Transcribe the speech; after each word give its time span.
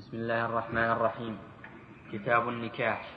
بسم 0.00 0.16
الله 0.16 0.44
الرحمن 0.44 0.88
الرحيم. 0.96 1.38
كتاب 2.12 2.48
النكاح. 2.48 3.08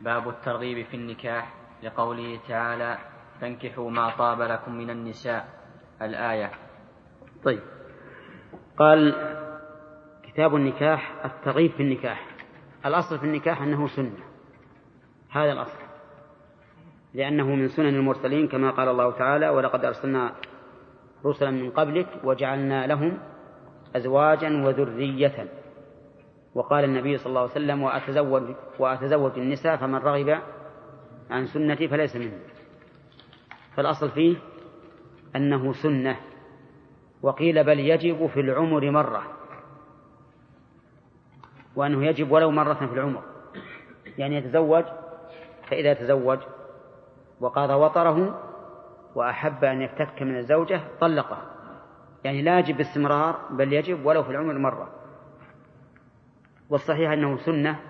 باب 0.00 0.28
الترغيب 0.28 0.86
في 0.86 0.96
النكاح. 0.96 1.54
لقوله 1.82 2.38
تعالى 2.48 2.98
فانكحوا 3.40 3.90
ما 3.90 4.10
طاب 4.10 4.42
لكم 4.42 4.74
من 4.74 4.90
النساء. 4.90 5.48
الآية. 6.02 6.50
طيب. 7.44 7.60
قال 8.78 9.14
كتاب 10.22 10.56
النكاح 10.56 11.24
الترغيب 11.24 11.70
في 11.70 11.82
النكاح. 11.82 12.26
الأصل 12.86 13.18
في 13.18 13.24
النكاح 13.24 13.62
أنه 13.62 13.86
سنة. 13.86 14.18
هذا 15.30 15.52
الأصل. 15.52 15.82
لأنه 17.14 17.46
من 17.46 17.68
سنن 17.68 17.94
المرسلين 17.94 18.48
كما 18.48 18.70
قال 18.70 18.88
الله 18.88 19.10
تعالى 19.10 19.48
ولقد 19.48 19.84
أرسلنا 19.84 20.34
رسلا 21.26 21.50
من 21.50 21.70
قبلك 21.70 22.08
وجعلنا 22.24 22.86
لهم 22.86 23.33
أزواجا 23.96 24.66
وذرية. 24.66 25.48
وقال 26.54 26.84
النبي 26.84 27.18
صلى 27.18 27.26
الله 27.26 27.40
عليه 27.40 27.50
وسلم 27.50 27.82
وأتزوج 27.82 28.42
وأتزوج 28.78 29.38
النساء 29.38 29.76
فمن 29.76 29.94
رغب 29.94 30.38
عن 31.30 31.46
سنتي 31.46 31.88
فليس 31.88 32.16
مني 32.16 32.38
فالأصل 33.76 34.10
فيه 34.10 34.36
أنه 35.36 35.72
سنة. 35.72 36.16
وقيل 37.22 37.64
بل 37.64 37.80
يجب 37.80 38.26
في 38.26 38.40
العمر 38.40 38.90
مرة. 38.90 39.22
وأنه 41.76 42.06
يجب 42.06 42.30
ولو 42.30 42.50
مرة 42.50 42.74
في 42.74 42.94
العمر. 42.94 43.22
يعني 44.18 44.36
يتزوج 44.36 44.84
فإذا 45.70 45.94
تزوج 45.94 46.38
وقاضى 47.40 47.72
وطره 47.72 48.40
وأحب 49.14 49.64
أن 49.64 49.82
يفتك 49.82 50.22
من 50.22 50.38
الزوجة 50.38 50.80
طلقه. 51.00 51.53
يعني 52.24 52.42
لا 52.42 52.58
يجب 52.58 52.76
باستمرار 52.76 53.48
بل 53.50 53.72
يجب 53.72 54.06
ولو 54.06 54.22
في 54.22 54.30
العمر 54.30 54.58
مرة 54.58 54.94
والصحيح 56.70 57.10
أنه 57.10 57.36
سنة 57.36 57.80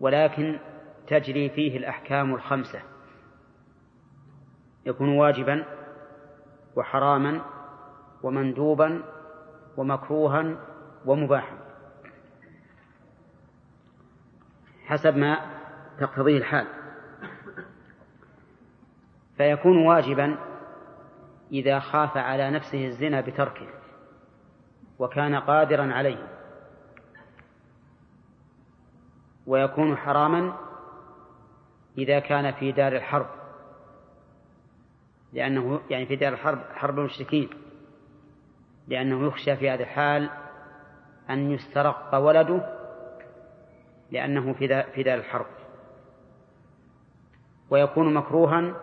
ولكن 0.00 0.58
تجري 1.06 1.50
فيه 1.50 1.76
الأحكام 1.76 2.34
الخمسة. 2.34 2.82
يكون 4.86 5.08
واجبا 5.08 5.64
وحراما 6.76 7.44
ومندوبا 8.22 9.02
ومكروها 9.76 10.56
ومباحا. 11.06 11.58
حسب 14.86 15.16
ما 15.16 15.38
تقتضيه 15.98 16.38
الحال. 16.38 16.66
فيكون 19.36 19.86
واجبا 19.86 20.51
إذا 21.52 21.78
خاف 21.78 22.16
على 22.16 22.50
نفسه 22.50 22.86
الزنا 22.86 23.20
بتركه 23.20 23.66
وكان 24.98 25.34
قادرا 25.34 25.92
عليه. 25.92 26.28
ويكون 29.46 29.96
حراما 29.96 30.56
إذا 31.98 32.18
كان 32.18 32.52
في 32.52 32.72
دار 32.72 32.92
الحرب. 32.92 33.26
لأنه 35.32 35.80
يعني 35.90 36.06
في 36.06 36.16
دار 36.16 36.32
الحرب 36.32 36.58
حرب 36.74 36.98
المشركين. 36.98 37.50
لأنه 38.88 39.26
يخشى 39.26 39.56
في 39.56 39.70
هذه 39.70 39.82
الحال 39.82 40.30
أن 41.30 41.50
يسترق 41.50 42.14
ولده 42.14 42.78
لأنه 44.10 44.52
في 44.94 45.02
دار 45.02 45.18
الحرب. 45.18 45.46
ويكون 47.70 48.14
مكروها 48.14 48.74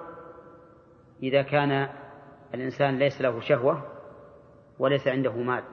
إذا 1.23 1.41
كان 1.41 1.89
الإنسان 2.53 2.99
ليس 2.99 3.21
له 3.21 3.39
شهوة 3.39 3.83
وليس 4.79 5.07
عنده 5.07 5.31
مال 5.31 5.63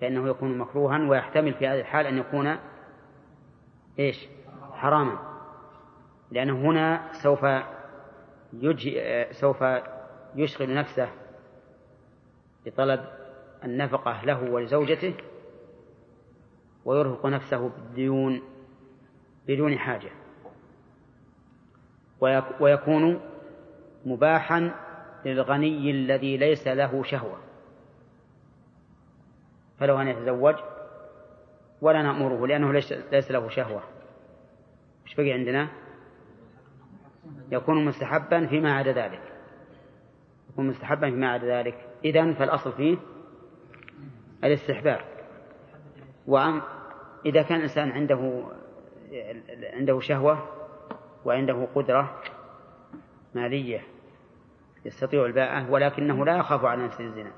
فإنه 0.00 0.28
يكون 0.28 0.58
مكروها 0.58 1.08
ويحتمل 1.08 1.54
في 1.54 1.66
هذه 1.68 1.80
الحال 1.80 2.06
أن 2.06 2.18
يكون 2.18 2.56
إيش؟ 3.98 4.28
حراما. 4.72 5.18
لأنه 6.30 6.70
هنا 6.70 7.12
سوف 7.12 7.46
يجي 8.52 9.24
سوف 9.30 9.64
يشغل 10.34 10.74
نفسه 10.74 11.08
بطلب 12.66 13.04
النفقة 13.64 14.24
له 14.24 14.50
ولزوجته 14.50 15.14
ويرهق 16.84 17.26
نفسه 17.26 17.68
بالديون 17.68 18.42
بدون 19.48 19.78
حاجة. 19.78 20.10
ويكون 22.60 23.20
مباحا 24.06 24.74
للغني 25.24 25.90
الذي 25.90 26.36
ليس 26.36 26.68
له 26.68 27.02
شهوة. 27.02 27.38
فلو 29.78 30.00
أن 30.00 30.08
يتزوج 30.08 30.54
ولا 31.80 32.02
نأمره 32.02 32.46
لأنه 32.46 32.72
ليس 33.12 33.30
له 33.30 33.48
شهوة. 33.48 33.82
مش 35.04 35.14
بقي 35.14 35.32
عندنا؟ 35.32 35.68
يكون 37.52 37.84
مستحبا 37.84 38.46
فيما 38.46 38.72
عدا 38.72 38.92
ذلك. 38.92 39.22
يكون 40.50 40.66
مستحبا 40.66 41.10
فيما 41.10 41.30
عدا 41.30 41.46
ذلك. 41.46 41.88
إذن 42.04 42.34
فالأصل 42.34 42.72
فيه 42.72 42.96
الاستحباب. 44.44 45.00
وأم 46.26 46.62
إذا 47.26 47.42
كان 47.42 47.56
الإنسان 47.56 47.90
عنده 47.90 48.44
عنده 49.72 50.00
شهوة 50.00 50.48
وعنده 51.24 51.68
قدرة 51.74 52.22
مالية 53.34 53.80
يستطيع 54.84 55.26
الباءة 55.26 55.70
ولكنه 55.70 56.24
لا 56.24 56.36
يخاف 56.36 56.64
على 56.64 56.84
نفسه 56.84 57.04
الزنا. 57.04 57.32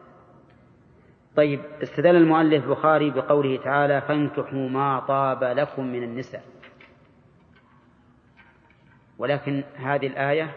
طيب 1.37 1.61
استدل 1.83 2.17
المؤلف 2.17 2.65
البخاري 2.65 3.11
بقوله 3.11 3.57
تعالى 3.57 4.01
فانكحوا 4.01 4.69
ما 4.69 5.01
طاب 5.01 5.45
لكم 5.45 5.87
من 5.93 6.03
النساء. 6.03 6.45
ولكن 9.19 9.63
هذه 9.77 10.07
الآية 10.07 10.57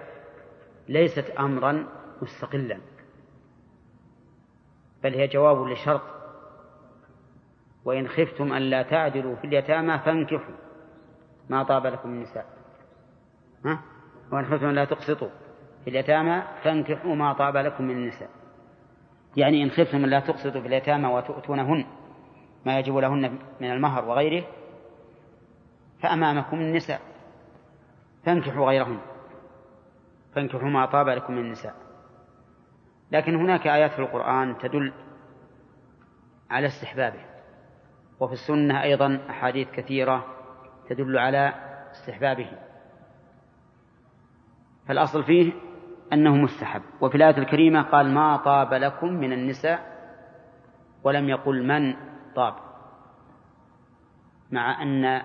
ليست 0.90 1.30
أمرا 1.40 1.86
مستقلا 2.22 2.80
بل 5.04 5.14
هي 5.14 5.28
جواب 5.28 5.68
لشرط 5.68 6.02
وإن 7.86 8.08
خفتم 8.08 8.54
أن 8.54 8.62
لا 8.62 8.82
تعدلوا 8.84 9.36
في 9.36 9.48
اليتامى 9.48 10.00
فانكحوا 10.00 10.56
ما 11.50 11.64
طاب 11.64 11.88
لكم 11.88 12.10
من 12.10 12.18
النساء. 12.18 12.46
ها؟ 13.66 13.82
وإن 14.32 14.46
خفتم 14.46 14.66
أن 14.66 14.76
لا 14.76 14.86
تقسطوا. 14.86 15.30
اليتامى 15.88 16.44
فانكحوا 16.64 17.16
ما 17.16 17.34
طاب 17.34 17.58
لكم 17.58 17.84
من 17.84 17.96
النساء. 17.96 18.30
يعني 19.38 19.64
إن 19.64 19.70
خفتم 19.70 20.06
لا 20.06 20.20
تقسطوا 20.20 20.62
في 20.62 20.68
اليتامى 20.68 21.08
وتؤتونهن 21.08 21.86
ما 22.66 22.80
يجب 22.80 22.98
لهن 22.98 23.40
من 23.62 23.72
المهر 23.72 24.06
وغيره 24.06 24.46
فأمامكم 26.02 26.58
النساء. 26.58 27.02
فانكحوا 28.26 28.68
غيرهن. 28.68 29.00
فانكحوا 30.36 30.70
ما 30.70 30.86
طاب 30.86 31.10
لكم 31.10 31.34
من 31.34 31.40
النساء. 31.40 31.76
لكن 33.12 33.36
هناك 33.36 33.68
آيات 33.68 33.92
في 33.92 34.00
القرآن 34.00 34.58
تدل 34.58 34.94
على 36.50 36.68
استحبابه. 36.68 37.26
وفي 38.20 38.34
السنة 38.34 38.84
أيضا 38.84 39.20
أحاديث 39.30 39.72
كثيرة 39.72 40.26
تدل 40.90 41.18
على 41.18 41.54
استحبابه. 41.92 42.52
فالأصل 44.88 45.24
فيه 45.24 45.54
أنه 46.14 46.36
مستحب. 46.36 46.82
وفي 47.02 47.16
الآية 47.16 47.38
الكريمة 47.38 47.82
قال 47.82 48.14
ما 48.14 48.38
طاب 48.38 48.74
لكم 48.74 49.14
من 49.14 49.34
النساء 49.34 49.96
ولم 51.04 51.30
يقل 51.30 51.68
من 51.68 51.96
طاب. 52.36 52.54
مع 54.52 54.82
أن 54.82 55.22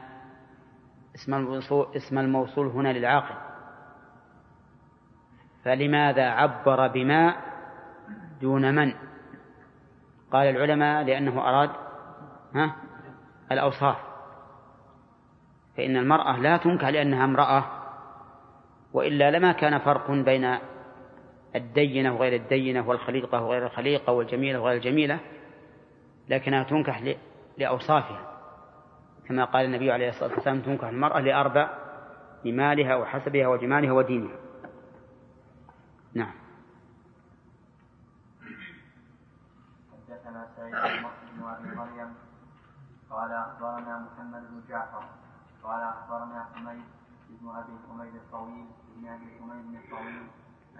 اسم 1.14 1.34
الموصول, 1.34 1.86
اسم 1.96 2.18
الموصول 2.18 2.66
هنا 2.66 2.92
للعاقل. 2.92 3.34
فلماذا 5.64 6.30
عبر 6.30 6.88
بما 6.88 7.36
دون 8.40 8.74
من؟ 8.74 8.92
قال 10.32 10.46
العلماء 10.46 11.04
لأنه 11.04 11.40
أراد 11.40 11.70
ها 12.54 12.76
الأوصاف. 13.52 13.96
فإن 15.76 15.96
المرأة 15.96 16.36
لا 16.36 16.56
تنكح 16.56 16.88
لأنها 16.88 17.24
امرأة. 17.24 17.79
وإلا 18.92 19.30
لما 19.30 19.52
كان 19.52 19.78
فرق 19.78 20.10
بين 20.10 20.58
الدينة 21.56 22.14
وغير 22.14 22.34
الدينة 22.34 22.88
والخليقة 22.88 23.42
وغير 23.42 23.66
الخليقة 23.66 24.12
والجميلة 24.12 24.60
وغير 24.60 24.76
الجميلة 24.76 25.18
لكنها 26.28 26.62
تنكح 26.62 27.14
لأوصافها. 27.58 28.30
كما 29.28 29.44
قال 29.44 29.64
النبي 29.64 29.92
عليه 29.92 30.08
الصلاة 30.08 30.34
والسلام 30.34 30.60
تنكح 30.60 30.88
المرأة 30.88 31.20
لأربع 31.20 31.70
لمالها 32.44 32.96
وحسبها 32.96 33.48
وجمالها 33.48 33.92
ودينها. 33.92 34.36
نعم. 36.14 36.34
حدثنا 39.92 40.46
بن 40.58 41.48
أبي 41.48 41.76
مريم 41.76 42.14
قال 43.10 43.32
أخبرنا 43.32 43.98
محمد 43.98 44.42
بن 44.50 44.62
جعفر 44.68 45.04
قال 45.62 45.82
أخبرنا 45.82 46.46
حميد 46.54 46.99
بن 47.40 47.48
أبي 47.48 47.72
حميد 47.88 48.14
الطويل 48.14 48.66
بن 48.96 49.08
أبي 49.08 49.26
حميد 49.38 49.74
الطويل 49.84 50.26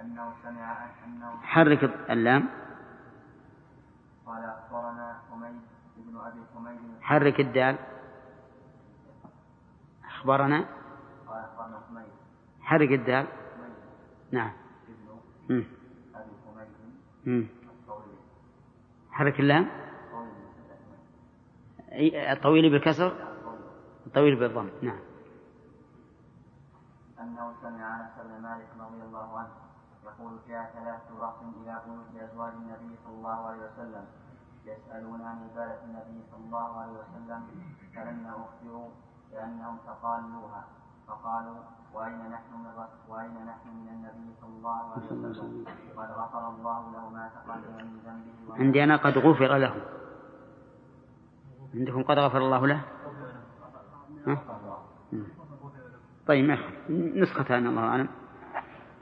أنه 0.01 0.33
سمع 0.43 0.87
أنه 1.07 1.41
حرك 1.43 1.85
اللام. 2.11 2.49
قال 4.27 4.45
أخبرنا 4.45 5.21
حميد 5.31 5.61
ابن 5.99 6.17
أبي 6.17 6.41
حميد 6.55 6.79
حرك 7.03 7.41
الدال. 7.41 7.77
أخبرنا. 10.05 10.59
قال 11.29 11.45
أخبرنا 11.45 11.81
حميد. 11.89 12.13
حرك 12.61 12.93
الدال. 12.93 13.27
حميد 13.27 13.73
نعم. 14.33 14.53
ابن. 15.51 15.65
أبي 16.15 16.33
حميد. 17.25 17.49
الطويل. 17.71 18.17
حرك 19.11 19.41
اللام. 19.41 19.67
الطويل 22.33 22.71
بالكسر؟ 22.71 23.13
الطويل 24.07 24.37
بالضم. 24.37 24.69
نعم. 24.83 25.10
أنه 27.21 27.53
سمع 27.63 28.01
أنس 28.01 28.27
بن 28.27 28.43
مالك 28.43 28.69
رضي 28.81 29.03
الله 29.03 29.39
عنه 29.39 29.51
يقول 30.05 30.33
جاء 30.49 30.71
ثلاثة 30.75 31.21
رهط 31.21 31.43
إلى 31.43 31.83
بيوت 31.87 32.31
أزواج 32.31 32.53
النبي 32.53 32.97
صلى 33.05 33.15
الله 33.15 33.47
عليه 33.47 33.63
وسلم 33.73 34.05
يسألون 34.65 35.21
عن 35.23 35.37
عبادة 35.43 35.85
النبي 35.85 36.25
صلى 36.31 36.45
الله 36.45 36.81
عليه 36.81 36.93
وسلم 36.93 37.43
فلما 37.97 38.31
أخبروا 38.31 38.89
بأنهم 39.33 39.77
تقالوها 39.87 40.65
فقالوا 41.09 41.57
وأين 41.95 42.31
نحن 42.31 42.53
من 42.55 42.67
وأين 43.09 43.47
نحن 43.47 43.69
من 43.69 43.89
النبي 43.89 44.35
صلى 44.41 44.51
الله 44.59 44.93
عليه 44.93 45.07
وسلم؟ 45.07 45.65
قد 45.97 46.11
غفر 46.11 46.49
الله 46.49 46.93
له 46.93 47.09
ما 47.09 47.31
تقدم 47.35 47.75
من 47.77 48.01
ذنبه 48.07 48.55
عندي 48.61 48.85
أنا 48.85 48.97
قد 48.97 49.19
غفر 49.19 49.57
له. 49.57 49.75
عندكم 51.75 52.03
قد 52.03 52.19
غفر 52.19 52.39
الله 52.39 52.67
له؟ 52.67 52.81
ها؟ 54.27 54.39
طيب 56.31 56.51
يخالف. 56.51 56.91
نسختان 56.91 57.67
الله 57.67 57.83
أعلم. 57.83 58.09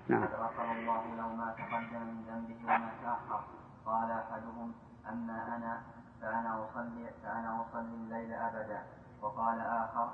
نعم. 0.09 0.25
غفر 0.25 0.73
الله 0.73 1.03
له 1.17 1.29
ما 1.41 1.55
تقدم 1.59 2.03
من 2.09 2.25
ذنبه 2.29 2.59
وما 2.65 2.91
تأخر. 3.03 3.41
قال 3.87 4.11
أحدهم 4.11 4.73
أما 5.13 5.57
أنا 5.57 5.81
فأنا 6.21 6.65
أصلي 6.65 7.11
فأنا 7.23 7.61
أصلي 7.63 7.95
الليل 7.95 8.33
أبدا. 8.33 8.83
وقال 9.23 9.61
آخر 9.61 10.09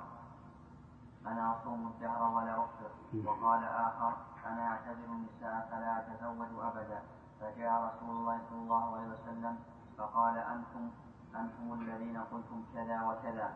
أنا 1.27 1.57
أصوم 1.57 1.87
الدهر 1.87 2.23
ولا 2.37 2.55
أفطر. 2.65 2.91
وقال 3.27 3.65
آخر 3.65 4.13
أنا 4.47 4.69
أعتزل 4.69 5.05
النساء 5.05 5.69
فلا 5.71 5.99
أتزوج 5.99 6.49
أبدا. 6.63 7.01
فجاء 7.41 7.73
رسول 7.89 8.11
الله 8.11 8.39
صلى 8.51 8.59
الله 8.59 8.97
عليه 8.97 9.09
وسلم 9.15 9.59
فقال 9.99 10.39
أنتم 10.39 10.91
أنتم 11.37 11.67
الذين 11.81 12.17
قلتم 12.19 12.65
كذا 12.75 13.03
وكذا. 13.03 13.49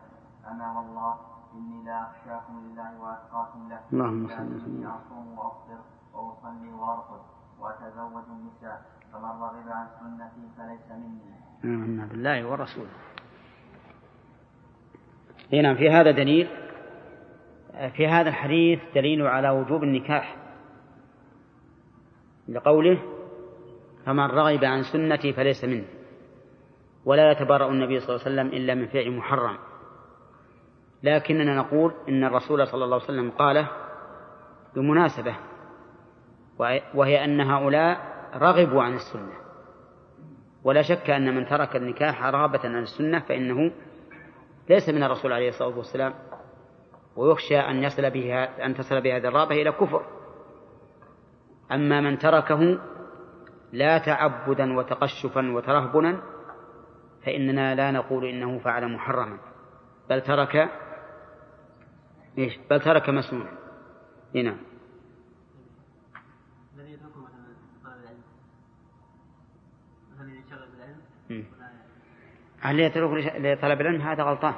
أما 0.51 0.71
والله 0.79 1.38
إني 1.53 1.85
لا 1.85 1.97
أخشاكم 2.09 2.53
لله 2.65 3.01
وأتقاكم 3.01 3.69
له. 3.69 3.79
اللهم 3.93 4.27
صل 4.27 4.55
وسلم. 4.55 4.87
أصوم 4.87 5.27
وأفطر 5.37 5.79
وأصلي 6.13 6.73
وأرقد 6.73 7.21
وأتزوج 7.59 8.23
النساء 8.29 8.81
فمن 9.13 9.23
رغب 9.25 9.67
عن 9.69 9.87
سنتي 9.99 10.43
فليس 10.57 10.91
مني. 10.91 11.33
آمنا 11.63 12.05
بالله 12.05 12.47
ورسوله 12.47 12.89
إي 15.53 15.61
نعم 15.61 15.75
في 15.75 15.89
هذا 15.89 16.11
دليل 16.11 16.47
في 17.95 18.07
هذا 18.07 18.29
الحديث 18.29 18.79
دليل 18.95 19.27
على 19.27 19.49
وجوب 19.49 19.83
النكاح. 19.83 20.35
لقوله 22.49 22.99
فمن 24.05 24.25
رغب 24.25 24.63
عن 24.63 24.83
سنتي 24.83 25.33
فليس 25.33 25.63
مني. 25.63 25.85
ولا 27.05 27.31
يتبرأ 27.31 27.69
النبي 27.69 27.99
صلى 27.99 28.15
الله 28.15 28.25
عليه 28.25 28.31
وسلم 28.31 28.47
إلا 28.47 28.73
من 28.75 28.87
فعل 28.87 29.17
محرم. 29.17 29.57
لكننا 31.03 31.55
نقول 31.55 31.93
إن 32.09 32.23
الرسول 32.23 32.67
صلى 32.67 32.83
الله 32.83 32.95
عليه 32.95 33.05
وسلم 33.05 33.31
قاله 33.31 33.67
بمناسبة 34.75 35.35
وهي 36.93 37.25
أن 37.25 37.41
هؤلاء 37.41 37.97
رغبوا 38.35 38.83
عن 38.83 38.93
السنة. 38.95 39.33
ولا 40.63 40.81
شك 40.81 41.09
أن 41.09 41.35
من 41.35 41.45
ترك 41.45 41.75
النكاح 41.75 42.23
رغبة 42.23 42.59
عن 42.63 42.81
السنة 42.83 43.19
فإنه 43.19 43.71
ليس 44.69 44.89
من 44.89 45.03
الرسول 45.03 45.33
عليه 45.33 45.49
الصلاة 45.49 45.77
والسلام 45.77 46.13
ويخشى 47.15 47.59
أن 47.59 47.83
يصل 47.83 48.09
به 48.09 48.43
أن 48.43 48.73
تصل 48.75 49.01
بهذه 49.01 49.27
الرغبة 49.27 49.61
إلى 49.61 49.71
كفر. 49.71 50.05
أما 51.71 52.01
من 52.01 52.17
تركه 52.17 52.79
لا 53.71 53.97
تعبدا 53.97 54.77
وتقشفا 54.77 55.51
وترهبنا 55.51 56.21
فإننا 57.25 57.75
لا 57.75 57.91
نقول 57.91 58.25
إنه 58.25 58.59
فعل 58.59 58.93
محرما 58.93 59.37
بل 60.09 60.21
ترك 60.21 60.69
إيش؟ 62.37 62.57
بل 62.69 62.79
ترك 62.79 63.09
مسنونا 63.09 63.51
نعم. 64.33 64.57
مم. 71.29 71.43
ولا 72.63 72.71
اللي 72.71 72.83
يترك 72.83 73.35
لطلب 73.35 73.81
العلم؟ 73.81 74.01
هذا 74.01 74.23
غلطان. 74.23 74.55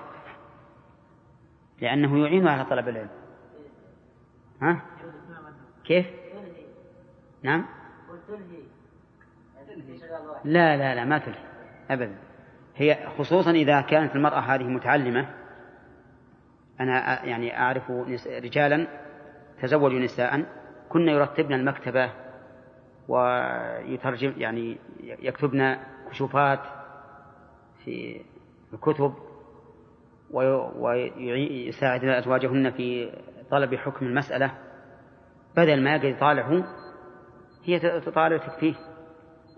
لأنه 1.81 2.23
يعين 2.25 2.47
على 2.47 2.65
طلب 2.65 2.87
العلم. 2.87 3.09
ها؟ 4.61 4.81
كيف؟ 5.83 6.05
نعم. 7.43 7.65
لا 10.45 10.77
لا 10.77 10.95
لا 10.95 11.05
ما 11.05 11.17
تلهي. 11.17 11.43
أبدا. 11.89 12.15
هي 12.75 13.09
خصوصا 13.17 13.51
إذا 13.51 13.81
كانت 13.81 14.15
المرأة 14.15 14.39
هذه 14.39 14.63
متعلمة 14.63 15.40
أنا 16.81 17.25
يعني 17.25 17.57
أعرف 17.59 17.91
رجالا 18.27 18.87
تزوجوا 19.61 19.99
نساء 19.99 20.45
كن 20.89 21.07
يرتبن 21.07 21.53
المكتبة 21.53 22.11
ويترجم 23.07 24.33
يعني 24.37 24.77
يكتبن 25.03 25.77
كشوفات 26.09 26.59
في 27.85 28.21
الكتب 28.73 29.13
ويساعد 30.31 32.05
أزواجهن 32.05 32.71
في 32.71 33.11
طلب 33.51 33.75
حكم 33.75 34.05
المسألة. 34.05 34.51
بدل 35.57 35.83
ما 35.83 35.89
يقعد 35.95 36.03
يطالعه 36.03 36.63
هي 37.65 37.79
تطالع 37.99 38.35
وتكفيه 38.35 38.73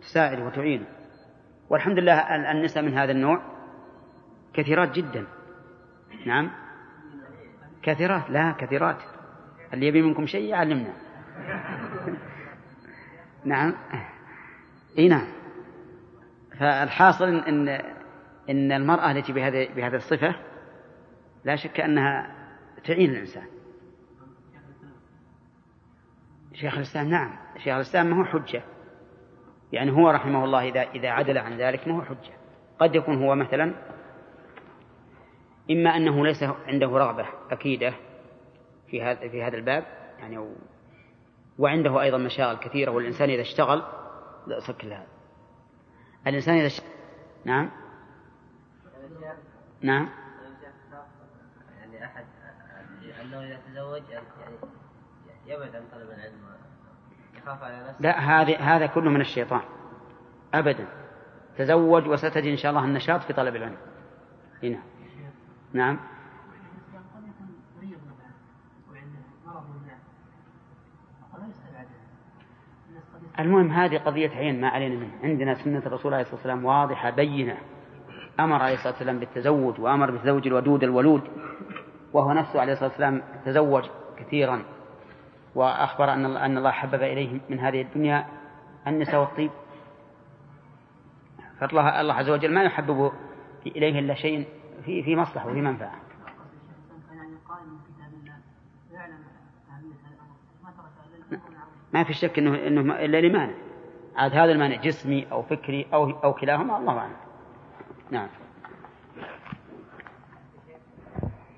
تساعد 0.01 0.39
وتعينه. 0.39 0.85
والحمد 1.69 1.99
لله 1.99 2.35
ال- 2.35 2.45
النساء 2.45 2.83
من 2.83 2.93
هذا 2.93 3.11
النوع 3.11 3.41
كثيرات 4.53 4.91
جدا. 4.91 5.25
نعم. 6.25 6.51
كثيرات 7.83 8.29
لا 8.29 8.51
كثيرات. 8.51 8.97
اللي 9.73 9.87
يبي 9.87 10.01
منكم 10.01 10.25
شيء 10.25 10.49
يعلمنا. 10.49 10.93
نعم. 13.45 13.75
إي 14.97 15.07
نعم. 15.07 15.27
فالحاصل 16.59 17.25
إن 17.25 17.69
إن 18.49 18.71
المرأة 18.71 19.11
التي 19.11 19.33
بهذه 19.33 19.69
بهذه 19.75 19.95
الصفة 19.95 20.35
لا 21.45 21.55
شك 21.55 21.79
أنها 21.79 22.35
تعين 22.85 23.09
الإنسان. 23.09 23.47
شيخ 26.53 26.75
الإسلام 26.75 27.09
نعم. 27.09 27.31
شيخ 27.57 27.75
الإسلام 27.75 28.05
ما 28.05 28.19
هو 28.19 28.25
حجة. 28.25 28.61
يعني 29.71 29.91
هو 29.91 30.09
رحمه 30.09 30.45
الله 30.45 30.69
إذا 30.69 30.81
إذا 30.81 31.09
عدل 31.09 31.37
عن 31.37 31.57
ذلك 31.57 31.87
ما 31.87 31.97
هو 31.97 32.01
حجة. 32.01 32.33
قد 32.79 32.95
يكون 32.95 33.23
هو 33.23 33.35
مثلا 33.35 33.73
إما 35.71 35.89
أنه 35.97 36.25
ليس 36.25 36.43
عنده 36.43 36.87
رغبة 36.87 37.25
أكيدة 37.51 37.93
في 38.87 39.03
هذا 39.03 39.29
في 39.29 39.43
هذا 39.43 39.55
الباب 39.57 39.85
يعني 40.19 40.37
و- 40.37 40.55
وعنده 41.59 42.01
أيضا 42.01 42.17
مشاغل 42.17 42.57
كثيرة 42.57 42.91
والإنسان 42.91 43.29
إذا 43.29 43.41
اشتغل 43.41 43.83
لا 44.47 44.59
سك 44.59 44.85
هذا. 44.85 45.07
الإنسان 46.27 46.55
إذا 46.57 46.65
اشتغل 46.67 46.89
نعم؟ 47.45 47.69
نعم؟ 49.81 50.09
يعني 51.79 52.05
احد 52.05 52.25
أنه 53.21 53.41
اذا 53.43 53.59
تزوج 53.67 54.01
يعني 54.09 54.25
يبعد 55.47 55.75
عن 55.75 55.83
طلب 55.91 56.09
العلم 56.09 56.43
يخاف 57.37 57.63
على 57.63 57.79
نفسه؟ 57.79 57.95
لا 57.99 58.19
هذا 58.19 58.57
هذا 58.57 58.85
كله 58.85 59.09
من 59.09 59.21
الشيطان. 59.21 59.61
ابدا. 60.53 60.87
تزوج 61.57 62.07
وستجد 62.07 62.45
إن 62.45 62.57
شاء 62.57 62.71
الله 62.71 62.85
النشاط 62.85 63.21
في 63.21 63.33
طلب 63.33 63.55
العلم. 63.55 63.77
هنا. 64.63 64.79
نعم. 65.73 65.99
المهم 73.39 73.71
هذه 73.71 73.97
قضية 73.97 74.29
عين 74.29 74.61
ما 74.61 74.67
علينا 74.69 74.95
منها. 74.95 75.17
عندنا 75.23 75.53
سنة 75.53 75.83
الرسول 75.85 76.13
عليه 76.13 76.23
الصلاة 76.23 76.35
والسلام 76.35 76.65
واضحة 76.65 77.09
بينة. 77.09 77.57
أمر 78.39 78.61
عليه 78.61 78.73
الصلاة 78.73 78.93
والسلام 78.93 79.19
بالتزوج 79.19 79.79
وأمر 79.79 80.11
بالتزوج 80.11 80.47
الودود 80.47 80.83
الولود. 80.83 81.21
وهو 82.13 82.33
نفسه 82.33 82.61
عليه 82.61 82.73
الصلاة 82.73 82.89
والسلام 82.89 83.21
تزوج 83.45 83.83
كثيرا. 84.17 84.63
وأخبر 85.55 86.13
أن 86.13 86.25
أن 86.25 86.57
الله 86.57 86.71
حبب 86.71 87.03
إليه 87.03 87.39
من 87.49 87.59
هذه 87.59 87.81
الدنيا 87.81 88.27
النساء 88.87 89.19
والطيب. 89.19 89.51
فالله 91.59 92.01
الله 92.01 92.13
عز 92.13 92.29
وجل 92.29 92.53
ما 92.53 92.63
يحبب 92.63 93.11
إليه 93.65 93.99
إلا 93.99 94.13
شيء 94.13 94.47
في 94.85 95.03
في 95.03 95.15
مصلحة 95.15 95.49
وفي 95.49 95.61
منفعة. 95.61 95.95
ما 101.93 102.03
في 102.03 102.13
شك 102.13 102.39
إنه 102.39 102.67
إنه 102.67 102.95
إلا 102.95 103.21
لمانع. 103.21 103.53
عاد 104.15 104.31
هذا 104.31 104.51
المانع 104.51 104.75
جسمي 104.75 105.27
أو 105.31 105.41
فكري 105.41 105.87
أو 105.93 106.09
أو 106.09 106.33
كلاهما 106.33 106.77
الله 106.77 106.97
أعلم. 106.97 107.15
نعم. 108.11 108.27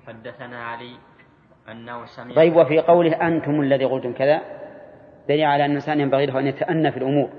حدثنا 0.06 0.64
علي 0.64 0.96
أنه 1.70 2.06
سمع 2.06 2.34
طيب 2.34 2.56
وفي 2.56 2.80
قوله 2.80 3.28
أنتم 3.28 3.60
الذي 3.60 3.84
قلتم 3.84 4.12
كذا 4.12 4.42
دليل 5.28 5.44
على 5.44 5.64
أن 5.64 5.70
الإنسان 5.70 6.00
ينبغي 6.00 6.26
له 6.26 6.38
أن 6.38 6.46
يتأنى 6.46 6.92
في 6.92 6.96
الأمور 6.96 7.30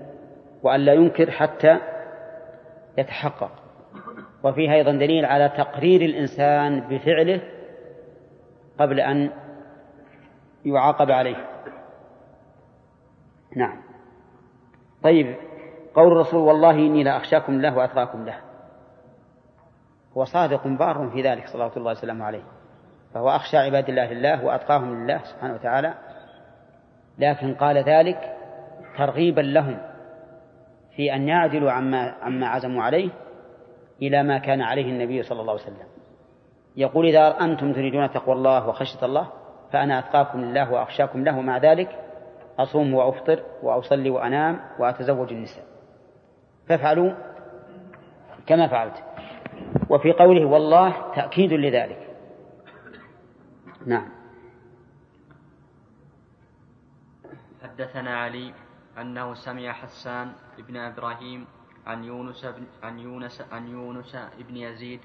وأن 0.63 0.79
لا 0.79 0.93
ينكر 0.93 1.31
حتى 1.31 1.79
يتحقق. 2.97 3.51
وفيها 4.43 4.73
أيضا 4.73 4.91
دليل 4.91 5.25
على 5.25 5.49
تقرير 5.49 6.01
الإنسان 6.01 6.79
بفعله 6.79 7.41
قبل 8.79 8.99
أن 8.99 9.29
يعاقب 10.65 11.11
عليه. 11.11 11.47
نعم. 13.55 13.81
طيب 15.03 15.35
قول 15.95 16.11
الرسول 16.11 16.39
والله 16.39 16.71
إني 16.71 17.03
لا 17.03 17.17
أخشاكم 17.17 17.53
الله 17.53 17.77
وأتقاكم 17.77 18.25
له. 18.25 18.37
هو 20.17 20.25
صادق 20.25 20.67
بار 20.67 21.09
في 21.13 21.21
ذلك 21.21 21.47
صلى 21.47 21.55
الله 21.55 21.89
عليه 21.89 21.99
وسلم 21.99 22.23
عليه. 22.23 22.43
فهو 23.13 23.29
أخشى 23.29 23.57
عباد 23.57 23.89
الله 23.89 24.13
لله 24.13 24.45
وأتقاهم 24.45 25.03
لله 25.03 25.17
سبحانه 25.23 25.53
وتعالى. 25.53 25.93
لكن 27.17 27.53
قال 27.53 27.77
ذلك 27.77 28.37
ترغيبا 28.97 29.41
لهم 29.41 29.77
في 30.95 31.15
أن 31.15 31.27
يعدلوا 31.27 31.71
عما 31.71 32.15
عما 32.21 32.47
عزموا 32.47 32.83
عليه 32.83 33.09
إلى 34.01 34.23
ما 34.23 34.37
كان 34.37 34.61
عليه 34.61 34.85
النبي 34.85 35.23
صلى 35.23 35.41
الله 35.41 35.51
عليه 35.53 35.63
وسلم. 35.63 35.87
يقول 36.75 37.05
إذا 37.05 37.41
أنتم 37.41 37.73
تريدون 37.73 38.11
تقوى 38.11 38.35
الله 38.35 38.69
وخشية 38.69 39.05
الله 39.05 39.31
فأنا 39.71 39.99
أتقاكم 39.99 40.41
لله 40.41 40.71
وأخشاكم 40.71 41.23
له 41.23 41.41
مع 41.41 41.57
ذلك 41.57 42.03
أصوم 42.59 42.93
وأفطر 42.93 43.43
وأصلي 43.63 44.09
وأنام 44.09 44.59
وأتزوج 44.79 45.33
النساء. 45.33 45.65
فافعلوا 46.67 47.13
كما 48.47 48.67
فعلت. 48.67 49.03
وفي 49.89 50.11
قوله 50.11 50.45
والله 50.45 51.13
تأكيد 51.15 51.53
لذلك. 51.53 52.07
نعم. 53.85 54.09
حدثنا 57.63 58.17
علي 58.17 58.53
أنه 58.97 59.33
سمع 59.33 59.71
حسان 59.71 60.31
بن 60.67 60.77
إبراهيم 60.77 61.47
عن 61.87 62.03
يونس 62.03 62.45
بن 62.45 62.65
عن 62.83 62.99
يونس 62.99 63.41
عن 63.51 63.67
يونس 63.67 64.17
بن 64.37 64.57
يزيد 64.57 64.99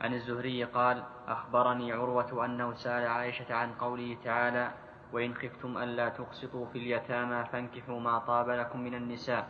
عن 0.00 0.14
الزهري 0.14 0.64
قال 0.64 1.04
أخبرني 1.28 1.92
عروة 1.92 2.44
أنه 2.44 2.74
سأل 2.74 3.06
عائشة 3.06 3.54
عن 3.54 3.72
قوله 3.72 4.16
تعالى 4.24 4.70
وإن 5.12 5.34
خفتم 5.34 5.78
ألا 5.78 6.08
تقسطوا 6.08 6.66
في 6.66 6.78
اليتامى 6.78 7.44
فانكحوا 7.44 8.00
ما 8.00 8.18
طاب 8.18 8.50
لكم 8.50 8.80
من 8.80 8.94
النساء 8.94 9.48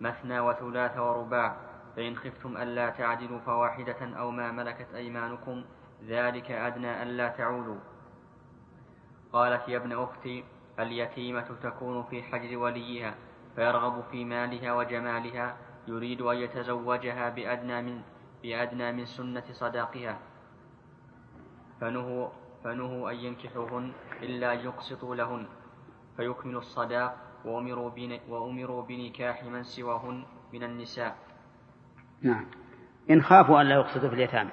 مثنى 0.00 0.40
وثلاث 0.40 0.98
ورباع 0.98 1.56
فإن 1.96 2.16
خفتم 2.16 2.56
ألا 2.56 2.90
تعدلوا 2.90 3.38
فواحدة 3.38 4.18
أو 4.18 4.30
ما 4.30 4.52
ملكت 4.52 4.94
أيمانكم 4.94 5.64
ذلك 6.06 6.50
أدنى 6.50 7.02
ألا 7.02 7.28
تعولوا. 7.28 7.78
قالت 9.32 9.68
يا 9.68 9.76
ابن 9.76 9.92
أختي 9.92 10.44
اليتيمة 10.78 11.56
تكون 11.62 12.02
في 12.02 12.22
حجر 12.22 12.58
وليها 12.58 13.14
فيرغب 13.56 14.04
في 14.10 14.24
مالها 14.24 14.72
وجمالها 14.72 15.56
يريد 15.88 16.20
أن 16.22 16.36
يتزوجها 16.36 17.28
بأدنى 17.28 17.82
من 17.82 18.00
بأدنى 18.42 18.92
من 18.92 19.04
سنة 19.04 19.42
صداقها. 19.52 20.18
فنهوا 21.80 22.28
فنهوا 22.64 23.10
أن 23.10 23.16
ينكحوهن 23.16 23.92
إلا 24.22 24.52
يقسطوا 24.52 25.16
لهن. 25.16 25.46
فيكملوا 26.16 26.60
الصداق 26.60 27.16
وأمروا, 27.44 27.90
وأمروا 28.28 28.82
بنكاح 28.82 29.44
من 29.44 29.62
سواهن 29.62 30.24
من 30.52 30.62
النساء. 30.64 31.16
نعم. 32.22 32.46
إن 33.10 33.22
خافوا 33.22 33.62
ألا 33.62 33.74
يقسطوا 33.74 34.08
في 34.08 34.14
اليتامى. 34.14 34.50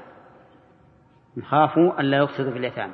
إن 1.38 1.44
خافوا 1.44 2.02
ألا 2.02 2.18
يقسطوا 2.18 2.52
في 2.52 2.58
اليتامى. 2.58 2.94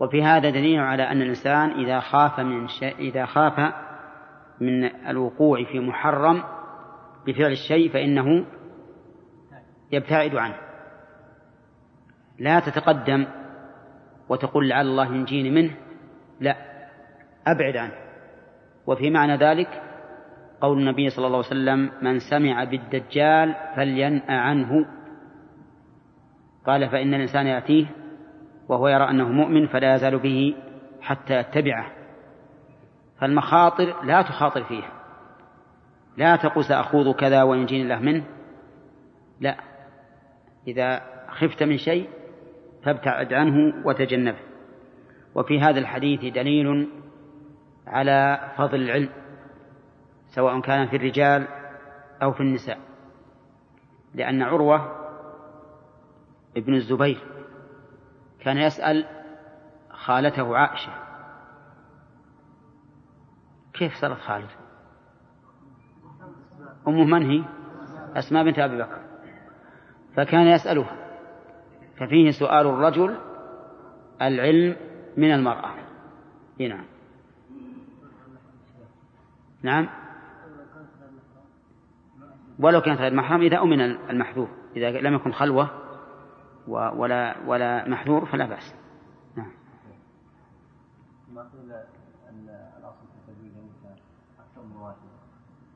وفي 0.00 0.22
هذا 0.22 0.50
دليل 0.50 0.80
على 0.80 1.02
أن 1.02 1.22
الإنسان 1.22 1.70
إذا 1.70 2.00
خاف 2.00 2.40
من 2.40 2.68
شيء 2.68 2.98
إذا 2.98 3.26
خاف 3.26 3.74
من 4.60 4.84
الوقوع 4.84 5.64
في 5.64 5.80
محرم 5.80 6.42
بفعل 7.26 7.52
الشيء 7.52 7.92
فإنه 7.92 8.46
يبتعد 9.92 10.34
عنه. 10.34 10.56
لا 12.38 12.60
تتقدم 12.60 13.26
وتقول 14.28 14.68
لعل 14.68 14.86
الله 14.86 15.14
ينجيني 15.14 15.50
منه 15.50 15.76
لا 16.40 16.56
أبعد 17.46 17.76
عنه. 17.76 17.92
وفي 18.86 19.10
معنى 19.10 19.36
ذلك 19.36 19.82
قول 20.60 20.78
النبي 20.78 21.10
صلى 21.10 21.26
الله 21.26 21.38
عليه 21.38 21.46
وسلم 21.46 21.90
من 22.02 22.18
سمع 22.18 22.64
بالدجال 22.64 23.54
فلينأ 23.76 24.40
عنه. 24.40 24.86
قال 26.66 26.88
فإن 26.90 27.14
الإنسان 27.14 27.46
يأتيه 27.46 27.86
وهو 28.68 28.88
يرى 28.88 29.10
أنه 29.10 29.28
مؤمن 29.28 29.66
فلا 29.66 29.94
يزال 29.94 30.18
به 30.18 30.54
حتى 31.00 31.34
يتبعه. 31.34 31.86
فالمخاطر 33.20 34.04
لا 34.04 34.22
تخاطر 34.22 34.64
فيها. 34.64 35.01
لا 36.16 36.36
تقول 36.36 36.64
سأخوض 36.64 37.14
كذا 37.14 37.42
وينجيني 37.42 37.82
الله 37.82 37.98
منه. 37.98 38.24
لا. 39.40 39.56
إذا 40.66 41.02
خفت 41.28 41.62
من 41.62 41.76
شيء 41.76 42.08
فابتعد 42.84 43.32
عنه 43.32 43.86
وتجنبه. 43.86 44.38
وفي 45.34 45.60
هذا 45.60 45.78
الحديث 45.78 46.34
دليل 46.34 46.88
على 47.86 48.50
فضل 48.56 48.82
العلم 48.82 49.08
سواء 50.28 50.60
كان 50.60 50.86
في 50.86 50.96
الرجال 50.96 51.46
أو 52.22 52.32
في 52.32 52.40
النساء. 52.40 52.78
لأن 54.14 54.42
عروة 54.42 55.02
ابن 56.56 56.74
الزبير 56.74 57.20
كان 58.40 58.58
يسأل 58.58 59.06
خالته 59.90 60.56
عائشة 60.56 60.92
كيف 63.72 63.94
صارت 63.94 64.18
خالته 64.18 64.61
أمه 66.88 67.04
من 67.04 67.30
هي؟ 67.30 67.42
أسماء 68.16 68.44
بنت 68.44 68.58
أبي 68.58 68.78
بكر. 68.78 69.00
فكان 70.16 70.46
يسألها 70.46 70.96
ففيه 71.96 72.30
سؤال 72.30 72.66
الرجل 72.66 73.16
العلم 74.22 74.76
من 75.16 75.34
المرأة. 75.34 75.70
نعم. 76.60 76.84
نعم. 79.62 79.88
ولو 82.58 82.80
كانت 82.80 83.00
غير 83.00 83.14
محرم 83.14 83.40
إذا 83.40 83.62
أمن 83.62 83.80
المحذور 83.80 84.48
إذا 84.76 84.90
لم 84.90 85.14
يكن 85.14 85.32
خلوة 85.32 85.70
ولا 86.68 87.36
ولا 87.46 87.88
محذور 87.88 88.26
فلا 88.26 88.46
بأس 88.46 88.74
نعم 89.36 89.52
ما 91.32 91.42
قيل 91.42 91.72
أن 92.28 92.48
الأصل 92.78 93.06
في 93.06 93.32
تزويج 93.32 93.52
النساء 93.56 93.98
أكثر 94.38 94.62
من 94.62 94.76
واحد 94.76 94.96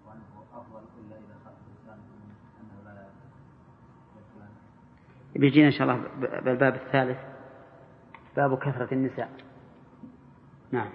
وأنه 0.06 0.44
أفضل 0.54 0.80
إلا 0.98 1.16
إذا 1.16 1.34
خاف 1.44 1.54
الإنسان 1.66 1.98
أنه 2.60 2.84
لا 2.84 3.06
بيجينا 5.36 5.66
إن 5.66 5.72
شاء 5.72 5.82
الله 5.82 6.08
بالباب 6.40 6.74
الثالث. 6.74 7.18
باب 8.36 8.58
كثرة 8.58 8.94
النساء. 8.94 9.30
نعم. 10.72 10.90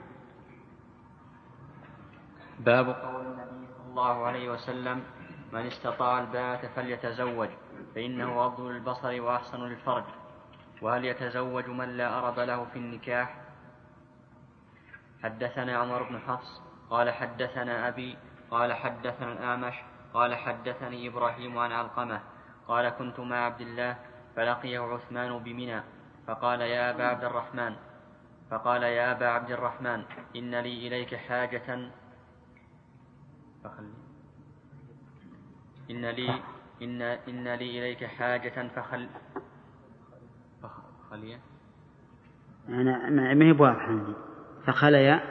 باب 2.59 2.85
قول 2.89 3.25
النبي 3.25 3.67
صلى 3.77 3.89
الله 3.89 4.25
عليه 4.25 4.49
وسلم 4.49 5.03
من 5.53 5.65
استطاع 5.65 6.19
الباءة 6.19 6.67
فليتزوج 6.75 7.49
فإنه 7.95 8.35
غض 8.35 8.61
للبصر 8.61 9.21
وأحسن 9.21 9.59
للفرج 9.59 10.03
وهل 10.81 11.05
يتزوج 11.05 11.67
من 11.67 11.97
لا 11.97 12.19
أرب 12.19 12.39
له 12.39 12.65
في 12.65 12.79
النكاح؟ 12.79 13.35
حدثنا 15.23 15.77
عمر 15.77 16.03
بن 16.03 16.19
حفص 16.19 16.61
قال 16.89 17.11
حدثنا 17.11 17.87
أبي 17.87 18.17
قال 18.51 18.73
حدثنا 18.73 19.33
الأعمش 19.33 19.75
قال 20.13 20.35
حدثني 20.35 21.07
إبراهيم 21.07 21.57
عن 21.57 21.71
علقمة 21.71 22.21
قال 22.67 22.89
كنت 22.89 23.19
مع 23.19 23.35
عبد 23.45 23.61
الله 23.61 23.95
فلقيه 24.35 24.79
عثمان 24.79 25.39
بمنى 25.39 25.81
فقال 26.27 26.61
يا 26.61 26.91
أبا 26.91 27.03
عبد 27.03 27.23
الرحمن 27.23 27.75
فقال 28.51 28.83
يا 28.83 29.11
أبا 29.11 29.27
عبد 29.27 29.51
الرحمن 29.51 30.03
إن 30.35 30.55
لي 30.55 30.87
إليك 30.87 31.15
حاجة. 31.15 31.91
فخلي. 33.63 33.93
إن 35.91 36.05
لي 36.05 36.41
إن 36.81 37.01
إن 37.01 37.47
لي 37.47 37.79
إليك 37.79 38.05
حاجة 38.05 38.67
فخل. 38.75 39.09
فخلي. 40.63 41.39
أنا 42.69 43.09
ما 43.09 43.45
هي 43.45 43.53
بواضح 43.53 43.79
عندي. 43.79 44.13
فخليا 44.65 45.21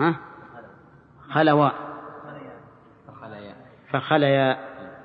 ها؟ 0.00 0.16
خلوا 1.28 1.70
فخليا 3.06 3.56
فخليا 3.88 4.58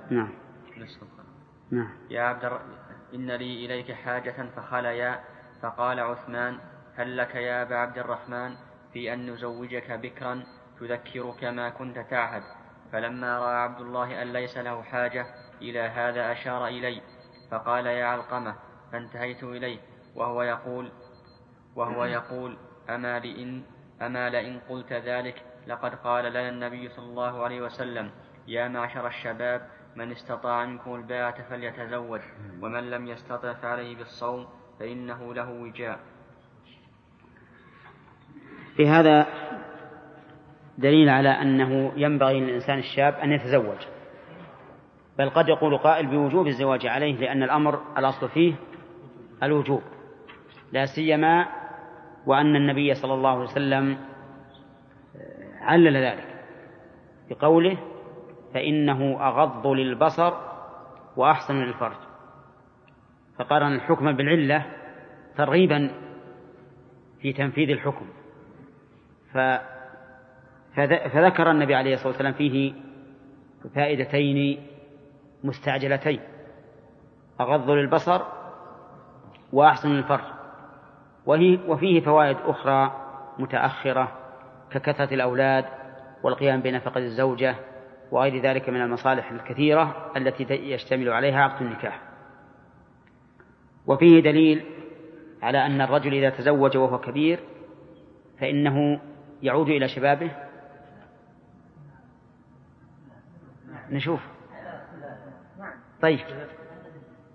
نعم. 0.09 0.33
نصف 0.77 1.10
نعم. 1.71 1.89
يا 2.09 2.21
عبد 2.21 2.45
الر... 2.45 2.61
إن 3.13 3.31
لي 3.31 3.65
إليك 3.65 3.91
حاجة 3.91 4.49
فخليا 4.55 5.19
فقال 5.61 5.99
عثمان 5.99 6.59
هل 6.95 7.17
لك 7.17 7.35
يا 7.35 7.61
أبا 7.61 7.75
عبد 7.75 7.97
الرحمن 7.97 8.55
في 8.93 9.13
أن 9.13 9.29
نزوجك 9.29 9.91
بكرا 9.91 10.43
تذكرك 10.79 11.43
ما 11.43 11.69
كنت 11.69 11.99
تعهد؟ 11.99 12.43
فلما 12.91 13.39
رأى 13.39 13.55
عبد 13.55 13.81
الله 13.81 14.21
أن 14.21 14.33
ليس 14.33 14.57
له 14.57 14.81
حاجة 14.81 15.25
إلى 15.61 15.79
هذا 15.79 16.31
أشار 16.31 16.67
إلي 16.67 17.01
فقال 17.51 17.85
يا 17.85 18.05
علقمة 18.05 18.55
فانتهيت 18.91 19.43
إليه 19.43 19.79
وهو 20.15 20.43
يقول 20.43 20.91
وهو 21.75 22.05
يقول 22.05 22.57
أما 22.89 23.19
لئن 23.19 23.63
أما 24.01 24.29
لئن 24.29 24.59
قلت 24.69 24.93
ذلك 24.93 25.43
لقد 25.67 25.95
قال 25.95 26.25
لنا 26.25 26.49
النبي 26.49 26.89
صلى 26.89 27.05
الله 27.05 27.43
عليه 27.43 27.61
وسلم 27.61 28.11
يا 28.47 28.67
معشر 28.67 29.07
الشباب 29.07 29.69
من 29.95 30.11
استطاع 30.11 30.65
منكم 30.65 30.95
الباءة 30.95 31.41
فليتزوج 31.49 32.21
ومن 32.61 32.89
لم 32.89 33.07
يستطع 33.07 33.53
فعليه 33.53 33.95
بالصوم 33.97 34.47
فإنه 34.79 35.33
له 35.33 35.51
وجاء. 35.51 35.99
في 38.75 38.87
هذا 38.87 39.27
دليل 40.77 41.09
على 41.09 41.29
أنه 41.29 41.91
ينبغي 41.95 42.39
للإنسان 42.39 42.79
الشاب 42.79 43.13
أن 43.13 43.31
يتزوج. 43.31 43.77
بل 45.17 45.29
قد 45.29 45.47
يقول 45.47 45.77
قائل 45.77 46.07
بوجوب 46.07 46.47
الزواج 46.47 46.87
عليه 46.87 47.17
لأن 47.17 47.43
الأمر 47.43 47.81
الأصل 47.97 48.29
فيه 48.29 48.53
الوجوب 49.43 49.81
لا 50.71 50.85
سيما 50.85 51.47
وأن 52.25 52.55
النبي 52.55 52.93
صلى 52.93 53.13
الله 53.13 53.29
عليه 53.29 53.43
وسلم 53.43 53.97
علل 55.61 55.97
ذلك 55.97 56.43
بقوله 57.29 57.77
فإنه 58.53 59.27
أغض 59.27 59.67
للبصر 59.67 60.33
وأحسن 61.17 61.55
للفرج. 61.55 61.97
فقارن 63.39 63.75
الحكم 63.75 64.11
بالعلة 64.11 64.65
ترغيبا 65.37 65.91
في 67.21 67.33
تنفيذ 67.33 67.69
الحكم. 67.69 68.05
ف 69.33 69.37
فذكر 71.13 71.51
النبي 71.51 71.75
عليه 71.75 71.93
الصلاة 71.93 72.07
والسلام 72.07 72.33
فيه 72.33 72.73
فائدتين 73.75 74.59
مستعجلتين. 75.43 76.19
أغض 77.39 77.69
للبصر 77.69 78.21
وأحسن 79.53 79.89
للفرج. 79.89 80.23
وفيه 81.67 82.01
فوائد 82.01 82.37
أخرى 82.45 82.91
متأخرة 83.39 84.11
ككثرة 84.71 85.13
الأولاد 85.13 85.65
والقيام 86.23 86.61
بنفقة 86.61 86.97
الزوجة 86.97 87.55
وغير 88.11 88.41
ذلك 88.41 88.69
من 88.69 88.81
المصالح 88.81 89.31
الكثيرة 89.31 90.11
التي 90.17 90.43
يشتمل 90.53 91.09
عليها 91.09 91.41
عقد 91.41 91.61
النكاح. 91.61 92.01
وفيه 93.87 94.19
دليل 94.19 94.65
على 95.41 95.65
أن 95.65 95.81
الرجل 95.81 96.13
إذا 96.13 96.29
تزوج 96.29 96.77
وهو 96.77 96.99
كبير 96.99 97.39
فإنه 98.39 99.01
يعود 99.41 99.69
إلى 99.69 99.87
شبابه. 99.87 100.31
نشوف. 103.89 104.19
طيب. 106.01 106.19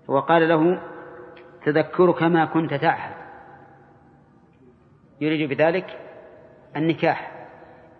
وقال 0.07 0.49
له 0.49 0.81
تذكرك 1.65 2.23
ما 2.23 2.45
كنت 2.45 2.73
تعهد. 2.73 3.15
يريد 5.21 5.49
بذلك 5.49 5.99
النكاح. 6.75 7.47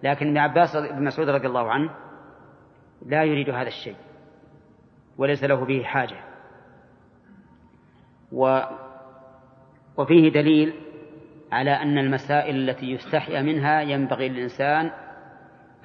لكن 0.04 0.28
ابن 0.28 0.38
عباس 0.38 0.76
بن 0.76 1.04
مسعود 1.04 1.30
رضي 1.30 1.48
الله 1.48 1.72
عنه 1.72 2.07
لا 3.06 3.24
يريد 3.24 3.50
هذا 3.50 3.68
الشيء 3.68 3.96
وليس 5.18 5.44
له 5.44 5.66
به 5.66 5.84
حاجة. 5.84 6.18
و 8.32 8.62
وفيه 9.98 10.30
دليل 10.30 10.74
على 11.52 11.72
أن 11.72 11.98
المسائل 11.98 12.70
التي 12.70 12.92
يستحيا 12.92 13.42
منها 13.42 13.82
ينبغي 13.82 14.30
للإنسان 14.30 14.92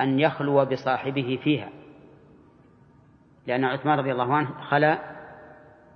أن 0.00 0.21
يخلو 0.21 0.64
بصاحبه 0.64 1.38
فيها. 1.45 1.69
لأن 3.47 3.64
عثمان 3.64 3.99
رضي 3.99 4.12
الله 4.12 4.35
عنه 4.35 4.61
خلا 4.61 4.99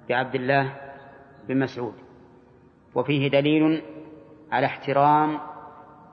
بعبد 0.09 0.35
الله 0.35 0.73
بن 1.49 1.59
مسعود. 1.59 1.95
وفيه 2.95 3.29
دليل 3.29 3.83
على 4.53 4.67
احترام 4.67 5.39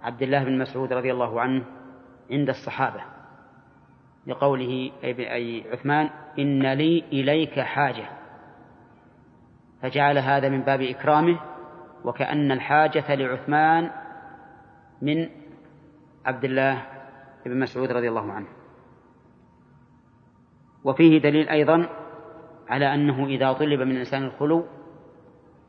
عبد 0.03 0.21
الله 0.21 0.43
بن 0.43 0.57
مسعود 0.57 0.93
رضي 0.93 1.11
الله 1.11 1.41
عنه 1.41 1.63
عند 2.31 2.49
الصحابة. 2.49 3.01
لقوله 4.27 4.91
أي 5.03 5.63
عثمان 5.71 6.09
إن 6.39 6.73
لي 6.73 7.03
إليك 7.11 7.59
حاجة. 7.59 8.05
فجعل 9.81 10.17
هذا 10.17 10.49
من 10.49 10.61
باب 10.61 10.81
إكرامه 10.81 11.39
وكأن 12.03 12.51
الحاجة 12.51 13.15
لعثمان 13.15 13.91
من 15.01 15.29
عبد 16.25 16.43
الله 16.43 16.85
بن 17.45 17.59
مسعود 17.59 17.91
رضي 17.91 18.09
الله 18.09 18.31
عنه. 18.31 18.47
وفيه 20.83 21.17
دليل 21.17 21.49
أيضا 21.49 21.89
على 22.69 22.93
أنه 22.93 23.25
إذا 23.25 23.53
طلب 23.53 23.81
من 23.81 23.91
الإنسان 23.91 24.23
الخلو 24.23 24.65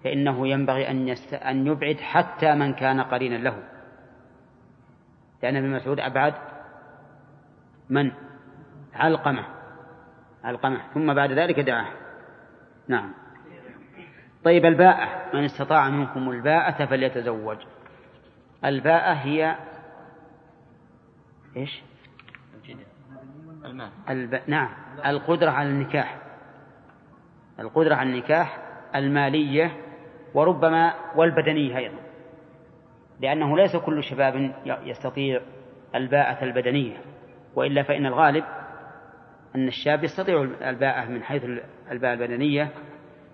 فإنه 0.05 0.49
ينبغي 0.49 0.91
أن, 0.91 1.09
يست... 1.09 1.35
أن 1.35 1.67
يبعد 1.67 1.97
حتى 1.97 2.55
من 2.55 2.75
كان 2.75 3.01
قرينا 3.01 3.35
له. 3.35 3.63
لأن 5.43 5.57
ابن 5.57 5.71
مسعود 5.71 6.01
أبعد 6.01 6.35
من 7.91 8.13
علقمة. 8.95 9.45
علقمة. 10.45 10.81
ثم 10.95 11.15
بعد 11.15 11.33
ذلك 11.33 11.61
دعاه. 11.61 11.89
نعم. 12.89 13.13
طيب 14.45 14.65
الباءة. 14.65 15.09
من 15.37 15.45
استطاع 15.45 15.89
منكم 15.89 16.31
الباءة 16.31 16.85
فليتزوج. 16.85 17.59
الباءة 18.65 19.13
هي 19.13 19.57
إيش؟ 21.57 21.83
المال. 23.65 23.91
الب... 24.09 24.41
نعم. 24.47 24.69
القدرة 25.07 25.51
على 25.51 25.69
النكاح. 25.69 26.19
القدرة 27.61 27.95
على 27.95 28.11
النكاح 28.11 28.59
المالية 28.95 29.77
وربما 30.35 30.95
والبدنية 31.17 31.79
أيضا. 31.79 31.99
لأنه 33.21 33.57
ليس 33.57 33.77
كل 33.77 34.05
شباب 34.05 34.55
يستطيع 34.67 35.41
الباءة 35.95 36.45
البدنية. 36.45 36.97
وإلا 37.55 37.83
فإن 37.83 38.07
الغالب 38.07 38.45
أن 39.57 39.69
الشاب 39.69 40.05
يستطيع 40.05 40.43
الباءة 40.43 41.09
من 41.09 41.23
حيث 41.23 41.45
الباءة 41.91 42.13
البدنية 42.15 42.71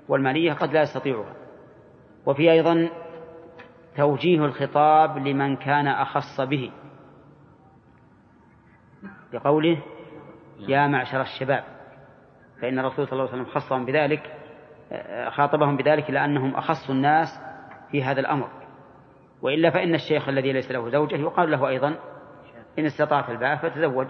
والمالية 0.09 0.52
قد 0.52 0.72
لا 0.72 0.83
يستطيعها. 0.83 1.35
وفي 2.26 2.52
أيضا 2.52 2.88
توجيه 3.96 4.44
الخطاب 4.44 5.18
لمن 5.18 5.56
كان 5.56 5.87
أخص 5.87 6.40
به. 6.40 6.72
بقوله 9.33 9.83
يا 10.59 10.87
معشر 10.87 11.20
الشباب 11.20 11.64
فإن 12.62 12.78
الرسول 12.78 13.06
صلى 13.06 13.12
الله 13.12 13.33
عليه 13.33 13.42
وسلم 13.42 13.54
خصهم 13.54 13.85
بذلك 13.85 14.37
خاطبهم 15.28 15.76
بذلك 15.76 16.11
لأنهم 16.11 16.54
أخص 16.54 16.90
الناس 16.90 17.28
في 17.90 18.04
هذا 18.04 18.20
الأمر. 18.20 18.48
وإلا 19.42 19.70
فإن 19.70 19.94
الشيخ 19.94 20.28
الذي 20.28 20.52
ليس 20.52 20.70
له 20.70 20.90
زوجة 20.90 21.16
يقال 21.16 21.50
له 21.50 21.68
أيضا 21.68 21.98
إن 22.78 22.87
استطعت 22.87 23.30
الباء 23.30 23.56
فتزوج. 23.56 24.06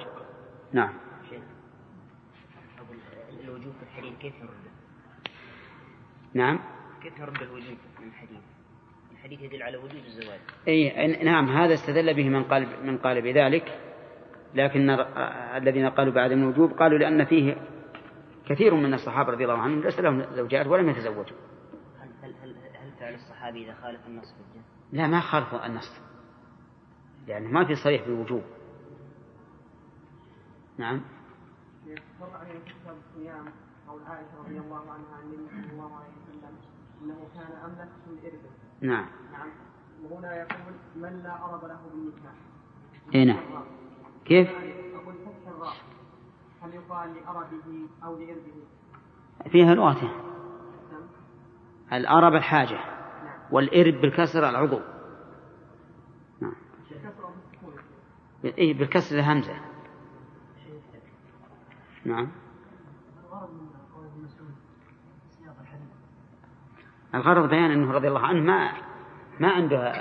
نعم 0.72 0.92
الوجوب 3.44 3.72
في 3.72 3.82
الحديث 3.82 4.09
كيف 4.20 4.34
يرد؟ 4.34 4.70
نعم. 6.34 6.60
كيف 7.02 7.18
يرد 7.18 7.42
الوجوب 7.42 7.78
من 8.00 8.08
الحديث؟ 8.08 8.40
الحديث 9.12 9.40
يدل 9.40 9.62
على 9.62 9.76
وجود 9.76 10.04
الزواج. 10.04 10.40
أي 10.68 11.24
نعم 11.24 11.48
هذا 11.48 11.74
استدل 11.74 12.14
به 12.14 12.28
من 12.28 12.44
قال 12.44 12.86
من 12.86 12.98
قال 12.98 13.22
بذلك. 13.22 13.78
لكن 14.54 14.90
الذين 15.56 15.86
قالوا 15.86 16.12
بعدم 16.12 16.42
الوجوب 16.42 16.72
قالوا 16.72 16.98
لأن 16.98 17.24
فيه 17.24 17.56
كثير 18.46 18.74
من 18.74 18.94
الصحابة 18.94 19.32
رضي 19.32 19.44
الله 19.44 19.58
عنهم 19.58 19.80
ليس 19.80 20.00
لهم 20.00 20.22
زوجات 20.34 20.66
ولم 20.66 20.88
يتزوجوا. 20.88 21.36
هل 22.00 22.08
هل 22.22 22.34
هل, 22.42 22.56
هل 22.74 22.92
فعل 23.00 23.14
الصحابي 23.14 23.64
إذا 23.64 23.74
خالف 23.74 24.06
النص 24.06 24.32
حجة؟ 24.32 24.62
لا 24.92 25.06
ما 25.06 25.20
خالف 25.20 25.54
النص. 25.54 26.00
لأنه 27.26 27.48
ما 27.48 27.64
في 27.64 27.74
صريح 27.74 28.02
بالوجوب. 28.02 28.42
نعم. 30.78 31.00
عائشة 34.10 34.38
رضي 34.44 34.58
الله 34.58 34.80
عنها 34.92 35.16
عن 35.16 35.22
النبي 35.22 35.48
صلى 35.48 35.72
الله 35.72 35.96
عليه 35.96 36.08
وسلم 36.22 36.56
أنه 37.02 37.28
كان 37.34 37.52
أملك 37.64 37.88
من 38.06 38.18
إربه 38.24 38.50
نعم. 38.80 39.06
نعم. 39.32 39.48
وهنا 40.10 40.36
يقول 40.36 40.74
من 40.96 41.22
لا 41.22 41.44
أرب 41.44 41.64
له 41.64 41.78
بالنكاح. 41.92 42.34
اي 43.14 43.24
نعم. 43.24 43.64
كيف؟ 44.24 44.48
أقول 44.94 45.14
فتح 45.14 45.48
الراء 45.48 45.74
هل 46.62 46.74
يقال 46.74 47.14
لأربه 47.14 47.88
أو 48.04 48.18
لإربه؟ 48.18 48.52
فيها 49.50 49.74
لغتين 49.74 50.10
نعم. 50.92 51.02
الأرب 51.92 52.34
الحاجة 52.34 52.78
والإرب 53.50 54.00
بالكسر 54.00 54.48
العضو. 54.48 54.80
نعم. 56.40 56.52
الكسر 56.90 57.24
أو 57.24 57.30
بالسكون 57.30 57.74
إيه 58.58 58.74
بالكسر 58.78 59.18
الهمزة. 59.18 59.70
نعم 62.04 62.28
الغرض 63.24 63.50
من 63.50 63.68
قول 63.94 64.04
ابن 64.06 64.24
مسعود 64.24 64.54
سياق 65.30 65.56
الحديث 65.60 65.88
الغرض 67.14 67.48
بيان 67.48 67.70
أنه 67.70 67.92
رضي 67.92 68.08
الله 68.08 68.26
عنه 68.26 68.40
ما 68.40 68.72
ما 69.40 69.50
عنده 69.50 69.92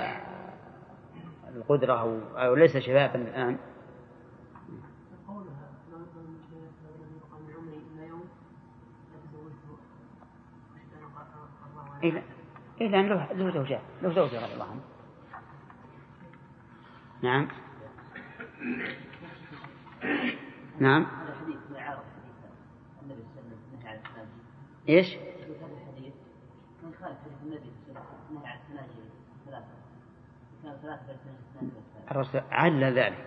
القدرة 1.56 1.92
أو, 1.92 2.18
أو 2.36 2.54
ليس 2.54 2.76
شبابا 2.76 3.14
الآن. 3.14 3.58
إيه 12.02 12.22
إيه 12.80 12.88
لأن 12.88 13.08
له 13.08 13.32
له 13.32 13.50
زوجة. 13.50 13.80
له 14.02 14.12
زوجة 14.12 14.44
رضي 14.44 14.54
الله 14.54 14.64
عنه. 14.64 14.80
نعم. 17.22 17.48
نعم. 20.78 21.02
هذا 21.02 21.32
الحديث 21.32 21.56
ما 21.70 21.78
يعارض 21.78 22.00
حديث 22.00 22.34
النبي 23.02 23.22
صلى 23.22 23.42
الله 23.42 23.50
عليه 23.50 23.56
وسلم. 23.56 23.80
نهى 23.80 23.88
عن 23.88 23.96
التناجي 23.96 24.30
إيش؟ 24.88 25.16
هذا 25.16 25.72
الحديث 25.72 26.14
من 26.82 26.92
خالف 27.00 27.18
حديث 27.24 27.42
النبي 27.42 27.70
صلى 27.86 27.88
الله 27.88 28.00
عليه 28.00 28.10
وسلم 28.10 28.42
نهى 28.42 28.46
عن 28.46 28.58
التناجي 28.58 29.10
ثلاثة 29.46 29.46
كان 29.46 29.48
ثلاثة 29.48 29.66
فالتناجي 29.70 29.88
اثنان 30.40 30.59
بس 30.59 30.59
الرسول 32.10 32.40
علل 32.50 32.84
ذلك. 32.98 33.26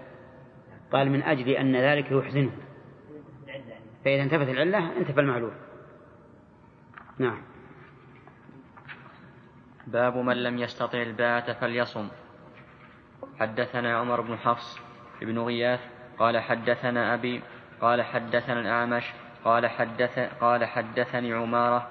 قال 0.91 1.11
من 1.11 1.23
أجل 1.23 1.49
أن 1.49 1.75
ذلك 1.75 2.11
يحزنه. 2.11 2.51
فإذا 4.05 4.23
انتفت 4.23 4.49
العلة 4.49 4.97
انتفى 4.97 5.19
المعلول. 5.19 5.53
نعم. 7.17 7.41
باب 9.87 10.17
من 10.17 10.43
لم 10.43 10.57
يستطع 10.57 11.01
الباءة 11.01 11.53
فليصم. 11.53 12.07
حدثنا 13.39 13.97
عمر 13.97 14.21
بن 14.21 14.37
حفص 14.37 14.79
بن 15.21 15.39
غياث 15.39 15.79
قال 16.19 16.39
حدثنا 16.39 17.13
أبي 17.13 17.41
قال 17.81 18.01
حدثنا 18.01 18.59
الأعمش 18.59 19.13
قال 19.45 19.67
حدث 19.67 20.19
قال 20.19 20.65
حدثني 20.65 21.33
عمارة 21.33 21.87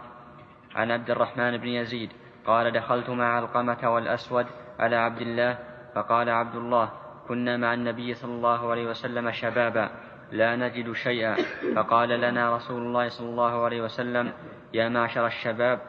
عن 0.75 0.91
عبد 0.91 1.11
الرحمن 1.11 1.57
بن 1.57 1.69
يزيد 1.69 2.11
قال 2.47 2.71
دخلت 2.71 3.11
مع 3.11 3.39
القمة 3.39 3.95
والأسود 3.95 4.47
على 4.83 4.97
عبد 4.97 5.21
الله 5.21 5.59
فقال 5.95 6.29
عبد 6.29 6.57
الله 6.57 6.91
كنا 7.29 7.57
مع 7.57 7.75
النبي 7.75 8.15
صلى 8.15 8.33
الله 8.33 8.71
عليه 8.71 8.87
وسلم 8.87 9.31
شبابا 9.31 9.91
لا 10.33 10.57
نجد 10.57 10.93
شيئا. 10.93 11.37
فقال 11.77 12.09
لنا 12.09 12.57
رسول 12.57 12.83
الله 12.83 13.09
صلى 13.09 13.29
الله 13.29 13.65
عليه 13.65 13.83
وسلم 13.83 14.33
يا 14.75 14.89
معشر 14.89 15.27
الشباب 15.27 15.81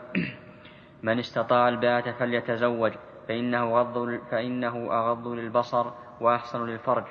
من 1.04 1.20
استطاع 1.20 1.70
الباءة 1.70 2.12
فليتزوج 2.12 2.92
فإنه, 3.28 3.80
غض 3.80 4.20
فإنه 4.32 4.92
أغض 4.92 5.28
للبصر 5.28 5.86
وأحسن 6.22 6.66
للفرج 6.66 7.04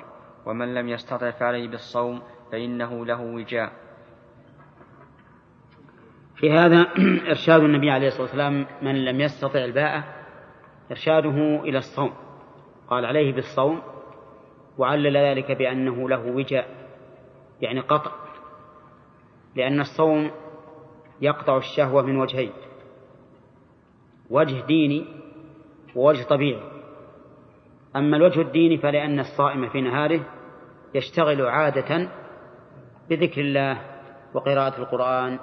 ومن 0.45 0.73
لم 0.73 0.89
يستطع 0.89 1.31
فعليه 1.31 1.67
بالصوم 1.67 2.21
فإنه 2.51 3.05
له 3.05 3.21
وجاء. 3.21 3.71
في 6.35 6.51
هذا 6.51 6.87
إرشاد 7.33 7.61
النبي 7.61 7.91
عليه 7.91 8.07
الصلاة 8.07 8.21
والسلام 8.21 8.65
من 8.81 9.05
لم 9.05 9.21
يستطع 9.21 9.59
الباءة 9.65 10.22
إرشاده 10.91 11.61
إلى 11.63 11.77
الصوم. 11.77 12.13
قال 12.87 13.05
عليه 13.05 13.33
بالصوم 13.33 13.81
وعلل 14.77 15.17
ذلك 15.17 15.51
بأنه 15.51 16.09
له 16.09 16.25
وجاء 16.25 16.67
يعني 17.61 17.79
قطع 17.79 18.11
لأن 19.55 19.79
الصوم 19.79 20.31
يقطع 21.21 21.57
الشهوة 21.57 22.01
من 22.01 22.17
وجهين 22.17 22.51
وجه 24.29 24.65
ديني 24.65 25.05
ووجه 25.95 26.23
طبيعي. 26.23 26.63
أما 27.95 28.17
الوجه 28.17 28.41
الديني 28.41 28.77
فلأن 28.77 29.19
الصائم 29.19 29.69
في 29.69 29.81
نهاره 29.81 30.19
يشتغل 30.93 31.45
عادة 31.45 32.09
بذكر 33.09 33.41
الله 33.41 33.81
وقراءة 34.33 34.79
القرآن 34.81 35.39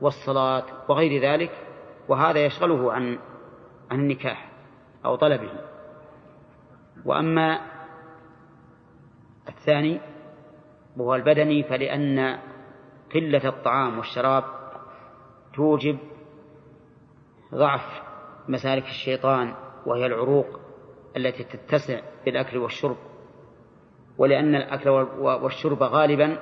والصلاة 0.00 0.64
وغير 0.88 1.22
ذلك 1.22 1.50
وهذا 2.08 2.46
يشغله 2.46 2.92
عن 2.92 3.18
عن 3.90 4.00
النكاح. 4.00 4.47
أو 5.04 5.16
طلبه. 5.16 5.50
وأما 7.04 7.60
الثاني 9.48 10.00
وهو 10.96 11.14
البدني 11.14 11.62
فلأن 11.62 12.38
قلة 13.14 13.48
الطعام 13.48 13.98
والشراب 13.98 14.44
توجب 15.54 15.98
ضعف 17.54 18.02
مسالك 18.48 18.84
الشيطان 18.84 19.54
وهي 19.86 20.06
العروق 20.06 20.60
التي 21.16 21.44
تتسع 21.44 22.00
بالأكل 22.24 22.58
والشرب. 22.58 22.96
ولأن 24.18 24.54
الأكل 24.54 24.88
والشرب 25.18 25.82
غالبا 25.82 26.38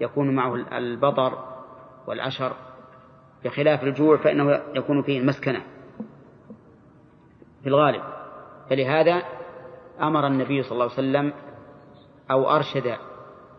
يكون 0.00 0.34
معه 0.34 0.54
البطر 0.78 1.56
والعشر. 2.06 2.52
بخلاف 3.44 3.82
الجوع 3.82 4.16
فإنه 4.16 4.62
يكون 4.74 5.02
فيه 5.02 5.20
المسكنة. 5.20 5.75
في 7.66 7.70
الغالب. 7.70 8.02
فلهذا 8.70 9.22
أمر 10.00 10.26
النبي 10.26 10.62
صلى 10.62 10.72
الله 10.72 10.84
عليه 10.84 10.92
وسلم 10.92 11.32
أو 12.30 12.50
أرشد 12.56 12.96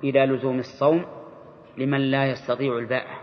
إلى 0.03 0.25
لزوم 0.25 0.59
الصوم 0.59 1.05
لمن 1.77 1.99
لا 1.99 2.25
يستطيع 2.25 2.77
الباءة 2.77 3.19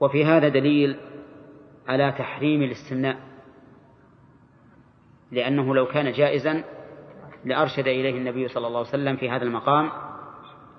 وفي 0.00 0.24
هذا 0.24 0.48
دليل 0.48 0.96
على 1.88 2.12
تحريم 2.12 2.62
الاستمناء 2.62 3.16
لأنه 5.32 5.74
لو 5.74 5.86
كان 5.86 6.12
جائزا 6.12 6.64
لأرشد 7.44 7.86
إليه 7.86 8.18
النبي 8.18 8.48
صلى 8.48 8.66
الله 8.66 8.78
عليه 8.78 8.88
وسلم 8.88 9.16
في 9.16 9.30
هذا 9.30 9.44
المقام 9.44 9.90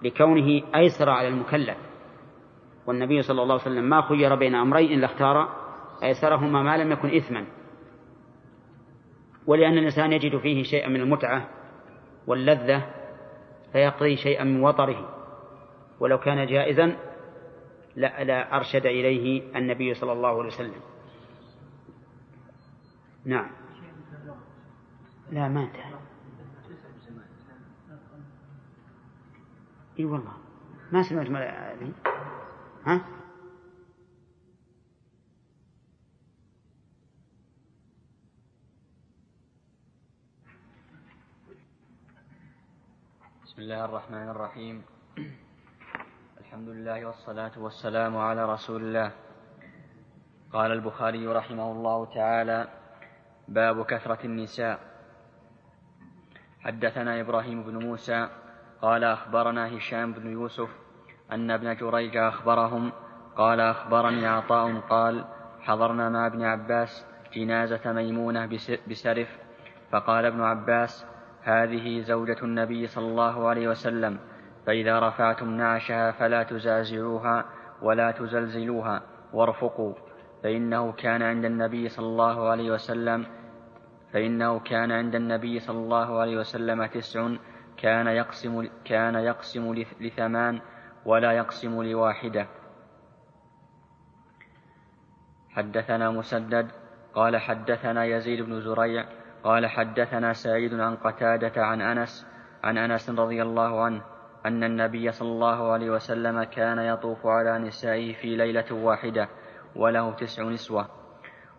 لكونه 0.04 0.62
أيسر 0.76 1.10
على 1.10 1.28
المكلف. 1.28 1.78
والنبي 2.88 3.22
صلى 3.22 3.42
الله 3.42 3.54
عليه 3.54 3.64
وسلم 3.64 3.90
ما 3.90 4.02
خير 4.02 4.36
بين 4.36 4.56
أمرين 4.56 4.92
إلا 5.00 5.06
اختار 5.06 5.67
أيسرهما 6.04 6.64
ما 6.64 6.78
لم 6.78 6.92
يكن 6.92 7.16
إثما. 7.16 7.46
ولأن 9.48 9.78
الإنسان 9.78 10.14
يجد 10.14 10.38
فيه 10.38 10.64
شيئا 10.64 10.88
من 10.88 11.02
المتعة 11.02 11.50
واللذة 12.28 12.94
فيقضي 13.74 14.16
شيئا 14.16 14.44
من 14.44 14.64
وطره. 14.64 15.14
ولو 16.00 16.18
كان 16.18 16.48
جائزا 16.48 16.98
لا, 17.96 18.24
لا 18.24 18.56
أرشد 18.56 18.86
إليه 18.86 19.58
النبي 19.58 19.94
صلى 19.94 20.12
الله 20.12 20.30
عليه 20.30 20.48
وسلم. 20.48 20.82
نعم. 23.26 23.50
لا 25.32 25.48
ما 25.48 25.64
انتهى. 25.64 25.94
إي 30.00 30.06
والله. 30.06 30.34
ما 30.92 31.04
سمعت 31.04 31.28
ها؟ 32.86 33.02
بسم 43.58 43.64
الله 43.64 43.86
الرحمن 43.86 44.30
الرحيم. 44.30 44.76
الحمد 46.42 46.70
لله 46.70 47.06
والصلاة 47.06 47.52
والسلام 47.58 48.18
على 48.18 48.54
رسول 48.54 48.82
الله. 48.82 49.12
قال 50.54 50.72
البخاري 50.72 51.28
رحمه 51.28 51.72
الله 51.72 52.06
تعالى 52.06 52.68
باب 53.48 53.86
كثرة 53.86 54.20
النساء. 54.26 54.80
حدثنا 56.62 57.22
إبراهيم 57.22 57.64
بن 57.64 57.86
موسى 57.86 58.30
قال 58.82 59.04
أخبرنا 59.04 59.78
هشام 59.78 60.14
بن 60.14 60.32
يوسف 60.32 60.70
أن 61.32 61.52
ابن 61.52 61.76
جريج 61.76 62.18
أخبرهم. 62.18 62.92
قال 63.36 63.60
أخبرني 63.60 64.28
عطاء 64.28 64.80
قال 64.80 65.26
حضرنا 65.62 66.10
مع 66.10 66.28
ابن 66.28 66.44
عباس 66.44 67.06
جنازة 67.34 67.92
ميمونة 67.92 68.46
بسرف. 68.88 69.30
فقال 69.92 70.26
ابن 70.26 70.42
عباس 70.42 71.17
هذه 71.48 72.02
زوجة 72.02 72.38
النبي 72.44 72.88
صلى 72.88 73.08
الله 73.08 73.48
عليه 73.48 73.68
وسلم 73.68 74.20
فإذا 74.66 75.00
رفعتم 75.00 75.50
نعشها 75.50 76.12
فلا 76.12 76.44
تزازعوها 76.44 77.46
ولا 77.82 78.12
تزلزلوها 78.12 79.02
وارفقوا. 79.34 79.94
فإنه 80.44 80.92
كان 80.92 81.22
عند 81.22 81.46
النبي 81.46 81.90
صلى 81.90 82.06
الله 82.06 82.50
عليه 82.50 82.72
وسلم 82.72 83.26
فإنه 84.14 84.60
كان 84.60 84.92
عند 84.92 85.16
النبي 85.16 85.60
صلى 85.60 85.78
الله 85.78 86.20
عليه 86.20 86.38
وسلم 86.38 86.86
تسع 86.86 87.36
كان 87.78 88.08
يقسم 88.08 88.70
كان 88.86 89.16
يقسم 89.16 89.74
لثمان 90.00 90.62
ولا 91.06 91.32
يقسم 91.32 91.84
لواحدة. 91.84 92.48
حدثنا 95.50 96.12
مسدد 96.12 96.68
قال 97.14 97.38
حدثنا 97.38 98.06
يزيد 98.06 98.42
بن 98.42 98.62
زريع 98.62 99.06
قال 99.44 99.68
حدثنا 99.68 100.34
سعيد 100.34 100.74
عن 100.74 100.96
قتادة 100.96 101.66
عن 101.66 101.82
أنس 101.82 102.28
عن 102.64 102.78
أنس 102.78 103.10
رضي 103.10 103.42
الله 103.42 103.84
عنه 103.84 104.02
أن 104.46 104.64
النبي 104.64 105.12
صلى 105.12 105.30
الله 105.30 105.72
عليه 105.72 105.90
وسلم 105.90 106.44
كان 106.44 106.80
يطوف 106.80 107.26
على 107.26 107.60
نسائه 107.60 108.14
في 108.14 108.36
ليلة 108.36 108.72
واحدة 108.72 109.30
وله 109.76 110.12
تسع 110.12 110.44
نسوة. 110.44 110.88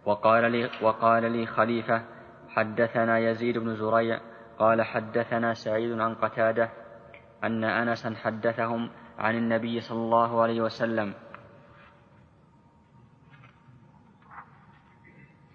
وقال 0.05 0.53
لي, 0.53 0.71
وقال 0.83 1.33
لي 1.33 1.47
خليفة 1.47 2.05
حدثنا 2.49 3.19
يزيد 3.19 3.59
بن 3.59 3.75
زريع 3.75 4.21
قال 4.59 4.83
حدثنا 4.83 5.55
سعيد 5.55 6.01
عن 6.01 6.15
قتادة 6.15 6.71
أن 7.45 7.65
أنسا 7.65 8.15
حدثهم 8.15 8.91
عن 9.19 9.35
النبي 9.37 9.81
صلى 9.81 9.99
الله 9.99 10.43
عليه 10.43 10.61
وسلم. 10.61 11.15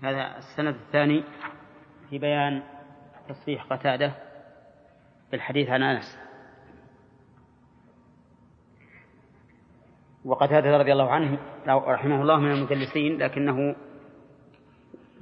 هذا 0.03 0.37
السند 0.37 0.75
الثاني. 0.75 1.23
في 2.13 2.19
بيان 2.19 2.63
تصريح 3.29 3.63
قتادة 3.63 4.13
بالحديث 5.31 5.69
عن 5.69 5.83
أنس. 5.83 6.17
وقتادة 10.25 10.77
رضي 10.77 10.93
الله 10.93 11.11
عنه 11.11 11.39
رحمه 11.67 12.21
الله 12.21 12.39
من 12.39 12.51
المدلسين 12.51 13.17
لكنه 13.17 13.75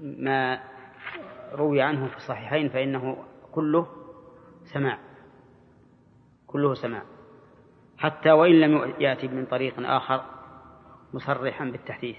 ما 0.01 0.63
روي 1.51 1.81
عنه 1.81 2.07
في 2.07 2.17
الصحيحين 2.17 2.69
فإنه 2.69 3.23
كله 3.51 3.87
سماع. 4.73 4.99
كله 6.47 6.73
سماع. 6.73 7.03
حتى 7.97 8.31
وإن 8.31 8.61
لم 8.61 8.93
يأتي 8.99 9.27
من 9.27 9.45
طريق 9.45 9.73
آخر 9.79 10.25
مصرحا 11.13 11.65
بالتحديث. 11.65 12.17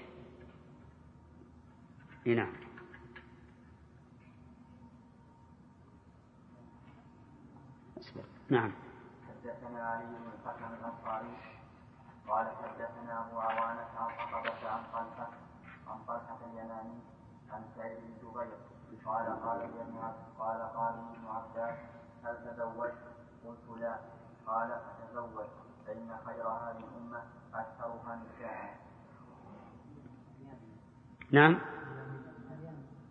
نعم. 2.25 2.62
نعم. 8.53 8.71
حدثنا 9.27 9.83
علي 9.89 10.05
بن 10.05 10.29
الحكم 10.33 10.73
الأنصاري. 10.73 11.37
قال 12.27 12.47
حدثنا 12.47 13.27
أبو 13.27 13.39
عوانة 13.39 13.87
عن 13.97 14.09
صحابه 14.17 14.69
عن 14.69 14.83
طلحه 14.93 15.29
عن 15.87 16.03
طلحه 16.07 16.37
اليماني 16.45 16.99
عن 17.51 17.63
سعيد 17.75 17.97
بن 17.97 18.13
جبير. 18.17 18.57
قال 19.05 19.25
قال 19.43 19.61
ابن 19.61 19.97
قال 20.39 20.61
قال 20.61 20.93
ابن 20.93 21.27
عباس 21.27 21.77
هل 22.23 22.35
تزوجت؟ 22.45 22.97
قلت 23.45 23.79
لا. 23.79 23.99
قال 24.47 24.69
فتزوج 24.69 25.45
فإن 25.87 26.17
خير 26.25 26.47
هذه 26.47 26.77
الأمة 26.77 27.23
أكثرها 27.53 28.15
نساء. 28.15 28.77
نعم. 31.31 31.59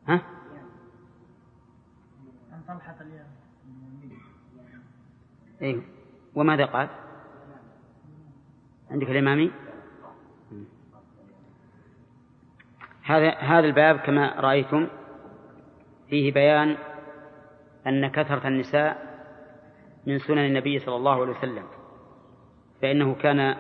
ها؟ 0.09 0.23
عن 2.53 2.63
طلحة 2.69 2.97
إيه 5.63 5.81
وماذا 6.35 6.65
قال؟ 6.65 6.89
عندك 8.91 9.11
الإمامي؟ 9.11 9.51
هذا 13.03 13.31
هذا 13.31 13.67
الباب 13.67 13.97
كما 13.99 14.41
رأيتم 14.41 14.89
فيه 16.09 16.33
بيان 16.33 16.77
أن 17.87 18.07
كثرة 18.11 18.49
النساء 18.49 19.13
من 20.07 20.19
سنن 20.19 20.39
النبي 20.39 20.79
صلى 20.79 20.97
الله 20.97 21.21
عليه 21.21 21.33
وسلم 21.33 21.65
فإنه 22.83 23.15
كان 23.15 23.57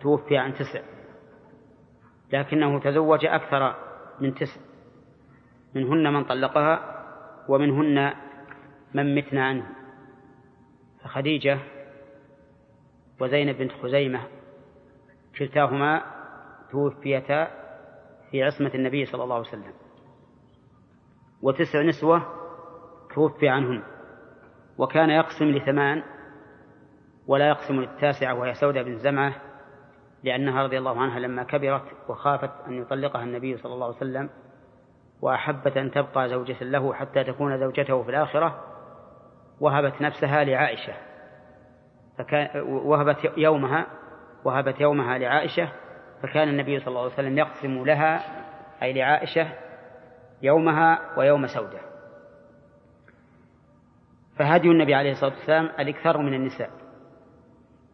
توفي 0.00 0.36
عن 0.36 0.54
تسع 0.54 0.80
لكنه 2.32 2.80
تزوج 2.80 3.26
أكثر 3.26 3.74
من 4.20 4.34
تسع 4.34 4.60
منهن 5.74 6.12
من 6.12 6.24
طلقها 6.24 7.04
ومنهن 7.48 8.14
من 8.94 9.14
متنا 9.14 9.46
عنه 9.46 9.75
فخديجة 11.06 11.58
وزينب 13.20 13.56
بنت 13.56 13.72
خزيمة 13.72 14.20
كلتاهما 15.38 16.02
توفيتا 16.70 17.48
في 18.30 18.42
عصمة 18.42 18.70
النبي 18.74 19.06
صلى 19.06 19.24
الله 19.24 19.34
عليه 19.34 19.48
وسلم. 19.48 19.72
وتسع 21.42 21.82
نسوة 21.82 22.22
توفي 23.14 23.48
عنهن. 23.48 23.82
وكان 24.78 25.10
يقسم 25.10 25.44
لثمان 25.44 26.02
ولا 27.26 27.48
يقسم 27.48 27.80
للتاسعة 27.80 28.34
وهي 28.34 28.54
سودة 28.54 28.82
بن 28.82 28.98
زمعة 28.98 29.34
لأنها 30.22 30.62
رضي 30.62 30.78
الله 30.78 31.00
عنها 31.00 31.18
لما 31.18 31.42
كبرت 31.42 31.82
وخافت 32.08 32.50
أن 32.66 32.72
يطلقها 32.72 33.22
النبي 33.22 33.56
صلى 33.56 33.74
الله 33.74 33.86
عليه 33.86 33.96
وسلم 33.96 34.30
وأحبت 35.22 35.76
أن 35.76 35.90
تبقى 35.90 36.28
زوجة 36.28 36.64
له 36.64 36.94
حتى 36.94 37.24
تكون 37.24 37.58
زوجته 37.58 38.02
في 38.02 38.08
الآخرة. 38.10 38.75
وهبت 39.60 40.00
نفسها 40.00 40.44
لعائشة. 40.44 40.92
فكان 42.18 42.60
وهبت 42.62 43.32
يومها 43.36 43.86
وهبت 44.44 44.80
يومها 44.80 45.18
لعائشة 45.18 45.68
فكان 46.22 46.48
النبي 46.48 46.80
صلى 46.80 46.88
الله 46.88 47.02
عليه 47.02 47.12
وسلم 47.12 47.38
يقسم 47.38 47.84
لها 47.84 48.22
أي 48.82 48.92
لعائشة 48.92 49.48
يومها 50.42 51.18
ويوم 51.18 51.46
سودة. 51.46 51.78
فهدي 54.36 54.68
النبي 54.68 54.94
عليه 54.94 55.12
الصلاة 55.12 55.34
والسلام 55.34 55.70
الإكثار 55.78 56.18
من 56.18 56.34
النساء. 56.34 56.70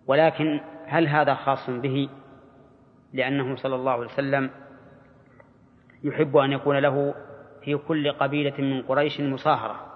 ولكن 0.07 0.61
هل 0.87 1.09
هذا 1.09 1.35
خاص 1.35 1.71
به؟ 1.71 2.09
لأنه 3.13 3.57
صلى 3.57 3.75
الله 3.75 3.93
عليه 3.93 4.05
وسلم 4.05 4.51
يحب 6.05 6.37
أن 6.37 6.53
يكون 6.53 6.79
له 6.79 7.15
في 7.65 7.77
كل 7.77 8.13
قبيلة 8.13 8.55
من 8.59 8.83
قريش 8.83 9.21
مصاهرة 9.21 9.92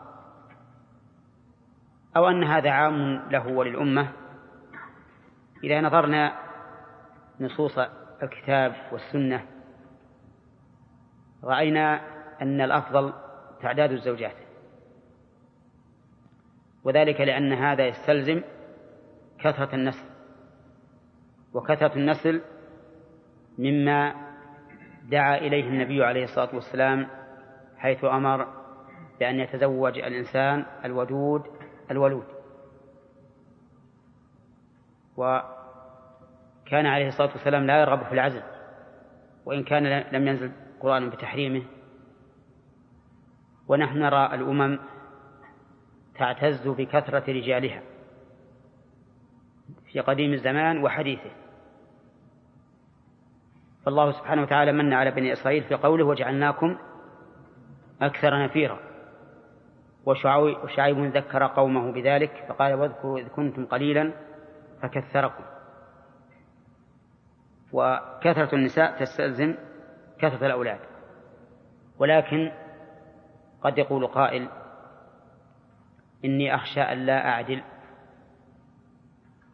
أو 2.16 2.28
أن 2.28 2.44
هذا 2.44 2.70
عام 2.70 3.28
له 3.30 3.46
وللأمة. 3.48 4.12
إذا 5.64 5.80
نظرنا 5.80 6.32
نصوص 7.40 7.78
الكتاب 8.22 8.74
والسنة 8.92 9.46
رأينا 11.44 12.00
أن 12.42 12.60
الأفضل 12.60 13.12
تعداد 13.62 13.92
الزوجات. 13.92 14.36
وذلك 16.84 17.20
لأن 17.20 17.52
هذا 17.52 17.86
يستلزم 17.86 18.42
كثرة 19.38 19.74
النسل. 19.74 20.06
وكثرة 21.54 21.96
النسل 21.96 22.42
مما 23.58 24.14
دعا 25.08 25.36
إليه 25.36 25.68
النبي 25.68 26.04
عليه 26.04 26.24
الصلاة 26.24 26.54
والسلام 26.54 27.08
حيث 27.78 28.04
أمر 28.04 28.46
بأن 29.20 29.40
يتزوج 29.40 29.98
الإنسان 29.98 30.66
الودود 30.84 31.55
الولود. 31.90 32.26
وكان 35.16 36.86
عليه 36.86 37.08
الصلاة 37.08 37.30
والسلام 37.30 37.66
لا 37.66 37.80
يرغب 37.80 38.04
في 38.04 38.12
العزل 38.12 38.42
وإن 39.44 39.64
كان 39.64 40.04
لم 40.12 40.28
ينزل 40.28 40.52
قرآن 40.80 41.10
بتحريمه. 41.10 41.62
ونحن 43.68 43.98
نرى 43.98 44.34
الأمم 44.34 44.78
تعتز 46.14 46.68
بكثرة 46.68 47.32
رجالها 47.32 47.82
في 49.92 50.00
قديم 50.00 50.32
الزمان 50.32 50.84
وحديثه. 50.84 51.30
فالله 53.84 54.12
سبحانه 54.12 54.42
وتعالى 54.42 54.72
من 54.72 54.92
على 54.92 55.10
بني 55.10 55.32
إسرائيل 55.32 55.64
في 55.64 55.74
قوله 55.74 56.04
وجعلناكم 56.04 56.78
أكثر 58.02 58.44
نفيرا. 58.44 58.85
وشعيب 60.06 61.16
ذكر 61.16 61.46
قومه 61.46 61.92
بذلك 61.92 62.44
فقال 62.48 62.74
واذكروا 62.74 63.18
إذ 63.18 63.28
كنتم 63.28 63.66
قليلا 63.66 64.12
فكثركم. 64.82 65.44
وكثرة 67.72 68.54
النساء 68.54 69.00
تستلزم 69.00 69.54
كثرة 70.18 70.46
الأولاد. 70.46 70.80
ولكن 71.98 72.52
قد 73.62 73.78
يقول 73.78 74.06
قائل 74.06 74.48
إني 76.24 76.54
أخشى 76.54 76.80
أن 76.80 76.98
لا 76.98 77.28
أعدل 77.28 77.62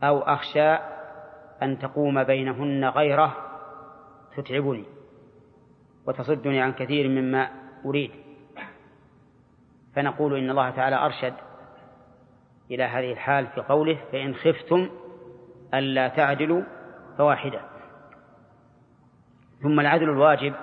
أو 0.02 0.18
أخشى 0.18 0.70
أن 1.62 1.78
تقوم 1.78 2.24
بينهن 2.24 2.84
غيره 2.84 3.36
تتعبني 4.36 4.84
وتصدني 6.06 6.60
عن 6.60 6.72
كثير 6.72 7.08
مما 7.08 7.50
أريد. 7.84 8.21
فنقول 9.96 10.38
إن 10.38 10.50
الله 10.50 10.70
تعالى 10.70 10.96
أرشد 10.96 11.34
إلى 12.70 12.84
هذه 12.84 13.12
الحال 13.12 13.46
في 13.46 13.60
قوله 13.60 13.98
فإن 14.12 14.34
خفتم 14.34 14.88
ألا 15.74 16.08
تعدلوا 16.08 16.62
فواحدة. 17.18 17.60
ثم 19.62 19.80
العدل 19.80 20.10
الواجب 20.10 20.54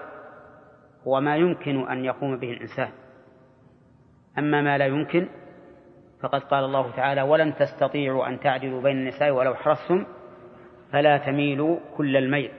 هو 1.07 1.21
ما 1.21 1.35
يمكن 1.35 1.87
أن 1.87 2.05
يقوم 2.05 2.37
به 2.37 2.51
الإنسان. 2.51 2.89
أما 4.37 4.61
ما 4.61 4.77
لا 4.77 4.85
يمكن 4.85 5.27
فقد 6.21 6.43
قال 6.43 6.63
الله 6.63 6.91
تعالى 6.91 7.21
ولن 7.21 7.55
تستطيعوا 7.55 8.27
أن 8.27 8.39
تعدلوا 8.39 8.81
بين 8.81 8.97
النساء 8.97 9.31
ولو 9.31 9.55
حرصتم 9.55 10.05
فلا 10.91 11.17
تميلوا 11.17 11.79
كل 11.97 12.17
الميل 12.17 12.51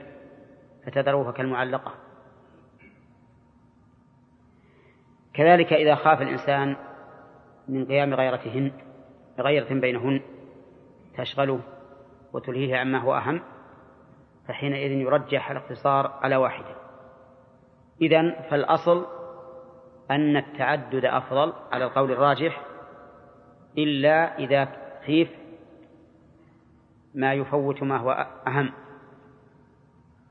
فتذروها 0.85 1.31
كالمعلقة. 1.31 1.93
كذلك 5.33 5.73
إذا 5.73 5.95
خاف 5.95 6.21
الإنسان 6.21 6.75
من 7.67 7.85
قيام 7.85 8.13
غيرتهن 8.13 8.71
غيرة 9.39 9.73
بينهن 9.73 10.21
تشغله 11.17 11.59
وتلهيه 12.33 12.77
عما 12.77 12.97
هو 12.97 13.15
أهم 13.15 13.41
فحينئذ 14.47 14.91
يرجح 14.91 15.51
الاقتصار 15.51 16.19
على 16.21 16.35
واحدة. 16.35 16.75
إذن 18.01 18.35
فالأصل 18.49 19.05
أن 20.11 20.37
التعدد 20.37 21.05
أفضل 21.05 21.53
على 21.71 21.85
القول 21.85 22.11
الراجح 22.11 22.61
إلا 23.77 24.37
إذا 24.37 24.67
خيف 25.05 25.29
ما 27.13 27.33
يفوت 27.33 27.83
ما 27.83 27.97
هو 27.97 28.27
أهم 28.47 28.73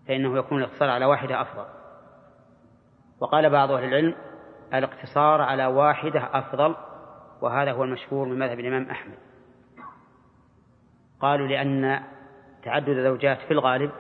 فإنه 0.09 0.39
يكون 0.39 0.59
الاقتصار 0.59 0.91
على 0.91 1.05
واحدة 1.05 1.41
أفضل. 1.41 1.65
وقال 3.21 3.51
بعض 3.51 3.71
أهل 3.71 3.85
العلم 3.85 4.15
الاقتصار 4.75 5.41
على 5.41 5.67
واحدة 5.67 6.29
أفضل 6.33 6.77
وهذا 7.41 7.73
هو 7.73 7.85
المشهور 7.85 8.29
من 8.29 8.39
مذهب 8.39 8.61
الإمام 8.61 8.91
أحمد. 8.91 9.19
قالوا 11.21 11.47
لأن 11.47 12.01
تعدد 12.63 12.89
الزوجات 12.89 13.39
في 13.39 13.51
الغالب 13.51 13.91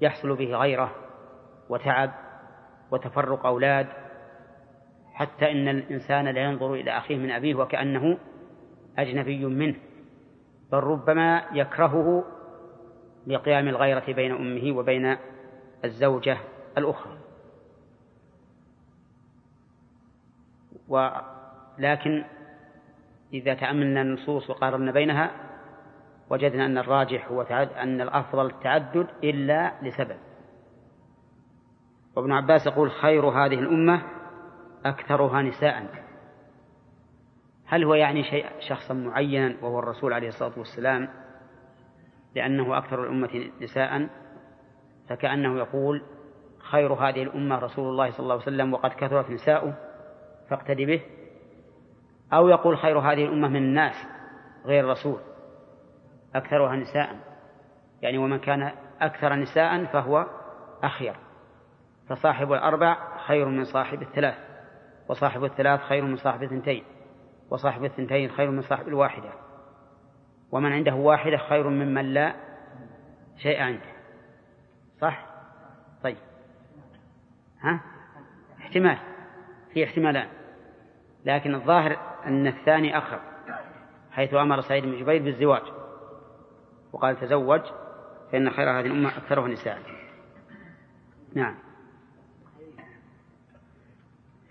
يحصل 0.00 0.36
به 0.36 0.56
غيره 0.56 0.90
وتعب 1.68 2.10
وتفرق 2.90 3.46
أولاد 3.46 3.86
حتى 5.14 5.52
إن 5.52 5.68
الإنسان 5.68 6.28
لا 6.28 6.40
ينظر 6.40 6.74
إلى 6.74 6.90
أخيه 6.90 7.16
من 7.16 7.30
أبيه 7.30 7.54
وكأنه 7.54 8.18
أجنبي 8.98 9.44
منه 9.44 9.76
بل 10.72 10.78
ربما 10.78 11.42
يكرهه 11.52 12.24
لقيام 13.26 13.68
الغيرة 13.68 14.12
بين 14.12 14.32
أمه 14.32 14.76
وبين 14.78 15.16
الزوجة 15.84 16.38
الأخرى. 16.78 17.25
ولكن 20.88 22.24
إذا 23.32 23.54
تأملنا 23.54 24.02
النصوص 24.02 24.50
وقارنا 24.50 24.92
بينها 24.92 25.30
وجدنا 26.30 26.66
أن 26.66 26.78
الراجح 26.78 27.28
هو 27.28 27.42
أن 27.42 28.00
الأفضل 28.00 28.46
التعدد 28.46 29.06
إلا 29.24 29.72
لسبب. 29.82 30.16
وابن 32.16 32.32
عباس 32.32 32.66
يقول 32.66 32.90
خير 32.90 33.26
هذه 33.26 33.54
الأمة 33.54 34.02
أكثرها 34.84 35.42
نساء. 35.42 35.86
هل 37.66 37.84
هو 37.84 37.94
يعني 37.94 38.22
شيء 38.22 38.46
شخصا 38.68 38.94
معينا 38.94 39.56
وهو 39.62 39.78
الرسول 39.78 40.12
عليه 40.12 40.28
الصلاة 40.28 40.58
والسلام 40.58 41.08
لأنه 42.34 42.78
أكثر 42.78 43.04
الأمة 43.04 43.50
نساء؟ 43.60 44.08
فكأنه 45.08 45.58
يقول 45.58 46.02
خير 46.58 46.92
هذه 46.92 47.22
الأمة 47.22 47.58
رسول 47.58 47.88
الله 47.88 48.10
صلى 48.10 48.20
الله 48.20 48.34
عليه 48.34 48.42
وسلم 48.42 48.72
وقد 48.72 48.90
كثرت 48.90 49.30
نساؤه. 49.30 49.85
فاقتدي 50.50 50.86
به. 50.86 51.02
أو 52.32 52.48
يقول 52.48 52.78
خير 52.78 52.98
هذه 52.98 53.24
الأمة 53.24 53.48
من 53.48 53.56
الناس 53.56 53.94
غير 54.64 54.84
الرسول 54.84 55.18
أكثرها 56.34 56.76
نساء. 56.76 57.16
يعني 58.02 58.18
ومن 58.18 58.38
كان 58.38 58.72
أكثر 59.00 59.34
نساء 59.34 59.84
فهو 59.84 60.26
أخير. 60.82 61.16
فصاحب 62.08 62.52
الأربع 62.52 63.18
خير 63.26 63.48
من 63.48 63.64
صاحب 63.64 64.02
الثلاث 64.02 64.38
وصاحب 65.08 65.44
الثلاث 65.44 65.80
خير 65.80 66.04
من 66.04 66.16
صاحب 66.16 66.42
الثنتين 66.42 66.84
وصاحب 67.50 67.84
الثنتين 67.84 68.30
خير 68.30 68.50
من 68.50 68.62
صاحب 68.62 68.88
الواحدة. 68.88 69.30
ومن 70.52 70.72
عنده 70.72 70.94
واحدة 70.94 71.36
خير 71.36 71.68
ممن 71.68 72.14
لا 72.14 72.34
شيء 73.36 73.62
عنده. 73.62 73.96
صح؟ 75.00 75.26
طيب. 76.02 76.16
ها؟ 77.60 77.80
احتمال. 78.58 78.98
في 79.72 79.84
احتمالان. 79.84 80.28
لكن 81.26 81.54
الظاهر 81.54 81.98
أن 82.26 82.46
الثاني 82.46 82.96
أقرب 82.96 83.20
حيث 84.10 84.34
أمر 84.34 84.60
سعيد 84.60 84.84
بن 84.84 85.00
جبير 85.00 85.22
بالزواج 85.22 85.62
وقال 86.92 87.20
تزوج 87.20 87.60
فإن 88.32 88.50
خير 88.50 88.70
هذه 88.70 88.86
الأمة 88.86 89.16
أكثرها 89.16 89.48
نساء. 89.48 89.82
نعم. 91.34 91.54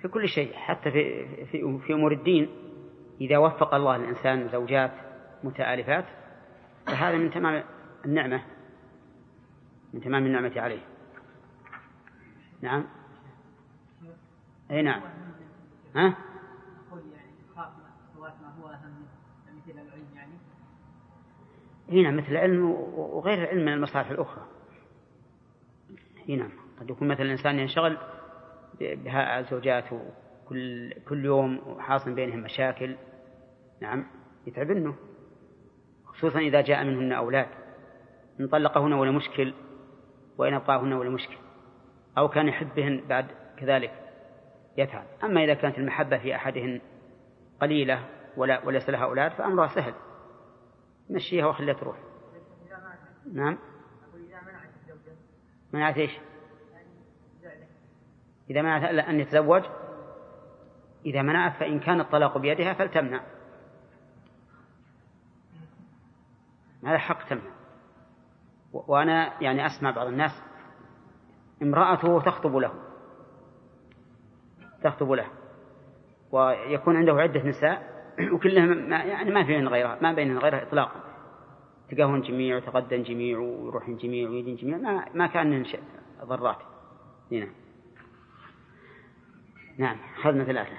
في 0.02 0.08
كل 0.08 0.28
شيء 0.28 0.54
حتى 0.54 0.92
في 0.92 1.26
في 1.46 1.80
في 1.88 1.94
أمور 1.94 2.12
الدين 2.12 2.50
إذا 3.22 3.38
وفق 3.38 3.76
الله 3.76 3.96
الإنسان 3.96 4.50
زوجات 4.50 4.92
متآلفات 5.44 6.06
فهذا 6.88 7.18
من 7.18 7.32
تمام 7.32 7.64
النعمة 8.06 8.42
من 9.94 10.02
تمام 10.02 10.26
النعمة 10.26 10.52
عليه. 10.56 10.82
نعم؟ 12.62 12.86
أي 14.72 14.82
نعم. 14.82 15.02
ها؟ 15.96 16.25
هنا 21.92 22.12
مثل 22.12 22.32
العلم 22.32 22.72
وغير 22.96 23.44
العلم 23.44 23.66
من 23.66 23.74
المصالح 23.74 24.10
الأخرى. 24.10 24.46
هنا 26.30 26.50
قد 26.80 26.90
يكون 26.90 27.08
مثلا 27.08 27.26
الإنسان 27.26 27.60
ينشغل 27.60 27.98
بها 28.80 29.42
زوجاته 29.42 30.02
كل 30.50 30.94
كل 30.94 31.26
يوم 31.26 31.60
وحاصل 31.68 32.14
بينهم 32.14 32.40
مشاكل. 32.40 32.96
نعم 33.82 34.06
يتعبنه 34.48 34.96
خصوصا 36.06 36.40
إذا 36.40 36.62
جاء 36.62 36.84
منهن 36.84 37.14
أولاد. 37.14 37.48
إن 38.40 38.48
طلقهن 38.48 38.94
ولا 38.94 39.12
مشكل 39.12 39.54
وإن 40.38 40.54
أبقاهن 40.54 40.94
ولا 40.94 41.10
مشكل. 41.10 41.38
أو 42.18 42.28
كان 42.28 42.48
يحبهن 42.48 43.02
بعد 43.10 43.26
كذلك 43.58 43.92
يتعب. 44.78 45.06
أما 45.24 45.44
إذا 45.44 45.54
كانت 45.54 45.78
المحبة 45.78 46.18
في 46.18 46.36
أحدهن 46.36 46.82
قليلة 47.62 48.06
ولا 48.38 48.66
وليس 48.66 48.90
لها 48.90 49.04
أولاد 49.04 49.32
فأمرها 49.32 49.68
سهل. 49.68 49.94
مشيها 51.10 51.46
وخليها 51.46 51.74
تروح. 51.74 51.98
نعم. 53.34 53.58
منعت 55.74 55.98
إيش؟ 55.98 56.12
إذا 58.50 58.62
منعت 58.62 58.84
أن 58.84 59.20
يتزوج؟ 59.20 59.64
إذا 61.06 61.22
منعت 61.22 61.60
فإن 61.60 61.80
كان 61.80 62.00
الطلاق 62.00 62.38
بيدها 62.38 62.74
فلتمنع. 62.74 63.24
هذا 66.86 66.98
حق 66.98 67.30
تمنع. 67.30 67.56
وأنا 68.74 69.42
يعني 69.44 69.66
أسمع 69.66 69.92
بعض 69.92 70.08
الناس 70.08 70.32
امرأته 71.62 72.22
تخطب 72.22 72.56
له. 72.56 72.74
تخطب 74.84 75.12
له. 75.12 75.28
ويكون 76.32 76.98
عنده 76.98 77.14
عدة 77.14 77.44
نساء. 77.44 77.95
وكلهم 78.20 78.90
ما 78.90 78.98
يعني 78.98 79.32
ما 79.32 79.44
فيهن 79.44 79.68
غيرها 79.68 79.98
ما 80.02 80.14
بينهن 80.14 80.38
غيرها 80.38 80.64
إطلاقا. 80.64 81.04
تلقاهن 81.90 82.22
جميع 82.22 82.58
وتغدن 82.58 83.04
جميع 83.04 83.40
ويروحن 83.40 83.98
جميع 83.98 84.30
ويجين 84.30 84.56
جميع 84.56 84.78
ما 84.78 85.06
ما 85.14 85.28
كان 85.28 85.66
ضرات. 86.24 86.60
هنا 87.32 87.48
نعم. 89.78 89.98
أخذنا 90.18 90.44
ثلاثة. 90.44 90.78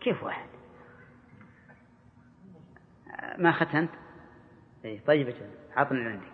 كيف 0.00 0.22
واحد؟ 0.22 0.48
ما 3.38 3.50
أخذت 3.50 3.74
أنت؟ 3.74 3.90
إيه 4.84 5.00
طيب 5.06 5.28
أجل 5.28 5.50
عطني 5.76 6.04
عندي 6.04 6.26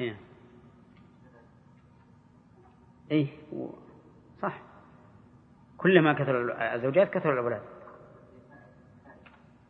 إيه 0.00 0.29
إيه 3.10 3.26
صح. 4.42 4.62
كلما 5.78 6.12
كثر 6.12 6.56
الزوجات 6.74 7.10
كثر 7.10 7.32
الأولاد. 7.32 7.62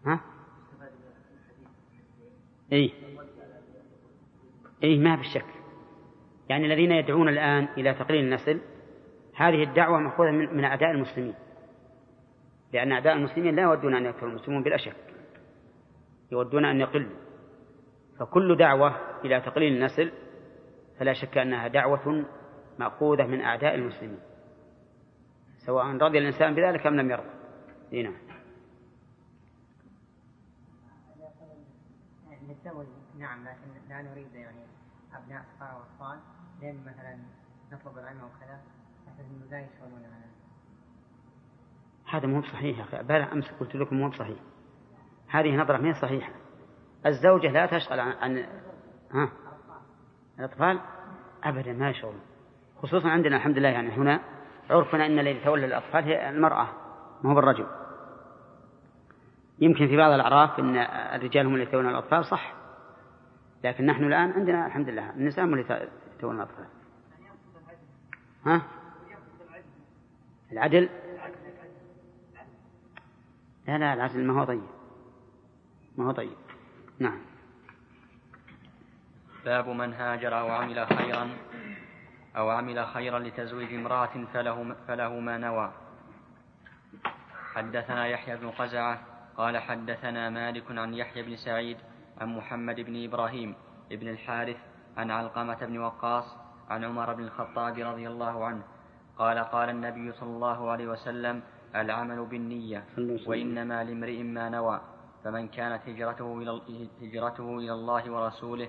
ها؟ 0.06 0.20
إيه. 2.72 2.90
إيه 4.82 4.98
ما 4.98 5.16
بالشك. 5.16 5.44
يعني 6.48 6.66
الذين 6.66 6.92
يدعون 6.92 7.28
الآن 7.28 7.68
إلى 7.78 7.94
تقليل 7.94 8.24
النسل 8.24 8.60
هذه 9.34 9.62
الدعوة 9.62 9.98
مأخوذة 9.98 10.30
من, 10.30 10.64
أعداء 10.64 10.90
المسلمين. 10.90 11.34
لأن 12.72 12.92
أعداء 12.92 13.12
المسلمين 13.12 13.56
لا 13.56 13.62
يودون 13.62 13.94
أن 13.94 14.04
يكثر 14.06 14.26
المسلمون 14.26 14.62
بلا 14.62 14.76
شك 14.76 14.96
يودون 16.32 16.64
أن 16.64 16.80
يقلوا 16.80 17.16
فكل 18.18 18.56
دعوة 18.56 18.96
إلى 19.24 19.40
تقليل 19.40 19.72
النسل 19.72 20.12
فلا 20.98 21.12
شك 21.12 21.38
أنها 21.38 21.68
دعوة 21.68 22.24
مأخوذة 22.80 23.26
من 23.26 23.40
أعداء 23.40 23.74
المسلمين. 23.74 24.20
سواء 25.66 25.86
رضي 25.86 26.18
الإنسان 26.18 26.54
بذلك 26.54 26.86
أم 26.86 26.96
لم 26.96 27.10
يرضى. 27.10 27.30
نعم. 27.92 28.14
نتزوج 32.48 32.86
نعم 33.18 33.44
لكن 33.44 33.88
لا 33.88 34.02
نريد 34.02 34.34
يعني 34.34 34.64
أبناء 35.14 35.44
صغار 35.58 35.74
وأطفال. 35.76 36.20
لين 36.60 36.80
مثلا 36.80 37.18
نطلب 37.72 37.98
العلم 37.98 38.24
وكذا؟ 38.24 38.60
أنه 39.20 39.50
لا 39.50 39.60
يشغلون 39.60 40.10
هذا 42.10 42.26
مو 42.26 42.40
بصحيح 42.40 42.78
يا 42.78 42.84
أخي. 42.84 43.02
بلى 43.02 43.24
أمس 43.32 43.50
قلت 43.60 43.76
لكم 43.76 43.96
مو 43.96 44.08
بصحيح. 44.08 44.38
هذه 45.28 45.56
نظرة 45.56 45.78
ما 45.78 45.92
صحيحة. 45.92 46.32
الزوجة 47.06 47.50
لا 47.50 47.66
تشغل 47.66 48.00
عن, 48.00 48.12
عن 48.12 48.46
ها؟ 49.10 49.32
الأطفال 50.38 50.80
أبدا 51.44 51.72
ما 51.72 51.90
يشغلون. 51.90 52.20
خصوصا 52.82 53.08
عندنا 53.08 53.36
الحمد 53.36 53.58
لله 53.58 53.68
يعني 53.68 53.90
هنا 53.90 54.20
عرفنا 54.70 55.06
أن 55.06 55.18
الذي 55.18 55.30
يتولى 55.38 55.66
الأطفال 55.66 56.04
هي 56.04 56.30
المرأة 56.30 56.68
ما 57.22 57.30
هو 57.30 57.34
بالرجل. 57.34 57.66
يمكن 59.58 59.86
في 59.86 59.96
بعض 59.96 60.12
الأعراف 60.12 60.58
أن 60.58 60.76
الرجال 61.14 61.46
هم 61.46 61.54
اللي 61.54 61.64
يتولون 61.64 61.90
الأطفال 61.90 62.24
صح. 62.24 62.54
لكن 63.64 63.86
نحن 63.86 64.04
الآن 64.04 64.30
عندنا 64.30 64.66
الحمد 64.66 64.88
لله 64.88 65.10
النساء 65.10 65.44
هم 65.44 65.54
اللي 65.54 65.88
يتولون 66.16 66.36
الأطفال. 66.36 66.66
ها؟ 68.46 68.62
العدل؟ 70.52 70.88
لا 73.68 73.78
لا 73.78 73.94
العدل 73.94 74.26
ما 74.26 74.40
هو 74.40 74.44
طيب. 74.44 74.62
ما 75.98 76.06
هو 76.06 76.12
طيب. 76.12 76.36
نعم. 76.98 77.18
باب 79.44 79.68
من 79.68 79.92
هاجر 79.92 80.38
أو 80.38 80.48
عمل 80.48 80.86
خيرا. 80.86 81.28
أو 82.36 82.50
عمل 82.50 82.86
خيرا 82.86 83.18
لتزويج 83.18 83.74
امرأة 83.74 84.24
فله, 84.32 84.76
فله 84.88 85.20
ما 85.20 85.38
نوى. 85.38 85.72
حدثنا 87.54 88.06
يحيى 88.06 88.36
بن 88.36 88.50
قزعة 88.50 88.98
قال 89.36 89.58
حدثنا 89.58 90.30
مالك 90.30 90.64
عن 90.70 90.94
يحيى 90.94 91.22
بن 91.22 91.36
سعيد 91.36 91.76
عن 92.20 92.36
محمد 92.36 92.80
بن 92.80 93.04
إبراهيم 93.04 93.54
بن 93.90 94.08
الحارث 94.08 94.56
عن 94.96 95.10
علقمة 95.10 95.54
بن 95.66 95.78
وقاص 95.78 96.24
عن 96.68 96.84
عمر 96.84 97.14
بن 97.14 97.24
الخطاب 97.24 97.78
رضي 97.78 98.08
الله 98.08 98.44
عنه 98.44 98.62
قال 99.18 99.38
قال 99.38 99.68
النبي 99.70 100.12
صلى 100.12 100.30
الله 100.30 100.70
عليه 100.70 100.86
وسلم 100.86 101.42
العمل 101.76 102.26
بالنية 102.26 102.84
وإنما 103.26 103.84
لامرئ 103.84 104.22
ما 104.22 104.48
نوى 104.48 104.80
فمن 105.24 105.48
كانت 105.48 105.88
هجرته 105.88 106.38
إلى 106.38 106.60
هجرته 107.02 107.58
إلى 107.58 107.72
الله 107.72 108.10
ورسوله 108.10 108.68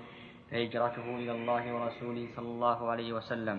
فهجرته 0.52 1.06
إلى 1.16 1.32
الله 1.32 1.64
ورسوله 1.74 2.28
صلى 2.36 2.48
الله 2.48 2.90
عليه 2.90 3.12
وسلم. 3.12 3.58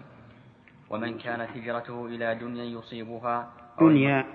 ومن 0.90 1.18
كانت 1.18 1.50
هجرته 1.58 2.06
إلى 2.06 2.36
دنيا 2.36 2.64
يصيبها 2.64 3.38
أو 3.82 3.90
دنيا. 3.90 4.26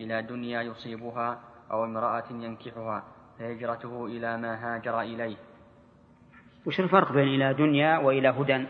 إلى 0.00 0.22
دنيا 0.22 0.62
يصيبها 0.62 1.40
أو 1.72 1.84
امرأة 1.84 2.28
ينكحها 2.30 2.98
فهجرته 3.38 4.06
إلى 4.06 4.36
ما 4.36 4.52
هاجر 4.52 5.00
إليه. 5.00 5.36
وش 6.66 6.80
الفرق 6.80 7.12
بين 7.12 7.28
إلى 7.28 7.54
دنيا 7.54 7.98
وإلى 7.98 8.28
هدى؟ 8.28 8.66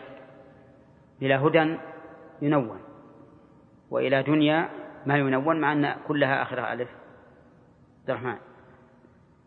إلى 1.21 1.35
هدى 1.35 1.77
ينون 2.41 2.79
وإلى 3.91 4.23
دنيا 4.23 4.69
ما 5.05 5.17
ينون 5.17 5.59
مع 5.59 5.71
أن 5.71 5.95
كلها 6.07 6.41
آخرها 6.41 6.73
ألف 6.73 6.89
عبد 7.99 8.09
الرحمن 8.09 8.37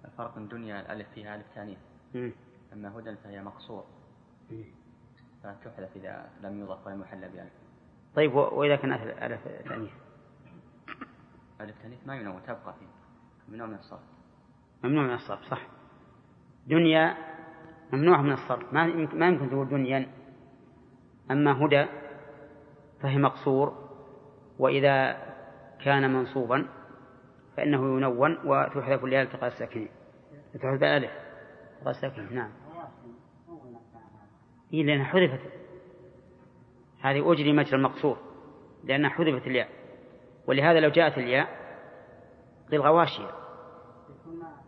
الفرق 0.04 0.34
بين 0.36 0.48
دنيا 0.48 0.80
الألف 0.80 1.08
فيها 1.14 1.34
ألف 1.34 1.46
ثانية. 1.54 1.76
أما 2.72 2.98
هدى 2.98 3.16
فهي 3.16 3.42
مقصور. 3.42 3.84
مم. 4.50 4.64
فتحذف 5.42 5.96
إذا 5.96 6.30
لم 6.42 6.60
يضف 6.60 6.86
ولم 6.86 7.00
يحل 7.02 7.20
بألف 7.20 7.52
طيب 8.14 8.34
وإذا 8.34 8.76
كانت 8.76 9.00
ألف 9.22 9.40
ثانية 9.68 9.90
ألف 11.60 11.76
ثانية 11.82 11.96
ما 12.06 12.16
ينون 12.16 12.42
تبقى 12.42 12.74
فيه. 12.78 12.86
ممنوع 13.48 13.66
من 13.66 13.74
الصرف. 13.74 14.00
ممنوع 14.84 15.04
من 15.04 15.14
الصرف 15.14 15.40
صح. 15.44 15.66
دنيا 16.66 17.16
ممنوع 17.92 18.22
من 18.22 18.32
الصرف. 18.32 18.72
ما 18.72 18.86
يمكن- 18.86 19.18
ما 19.18 19.28
يمكن 19.28 19.50
تقول 19.50 19.68
دنيا. 19.68 20.06
أما 21.30 21.64
هدى 21.66 21.86
فهي 23.00 23.18
مقصور 23.18 23.88
وإذا 24.58 25.12
كان 25.84 26.14
منصوبا 26.14 26.66
فإنه 27.56 27.96
ينون 27.96 28.36
وتحذف 28.44 29.04
الياء 29.04 29.22
التقاء 29.22 29.46
الساكنين. 29.46 29.88
تحذف 30.54 30.82
الألف 30.82 31.10
الساكنين 31.86 32.34
نعم. 32.34 32.50
إيه 34.72 34.82
لأنها 34.82 35.04
حذفت. 35.04 35.40
هذه 37.00 37.32
أجري 37.32 37.52
مجرى 37.52 37.76
المقصور 37.76 38.18
لأنها 38.84 39.10
حذفت 39.10 39.46
الياء. 39.46 39.68
ولهذا 40.46 40.80
لو 40.80 40.88
جاءت 40.88 41.18
الياء 41.18 41.48
قيل 42.70 42.80
غواشية. 42.80 43.30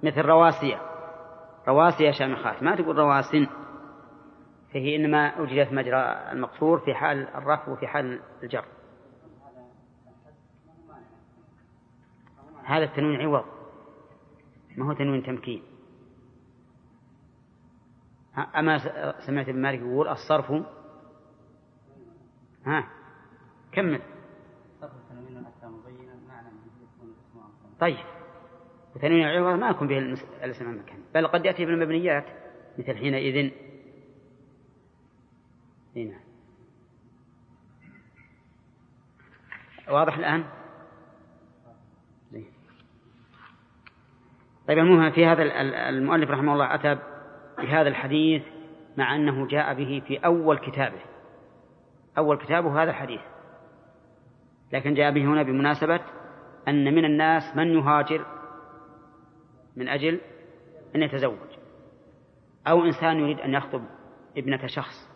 مثل 0.03 0.21
رواسية. 0.21 0.81
رواسي 1.69 2.13
شامخات 2.13 2.63
ما 2.63 2.77
تقول 2.77 2.99
رواسن. 2.99 3.47
فهي 4.73 4.97
إنما 4.97 5.43
أجريت 5.43 5.73
مجرى 5.73 6.31
المقصور 6.33 6.79
في 6.79 6.95
حال 6.95 7.29
الرفع 7.29 7.73
وفي 7.73 7.87
حال 7.87 8.21
الجر. 8.43 8.65
هذا 12.65 12.85
التنوين 12.85 13.21
عوض. 13.21 13.45
ما 14.77 14.87
هو 14.87 14.93
تنوين 14.93 15.23
تمكين؟ 15.23 15.70
أما 18.43 18.79
سمعت 19.27 19.49
ابن 19.49 19.63
مالك 19.63 19.81
يقول 19.81 20.09
الصرف 20.09 20.53
ها 22.67 22.89
كمل. 23.73 24.01
طيب. 27.81 27.97
وتنوين 28.97 29.29
العوض 29.29 29.59
ما 29.59 29.71
يكون 29.71 29.89
به 29.89 29.99
الاسم 30.45 30.71
المكان 30.71 30.99
بل 31.15 31.27
قد 31.27 31.45
يأتي 31.45 31.67
بالمبنيات 31.67 32.25
مثل 32.79 32.97
حينئذ. 32.97 33.51
هنا 35.97 36.21
واضح 39.89 40.19
الآن؟ 40.19 40.45
زين. 42.33 42.47
طيب 44.69 44.79
المهم 44.79 45.11
في 45.11 45.27
هذا 45.27 45.43
ال- 45.43 45.53
ال- 45.53 45.75
المؤلف 45.75 46.31
رحمه 46.31 46.53
الله 46.53 46.75
أتى 46.75 46.99
بهذا 47.63 47.89
الحديث 47.89 48.43
مع 48.97 49.17
أنه 49.17 49.47
جاء 49.47 49.75
به 49.75 50.03
في 50.07 50.19
أول 50.19 50.59
كتابه. 50.59 51.01
أول 52.19 52.37
كتابه 52.37 52.83
هذا 52.83 52.91
الحديث. 52.91 53.21
لكن 54.73 54.95
جاء 54.95 55.11
به 55.11 55.25
هنا 55.25 55.43
بمناسبة 55.43 56.01
أن 56.69 56.95
من 56.95 57.05
الناس 57.05 57.57
من 57.57 57.79
يهاجر 57.79 58.27
من 59.77 59.89
أجل 59.89 60.21
أن 60.97 61.03
يتزوج. 61.03 61.51
أو 62.67 62.85
إنسان 62.85 63.21
يريد 63.21 63.41
أن 63.41 63.55
يخطب 63.55 63.83
ابنة 64.37 64.67
شخص. 64.67 65.11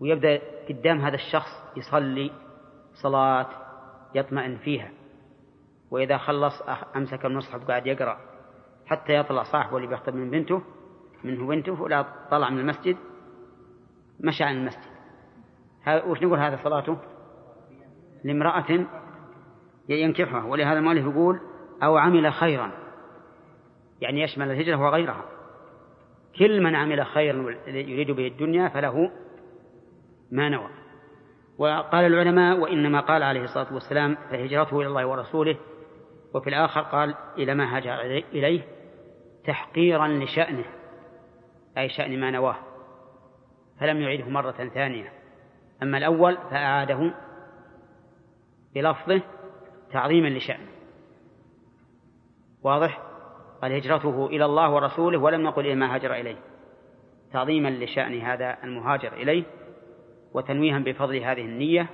ويبدأ 0.00 0.40
قدام 0.68 1.00
هذا 1.00 1.14
الشخص 1.14 1.76
يصلي 1.76 2.30
صلاة 3.02 3.46
يطمئن 4.14 4.56
فيها. 4.56 4.90
وإذا 5.90 6.18
خلص 6.18 6.62
أمسك 6.96 7.24
المصحف 7.24 7.64
وقاعد 7.64 7.86
يقرأ 7.86 8.18
حتى 8.86 9.14
يطلع 9.14 9.42
صاحبه 9.42 9.76
اللي 9.76 9.88
بيخطب 9.88 10.14
من 10.14 10.30
بنته 10.30 10.62
منه 11.24 11.46
بنته 11.46 11.82
ولا 11.82 12.04
طلع 12.30 12.50
من 12.50 12.58
المسجد 12.58 12.96
مشى 14.20 14.44
عن 14.44 14.56
المسجد. 14.56 14.90
وش 16.06 16.22
نقول 16.22 16.38
هذا 16.38 16.58
صلاته؟ 16.64 16.96
لامرأة 18.24 18.86
ينكحها 19.88 20.44
ولهذا 20.44 20.78
المؤلف 20.78 21.06
يقول 21.06 21.40
أو 21.82 21.96
عمل 21.96 22.32
خيرا. 22.32 22.72
يعني 24.00 24.22
يشمل 24.22 24.50
الهجرة 24.50 24.76
وغيرها. 24.76 25.24
كل 26.38 26.62
من 26.62 26.74
عمل 26.74 27.06
خيرا 27.06 27.56
يريد 27.66 28.10
به 28.10 28.26
الدنيا 28.26 28.68
فله 28.68 29.10
ما 30.30 30.48
نوى. 30.48 30.70
وقال 31.58 32.04
العلماء 32.04 32.58
وإنما 32.58 33.00
قال 33.00 33.22
عليه 33.22 33.44
الصلاة 33.44 33.74
والسلام 33.74 34.16
فهجرته 34.30 34.80
إلى 34.80 34.86
الله 34.86 35.06
ورسوله. 35.06 35.56
وفي 36.34 36.50
الآخر 36.50 36.80
قال 36.80 37.14
إلى 37.38 37.54
ما 37.54 37.76
هاجر 37.76 38.00
إليه 38.32 38.62
تحقيرا 39.44 40.08
لشأنه. 40.08 40.64
أي 41.78 41.88
شأن 41.88 42.20
ما 42.20 42.30
نواه 42.30 42.56
فلم 43.80 44.00
يعيده 44.00 44.28
مرة 44.28 44.50
ثانية. 44.50 45.12
أما 45.82 45.98
الأول 45.98 46.38
فأعاده 46.50 47.14
بلفظه 48.74 49.22
تعظيما 49.92 50.28
لشأنه. 50.28 50.70
واضح؟ 52.62 53.02
قال 53.62 53.72
هجرته 53.72 54.26
إلى 54.26 54.44
الله 54.44 54.74
ورسوله 54.74 55.18
ولم 55.18 55.42
نقل 55.42 55.66
إلى 55.66 55.74
ما 55.74 55.94
هاجر 55.94 56.14
إليه. 56.14 56.36
تعظيما 57.32 57.68
لشأن 57.68 58.20
هذا 58.20 58.56
المهاجر 58.64 59.12
إليه 59.12 59.44
وتنويها 60.34 60.78
بفضل 60.78 61.16
هذه 61.16 61.40
النية. 61.40 61.86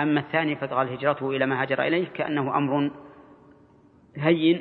أما 0.00 0.20
الثاني 0.20 0.56
فقال 0.56 0.92
هجرته 0.92 1.30
إلى 1.30 1.46
ما 1.46 1.62
هاجر 1.62 1.82
إليه 1.82 2.08
كأنه 2.08 2.56
أمر 2.56 2.90
هين 4.16 4.60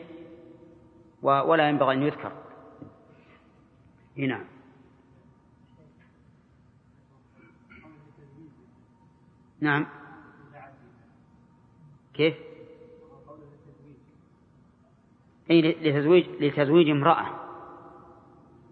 ولا 1.21 1.69
ينبغي 1.69 1.93
أن 1.93 2.03
يذكر. 2.03 2.31
هنا 4.17 4.45
نعم. 9.59 9.87
كيف؟ 12.13 12.35
أي 15.51 15.61
لتزويج 15.61 16.25
لتزويج 16.39 16.89
امرأة. 16.89 17.45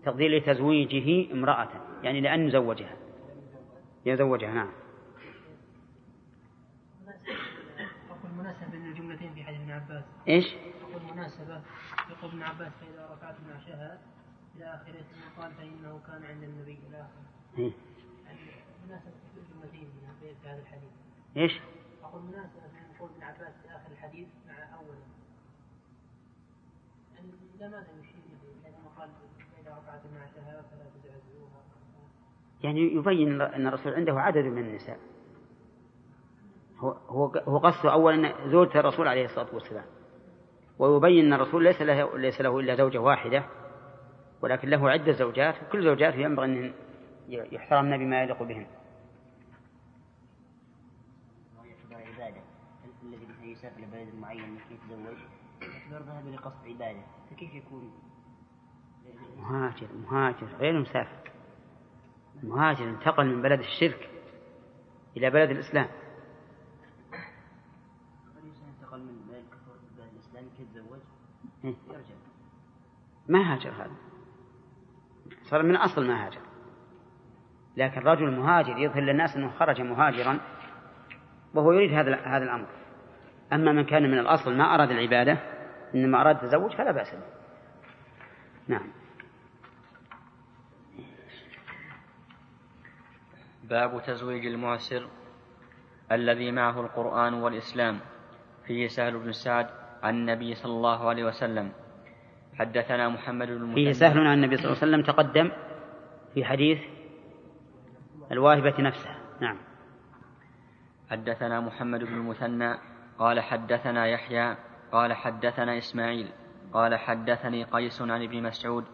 تقدير 0.06 0.38
لتزويجه 0.38 1.34
امرأة 1.34 1.70
يعني 2.04 2.22
لأن 2.22 2.48
يزوجها 2.48 2.98
يزوجها 4.06 4.54
نعم. 4.54 4.70
مناسبة 8.38 8.68
بين 8.72 8.86
الجملتين 8.86 9.34
في 9.34 9.44
حديث 9.44 9.60
ابن 9.60 9.72
عباس. 9.72 10.04
إيش؟ 10.28 10.46
أقول 10.82 11.14
مناسبة 11.14 11.62
يقول 12.10 12.32
ابن 12.32 12.44
عباس 12.44 12.72
فإذا 12.82 13.10
رفعت 13.14 13.36
نعشها 13.48 14.02
إلى 14.56 14.66
آخره 14.66 15.02
ثم 15.02 15.42
قال 15.42 15.52
فإنه 15.52 16.00
كان 16.08 16.24
عند 16.24 16.44
النبي 16.44 16.80
إلى 16.90 16.98
آخره. 16.98 17.74
مناسبة 18.88 19.12
في 19.34 19.40
الجملتين 19.40 19.90
في 20.20 20.48
هذا 20.48 20.62
الحديث. 20.62 20.92
إيش؟ 21.38 21.62
أقول 22.04 22.22
مناسبة 22.22 22.62
بين 22.62 22.98
قول 23.00 23.10
ابن 23.10 23.24
عباس 23.24 23.54
في 23.62 23.68
آخر 23.68 23.92
الحديث 23.92 24.28
مع 24.48 24.54
أوله. 24.54 25.06
يعني 27.16 27.30
إلى 27.56 27.70
ماذا 27.70 27.88
يشير 28.00 28.24
إليه؟ 28.30 28.64
لأنه 28.64 28.90
قال 28.98 29.10
فإذا 29.56 29.72
رفعت 29.78 30.02
نعشها 30.14 30.62
فلا 30.62 30.86
تزعزعوها. 30.96 31.62
يعني 32.64 32.82
يبين 32.96 33.42
أن 33.42 33.68
الرسول 33.68 33.94
عنده 33.94 34.22
عدد 34.22 34.46
من 34.46 34.68
النساء. 34.68 35.00
هو 36.78 36.90
هو 36.92 37.26
هو 37.28 37.58
قصده 37.58 37.94
أولا 37.94 38.50
زوجة 38.50 38.80
الرسول 38.80 39.08
عليه 39.08 39.26
الصلاة 39.26 39.54
والسلام. 39.54 39.86
ويبين 40.80 41.26
أن 41.26 41.34
الرسول 41.34 41.64
ليس 41.64 41.82
له 41.82 42.18
ليس 42.18 42.42
له 42.42 42.60
إلا 42.60 42.76
زوجة 42.76 42.98
واحدة. 42.98 43.46
ولكن 44.44 44.70
له 44.70 44.90
عدة 44.90 45.12
زوجات 45.12 45.56
وكل 45.64 45.84
زوجاته 45.84 46.18
ينبغي 46.18 46.46
أن 46.46 46.74
يحترمن 47.28 47.98
بما 47.98 48.24
يليق 48.24 48.44
بهن 48.44 48.66
الذي 53.04 53.26
مثلا 53.26 53.46
يسافر 53.46 53.82
لبلد 53.82 54.16
معين 54.16 54.56
لكي 54.56 54.74
يتزوج 54.74 55.18
يعتبر 55.62 56.06
ذهب 56.06 56.28
لقصد 56.28 56.68
عبادة 56.68 57.02
فكيف 57.32 57.54
يكون 57.54 57.94
مهاجر 59.38 59.88
مهاجر 59.94 60.48
غير 60.60 60.80
مسافر. 60.80 61.32
مهاجر 62.44 62.90
انتقل 62.90 63.26
من 63.26 63.42
بلد 63.42 63.60
الشرك 63.60 64.10
إلى 65.18 65.30
بلد 65.30 65.50
الإسلام. 65.50 65.88
انتقل 68.70 69.00
من 69.00 69.26
بلد 69.28 69.44
الكفر 69.44 69.72
إلى 69.76 69.98
بلد 69.98 70.14
الإسلام 70.14 70.46
كي 70.58 70.64
يتزوج 70.64 71.00
إيه. 71.64 71.76
يرجع 71.88 72.16
ما 73.28 73.54
هاجر 73.54 73.72
هذا؟ 73.72 74.13
صار 75.54 75.64
من 75.64 75.76
أصل 75.76 76.08
ما 76.08 76.26
هاجر. 76.28 76.42
لكن 77.78 78.02
رجل 78.02 78.32
مهاجر 78.32 78.78
يظهر 78.78 79.02
للناس 79.02 79.36
أنه 79.36 79.52
خرج 79.52 79.82
مهاجرا 79.82 80.40
وهو 81.54 81.72
يريد 81.72 81.94
هذا 81.94 82.16
هذا 82.16 82.44
الأمر. 82.44 82.68
أما 83.54 83.72
من 83.72 83.86
كان 83.86 84.04
من 84.04 84.20
الأصل 84.20 84.58
ما 84.58 84.76
أراد 84.76 84.92
العبادة 84.92 85.38
إنما 85.96 86.22
أراد 86.22 86.36
التزوج 86.36 86.76
فلا 86.76 86.92
بأس 86.92 87.16
به. 87.16 87.22
نعم. 88.68 88.92
باب 93.64 94.02
تزويج 94.06 94.46
المعسر 94.46 95.08
الذي 96.12 96.52
معه 96.52 96.82
القرآن 96.82 97.34
والإسلام. 97.34 98.00
فيه 98.68 98.88
سهل 98.88 99.20
بن 99.20 99.32
سعد 99.32 99.70
عن 100.04 100.14
النبي 100.16 100.56
صلى 100.56 100.72
الله 100.72 101.10
عليه 101.10 101.24
وسلم. 101.24 101.72
حدثنا 102.60 103.10
محمد 103.10 103.48
بن 103.48 103.54
المثنى. 103.54 103.76
فيه 103.76 103.92
سهل 103.92 104.28
عن 104.28 104.34
النبي 104.34 104.58
صلى 104.58 104.66
الله 104.66 104.78
عليه 104.82 104.88
وسلم 104.88 105.04
تقدم 105.04 105.52
في 106.34 106.46
حديث 106.46 106.80
الواهبة 108.32 108.82
نفسها. 108.82 109.18
نعم. 109.42 109.58
حدثنا 111.10 111.60
محمد 111.60 112.04
بن 112.04 112.14
المثنى 112.14 112.78
قال 113.20 113.40
حدثنا 113.40 114.08
يحيى 114.08 114.56
قال 114.92 115.14
حدثنا 115.14 115.78
إسماعيل 115.78 116.28
قال 116.74 116.96
حدثني 116.96 117.64
قيس 117.64 118.02
عن 118.02 118.24
ابن 118.24 118.44
مسعود 118.44 118.86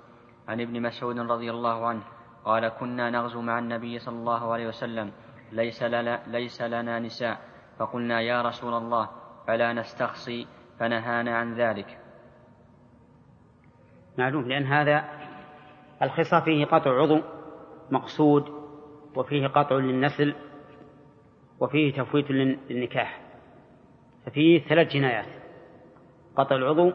عن 0.48 0.62
ابن 0.62 0.82
مسعود 0.82 1.20
رضي 1.20 1.52
الله 1.52 1.88
عنه 1.88 2.04
قال 2.46 2.68
كنا 2.70 3.10
نغزو 3.10 3.42
مع 3.42 3.60
النبي 3.60 4.00
صلى 4.00 4.16
الله 4.16 4.54
عليه 4.54 4.68
وسلم 4.68 5.12
ليس 5.52 5.84
لنا, 5.84 6.20
ليس 6.28 6.62
لنا 6.62 7.00
نساء 7.00 7.40
فقلنا 7.80 8.22
يا 8.22 8.42
رسول 8.42 8.74
الله 8.74 9.10
فلا 9.48 9.74
نستخصي 9.74 10.48
فنهانا 10.80 11.38
عن 11.38 11.54
ذلك. 11.54 11.98
معلوم 14.20 14.48
لأن 14.48 14.66
هذا 14.66 15.06
الخصى 16.02 16.42
فيه 16.42 16.66
قطع 16.66 17.02
عضو 17.02 17.22
مقصود 17.92 18.50
وفيه 19.16 19.48
قطع 19.48 19.76
للنسل 19.76 20.36
وفيه 21.60 21.94
تفويت 21.94 22.32
للنكاح. 22.32 23.22
ففيه 24.26 24.60
ثلاث 24.60 24.88
جنايات 24.88 25.26
قطع 26.36 26.56
العضو 26.56 26.94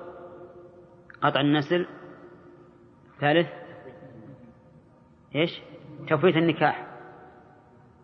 قطع 1.23 1.41
النسل 1.41 1.87
ثالث 3.21 3.49
إيش؟ 5.35 5.63
تفويت 6.09 6.37
النكاح. 6.37 6.87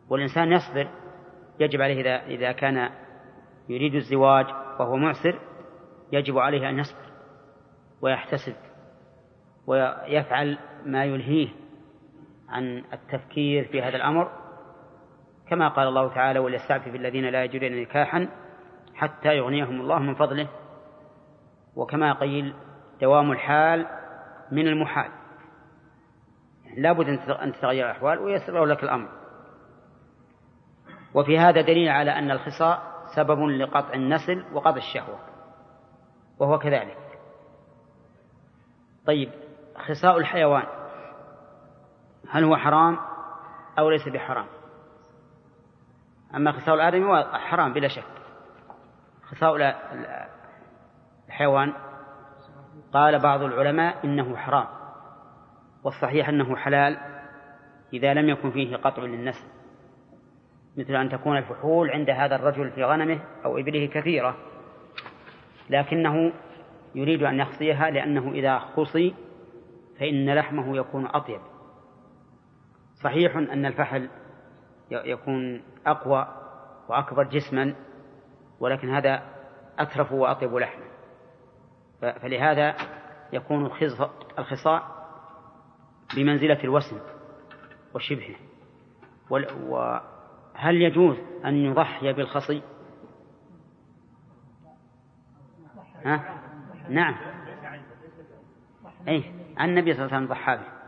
والإنسان 0.09 0.53
يصبر 0.53 0.89
يجب 1.61 1.81
عليه 1.81 2.01
إذا 2.01 2.27
إذا 2.27 2.53
كان 2.53 2.91
يريد 3.69 3.95
الزواج 3.95 4.47
وهو 4.81 4.97
معسر 4.97 5.39
يجب 6.13 6.39
عليه 6.39 6.71
أن 6.71 6.79
يصبر 6.79 7.11
ويحتسب. 8.03 8.70
ويفعل 9.71 10.59
ما 10.87 11.05
يلهيه 11.05 11.49
عن 12.49 12.85
التفكير 12.93 13.65
في 13.65 13.83
هذا 13.83 13.97
الأمر 13.97 14.31
كما 15.49 15.69
قال 15.69 15.89
الله 15.89 16.15
تعالى 16.15 16.39
وليستعفف 16.39 16.95
الذين 16.95 17.25
لا 17.25 17.45
يجدون 17.45 17.83
نكاحا 17.83 18.29
حتى 18.95 19.37
يغنيهم 19.37 19.81
الله 19.81 19.99
من 19.99 20.15
فضله. 20.15 20.49
وكما 21.77 22.13
قيل 22.13 22.55
دوام 23.01 23.33
الحال 23.33 23.87
من 24.53 24.69
المحال. 24.69 25.11
يعني 26.65 26.81
لا 26.81 26.93
بد 26.93 27.09
أن 27.31 27.53
تتغير 27.53 27.85
الأحوال 27.85 28.19
ويسر 28.19 28.65
لك 28.65 28.85
الأمر. 28.85 29.09
وفي 31.15 31.39
هذا 31.39 31.61
دليل 31.61 31.89
على 31.89 32.11
أن 32.11 32.31
الخصاء 32.31 32.83
سبب 33.17 33.41
لقطع 33.41 33.95
النسل 33.95 34.45
وقطع 34.53 34.77
الشهوة 34.77 35.19
وهو 36.39 36.59
كذلك. 36.59 36.99
طيب 39.07 39.31
خصاء 39.81 40.19
الحيوان. 40.19 40.67
هل 42.31 42.45
هو 42.45 42.57
حرام 42.57 42.99
أو 43.79 43.91
ليس 43.91 44.09
بحرام؟ 44.09 44.47
أما 46.35 46.53
خصاء 46.53 46.75
الآدمي 46.75 47.25
حرام 47.25 47.73
بلا 47.73 47.89
شك. 47.89 48.05
خصاء 49.23 49.77
الحيوان 51.29 51.73
قال 52.93 53.19
بعض 53.19 53.43
العلماء 53.43 54.05
إنه 54.05 54.37
حرام 54.37 54.67
والصحيح 55.85 56.29
أنه 56.29 56.57
حلال 56.57 56.99
إذا 57.93 58.15
لم 58.15 58.29
يكن 58.29 58.51
فيه 58.51 58.77
قطع 58.77 59.03
للنسل. 59.03 59.47
مثل 60.77 60.97
أن 60.97 61.09
تكون 61.09 61.37
الفحول 61.37 61.91
عند 61.91 62.11
هذا 62.11 62.37
الرجل 62.37 62.71
في 62.71 62.85
غنمه 62.85 63.21
أو 63.45 63.59
إبله 63.59 63.87
كثيرة 63.87 64.37
لكنه 65.71 66.33
يريد 66.95 67.23
أن 67.23 67.41
يخصيها 67.41 67.91
لأنه 67.91 68.33
إذا 68.33 68.59
خصي 68.59 69.15
فإن 70.01 70.35
لحمه 70.35 70.77
يكون 70.77 71.07
أطيب. 71.07 71.41
صحيح 73.03 73.37
أن 73.37 73.67
الفحل 73.67 74.09
يكون 74.91 75.63
أقوى 75.87 76.29
وأكبر 76.89 77.23
جسما 77.23 77.75
ولكن 78.61 78.95
هذا 78.95 79.23
أترف 79.79 80.13
وأطيب 80.13 80.55
لحما 80.55 80.85
فلهذا 82.01 82.75
يكون 83.33 83.71
الخصاء 84.39 84.83
بمنزلة 86.17 86.65
الوسن 86.65 87.01
وشبهه. 87.95 88.37
وهل 89.31 90.83
يجوز 90.83 91.17
أن 91.45 91.57
يضحي 91.57 92.13
بالخصي؟ 92.13 92.63
ها؟ 96.05 96.41
نعم. 96.89 97.17
أي 99.09 99.40
النبي 99.65 99.95
صلى 99.95 100.05
الله 100.05 100.17
عليه 100.17 100.27
وسلم 100.27 100.37
ضحى 100.37 100.57
به 100.57 100.81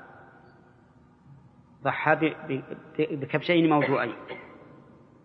ضحى 1.82 2.34
بكبشين 3.16 3.70
موضوعين 3.70 4.14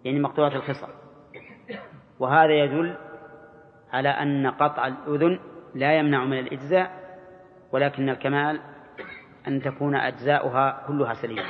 يعني 0.05 0.19
مقطوعة 0.19 0.55
الخصر 0.55 0.87
وهذا 2.19 2.53
يدل 2.63 2.95
على 3.93 4.09
أن 4.09 4.47
قطع 4.47 4.87
الأذن 4.87 5.39
لا 5.75 5.99
يمنع 5.99 6.25
من 6.25 6.39
الإجزاء 6.39 7.19
ولكن 7.71 8.09
الكمال 8.09 8.61
أن 9.47 9.61
تكون 9.61 9.95
أجزاؤها 9.95 10.83
كلها 10.87 11.13
سليمة. 11.13 11.45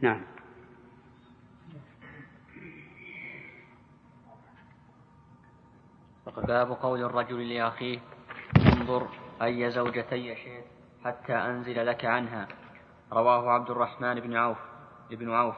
نعم. 0.00 0.20
باب 6.46 6.72
قول 6.72 7.04
الرجل 7.04 7.54
لأخيه 7.54 7.98
انظر 8.66 9.08
أي 9.42 9.70
زوجتي 9.70 10.36
شئت 10.36 10.64
حتى 11.04 11.34
أنزل 11.34 11.86
لك 11.86 12.04
عنها. 12.04 12.48
رواه 13.12 13.50
عبد 13.50 13.70
الرحمن 13.70 14.20
بن 14.20 14.36
عوف 14.36 14.58
بن 15.10 15.30
عوف. 15.30 15.56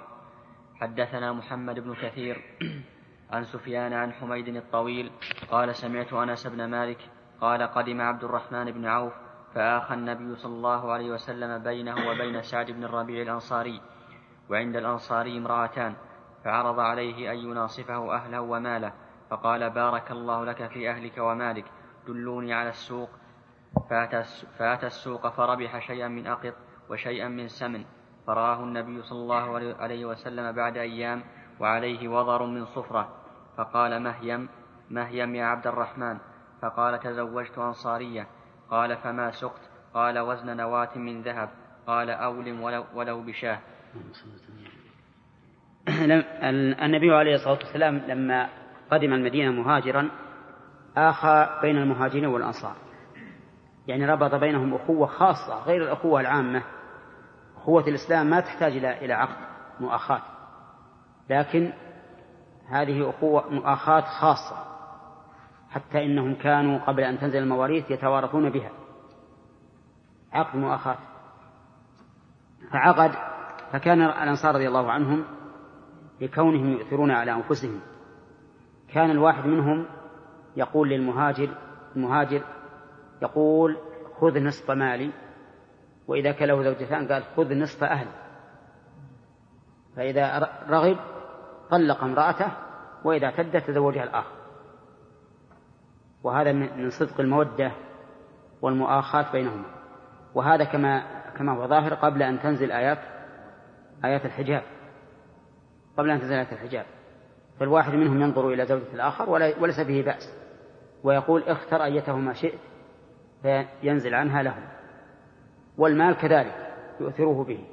حدثنا 0.80 1.32
محمد 1.32 1.80
بن 1.80 1.94
كثير 1.94 2.44
عن 3.32 3.44
سفيان 3.44 3.92
عن 3.92 4.12
حميد 4.12 4.48
الطويل 4.48 5.10
قال 5.50 5.74
سمعت 5.74 6.12
أنس 6.12 6.46
بن 6.46 6.64
مالك 6.64 6.98
قال 7.40 7.62
قدم 7.62 8.00
عبد 8.00 8.24
الرحمن 8.24 8.70
بن 8.70 8.86
عوف 8.86 9.12
فآخى 9.54 9.94
النبي 9.94 10.36
صلى 10.36 10.52
الله 10.52 10.92
عليه 10.92 11.10
وسلم 11.10 11.62
بينه 11.62 12.10
وبين 12.10 12.42
سعد 12.42 12.70
بن 12.70 12.84
الربيع 12.84 13.22
الأنصاري 13.22 13.80
وعند 14.50 14.76
الأنصاري 14.76 15.38
امرأتان 15.38 15.94
فعرض 16.44 16.80
عليه 16.80 17.32
أن 17.32 17.38
يناصفه 17.38 18.14
أهله 18.14 18.40
وماله 18.40 18.92
فقال 19.30 19.70
بارك 19.70 20.10
الله 20.10 20.44
لك 20.44 20.66
في 20.66 20.90
أهلك 20.90 21.18
ومالك 21.18 21.64
دلوني 22.06 22.52
على 22.54 22.68
السوق 22.68 23.10
فأتى 24.58 24.86
السوق 24.86 25.28
فربح 25.28 25.86
شيئا 25.86 26.08
من 26.08 26.26
أقط 26.26 26.54
وشيئا 26.90 27.28
من 27.28 27.48
سمن. 27.48 27.84
فرآه 28.26 28.64
النبي 28.64 29.02
صلى 29.02 29.18
الله 29.18 29.74
عليه 29.78 30.04
وسلم 30.04 30.52
بعد 30.52 30.76
أيام 30.76 31.22
وعليه 31.60 32.08
وضر 32.08 32.46
من 32.46 32.64
صفرة. 32.64 33.08
فقال 33.56 34.02
مهيم 34.02 34.48
مهيم 34.90 35.34
يا 35.34 35.44
عبد 35.44 35.66
الرحمن؟ 35.66 36.18
فقال 36.62 37.00
تزوجت 37.00 37.58
أنصارية. 37.58 38.26
قال 38.70 38.96
فما 38.96 39.30
سقت؟ 39.30 39.70
قال 39.94 40.18
وزن 40.18 40.56
نواة 40.56 40.98
من 40.98 41.22
ذهب. 41.22 41.50
قال 41.86 42.10
أولم 42.10 42.60
ولو, 42.60 42.84
ولو 42.94 43.22
بشاه. 43.22 43.58
النبي 46.82 47.14
عليه 47.14 47.34
الصلاة 47.34 47.58
والسلام 47.58 47.98
لما 47.98 48.48
قدم 48.90 49.12
المدينة 49.12 49.50
مهاجرا 49.50 50.10
آخى 50.96 51.58
بين 51.62 51.76
المهاجرين 51.76 52.26
والأنصار. 52.26 52.76
يعني 53.86 54.06
ربط 54.06 54.34
بينهم 54.34 54.74
أخوة 54.74 55.06
خاصة 55.06 55.64
غير 55.64 55.82
الأخوة 55.82 56.20
العامة. 56.20 56.62
أخوة 57.56 57.88
الإسلام 57.88 58.30
ما 58.30 58.40
تحتاج 58.40 58.72
إلى 58.76 59.04
إلى 59.04 59.12
عقد 59.12 59.36
مؤاخاة. 59.80 60.22
لكن 61.30 61.72
هذه 62.68 63.10
أخوة 63.10 63.50
مؤاخاة 63.50 64.00
خاصة. 64.00 64.56
حتى 65.70 66.04
إنهم 66.04 66.34
كانوا 66.34 66.78
قبل 66.78 67.02
أن 67.02 67.18
تنزل 67.18 67.38
المواريث 67.38 67.90
يتوارثون 67.90 68.50
بها. 68.50 68.70
عقد 70.32 70.56
مؤاخاة. 70.56 70.98
فعقد 72.72 73.10
فكان 73.72 74.02
الأنصار 74.02 74.54
رضي 74.54 74.68
الله 74.68 74.92
عنهم 74.92 75.24
لكونهم 76.20 76.72
يؤثرون 76.72 77.10
على 77.10 77.32
أنفسهم. 77.32 77.80
كان 78.92 79.10
الواحد 79.10 79.46
منهم 79.46 79.86
يقول 80.56 80.88
للمهاجر 80.88 81.48
المهاجر 81.96 82.42
يقول 83.22 83.76
خذ 84.20 84.38
نصف 84.38 84.70
مالي 84.70 85.12
وإذا 86.08 86.32
كان 86.32 86.48
له 86.48 86.62
زوجتان 86.62 87.08
قال 87.08 87.22
خذ 87.36 87.54
نصف 87.54 87.84
أهلي. 87.84 88.10
فإذا 89.96 90.48
رغب 90.68 90.96
طلق 91.70 92.04
امرأته 92.04 92.52
وإذا 93.04 93.26
اعتدت 93.26 93.66
تزوجها 93.66 94.04
الآخر. 94.04 94.36
وهذا 96.22 96.52
من 96.52 96.90
صدق 96.90 97.20
المودة 97.20 97.72
والمؤاخاة 98.62 99.32
بينهما. 99.32 99.64
وهذا 100.34 100.64
كما 100.64 101.20
كما 101.36 101.52
هو 101.52 101.66
ظاهر 101.66 101.94
قبل 101.94 102.22
أن 102.22 102.40
تنزل 102.40 102.72
آيات 102.72 102.98
آيات 104.04 104.24
الحجاب. 104.24 104.62
قبل 105.96 106.10
أن 106.10 106.20
تنزل 106.20 106.34
آيات 106.34 106.52
الحجاب. 106.52 106.86
فالواحد 107.60 107.94
منهم 107.94 108.22
ينظر 108.22 108.48
إلى 108.48 108.66
زوجة 108.66 108.94
الآخر 108.94 109.30
وليس 109.30 109.80
به 109.80 110.02
بأس. 110.02 110.34
ويقول 111.04 111.42
اختر 111.42 111.84
أيتهما 111.84 112.32
شئت 112.32 112.58
فينزل 113.42 114.14
عنها 114.14 114.42
له 114.42 114.54
والمال 115.78 116.16
كذلك 116.16 116.74
يؤثره 117.00 117.44
به. 117.44 117.64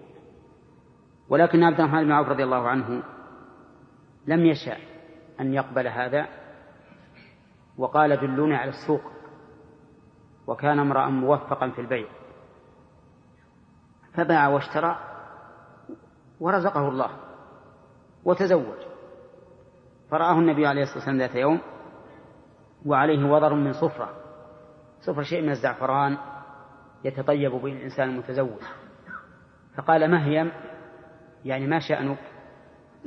ولكن 1.30 1.64
عبد 1.64 1.80
الرحمن 1.80 2.04
بن 2.04 2.12
عوف 2.12 2.30
رضي 2.30 2.44
الله 2.44 2.68
عنه 2.68 3.04
لم 4.28 4.46
يشاء 4.46 4.80
أن 5.40 5.54
يقبل 5.54 5.88
هذا 5.88 6.28
وقال 7.78 8.18
دلوني 8.18 8.56
على 8.56 8.70
السوق. 8.70 9.02
وكان 10.48 10.80
امرأ 10.80 11.10
موفقا 11.10 11.70
في 11.70 11.82
البيع. 11.82 12.08
فباع 14.14 14.48
واشترى 14.48 15.00
ورزقه 16.40 16.90
الله 16.90 17.10
وتزوج. 18.26 18.78
فرآه 20.12 20.40
النبي 20.40 20.68
عليه 20.68 20.82
الصلاة 20.82 20.98
والسلام 20.98 21.18
ذات 21.18 21.36
يوم 21.36 21.60
وعليه 22.86 23.30
وضر 23.32 23.54
من 23.54 23.74
صفرة. 23.74 24.27
صفرة 25.00 25.24
شيء 25.24 25.42
من 25.42 25.50
الزعفران 25.50 26.18
يتطيب 27.04 27.52
به 27.52 27.72
الإنسان 27.74 28.10
المتزوج. 28.10 28.62
فقال 29.78 30.12
مهيم 30.12 30.52
يعني 31.46 31.68
ما 31.68 31.80
شأنك؟ 31.80 32.20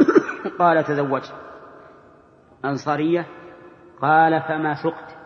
قال 0.58 0.84
تزوجت 0.84 1.34
أنصارية؟ 2.64 3.26
قال 4.00 4.42
فما 4.42 4.74
سقت 4.74 5.16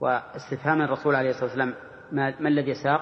واستفهام 0.00 0.82
الرسول 0.82 1.14
عليه 1.14 1.30
الصلاة 1.30 1.44
والسلام 1.44 1.74
ما, 2.12 2.40
ما 2.40 2.48
الذي 2.48 2.74
ساق؟ 2.74 3.00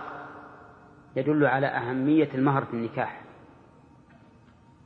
يدل 1.17 1.47
على 1.47 1.67
أهمية 1.67 2.35
المهر 2.35 2.65
في 2.65 2.75
النكاح. 2.75 3.23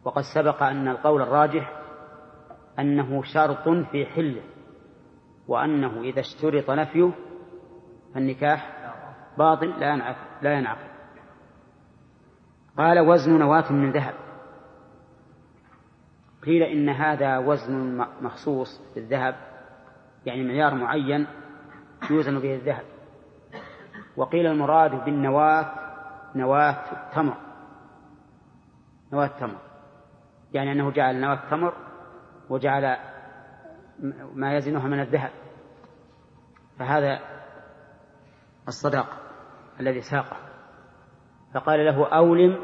وقد 0.04 0.22
سبق 0.22 0.62
أن 0.62 0.88
القول 0.88 1.22
الراجح 1.22 1.80
أنه 2.78 3.22
شرط 3.22 3.68
في 3.68 4.06
حله. 4.06 4.42
وأنه 5.48 6.00
إذا 6.00 6.20
اشترط 6.20 6.70
نفيه 6.70 7.10
فالنكاح 8.14 8.92
باطل 9.38 9.80
لا 9.80 9.90
ينعقد 9.90 10.26
لا 10.42 10.52
ينعقد. 10.52 10.88
قال 12.78 13.00
وزن 13.00 13.38
نواة 13.38 13.72
من 13.72 13.92
ذهب. 13.92 14.14
قيل 16.44 16.62
إن 16.62 16.88
هذا 16.88 17.38
وزن 17.38 18.06
مخصوص 18.20 18.80
بالذهب 18.94 19.34
يعني 20.26 20.44
معيار 20.44 20.74
معين 20.74 21.26
يوزن 22.10 22.38
به 22.38 22.54
الذهب. 22.54 22.84
وقيل 24.16 24.46
المراد 24.46 25.04
بالنواة 25.04 25.72
نواة 26.34 26.92
التمر. 26.92 27.36
نواة 29.12 29.26
التمر. 29.26 29.58
يعني 30.52 30.72
أنه 30.72 30.90
جعل 30.90 31.20
نواة 31.20 31.44
التمر 31.44 31.72
وجعل 32.50 32.96
ما 34.34 34.56
يزنها 34.56 34.88
من 34.88 35.00
الذهب. 35.00 35.30
فهذا 36.78 37.20
الصداق 38.68 39.06
الذي 39.80 40.00
ساقه. 40.00 40.36
فقال 41.54 41.86
له 41.86 42.08
أولم 42.08 42.58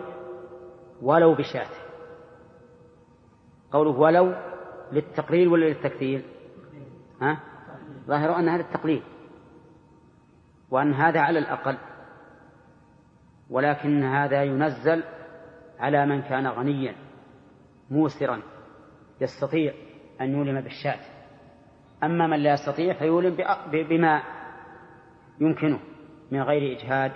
ولو 1.03 1.35
بشاة 1.35 1.68
قوله 3.72 3.91
ولو 3.91 4.35
للتقليل 4.93 5.49
ولا 5.49 5.64
للتكثير 5.66 6.22
ها؟ 7.20 7.41
ظاهر 8.07 8.39
أنها 8.39 8.59
للتقليل 8.59 9.03
وأن 10.70 10.93
هذا 10.95 11.20
على 11.20 11.39
الأقل. 11.39 11.78
ولكن 13.51 14.05
هذا 14.05 14.43
ينزل 14.43 15.03
على 15.78 16.07
من 16.07 16.22
كان 16.22 16.47
غنيا 16.47 16.95
موسرا 17.91 18.43
يستطيع 19.20 19.74
أن 20.20 20.33
يولم 20.33 20.61
بالشاة. 20.61 21.11
أما 22.05 22.26
من 22.26 22.38
لا 22.38 22.53
يستطيع 22.53 22.94
فيولم 22.94 23.36
بما 23.72 24.22
يمكنه 25.40 25.80
من 26.30 26.42
غير 26.42 26.78
إجهاد 26.78 27.12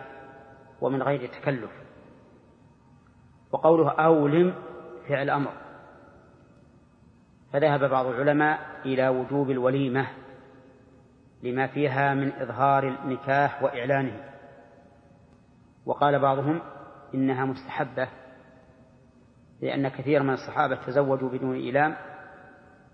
ومن 0.80 1.02
غير 1.02 1.28
تكلف 1.28 1.70
وقوله 3.52 3.90
أولم 3.90 4.54
فعل 5.08 5.30
أمر 5.30 5.52
فذهب 7.52 7.90
بعض 7.90 8.06
العلماء 8.06 8.58
إلى 8.84 9.08
وجوب 9.08 9.50
الوليمة 9.50 10.06
لما 11.42 11.66
فيها 11.66 12.14
من 12.14 12.32
إظهار 12.32 12.88
النكاح 12.88 13.62
وإعلانه 13.62 14.24
وقال 15.86 16.18
بعضهم 16.18 16.60
إنها 17.14 17.44
مستحبة 17.44 18.08
لأن 19.60 19.88
كثير 19.88 20.22
من 20.22 20.32
الصحابة 20.32 20.86
تزوجوا 20.86 21.30
بدون 21.30 21.54
إيلام 21.54 21.96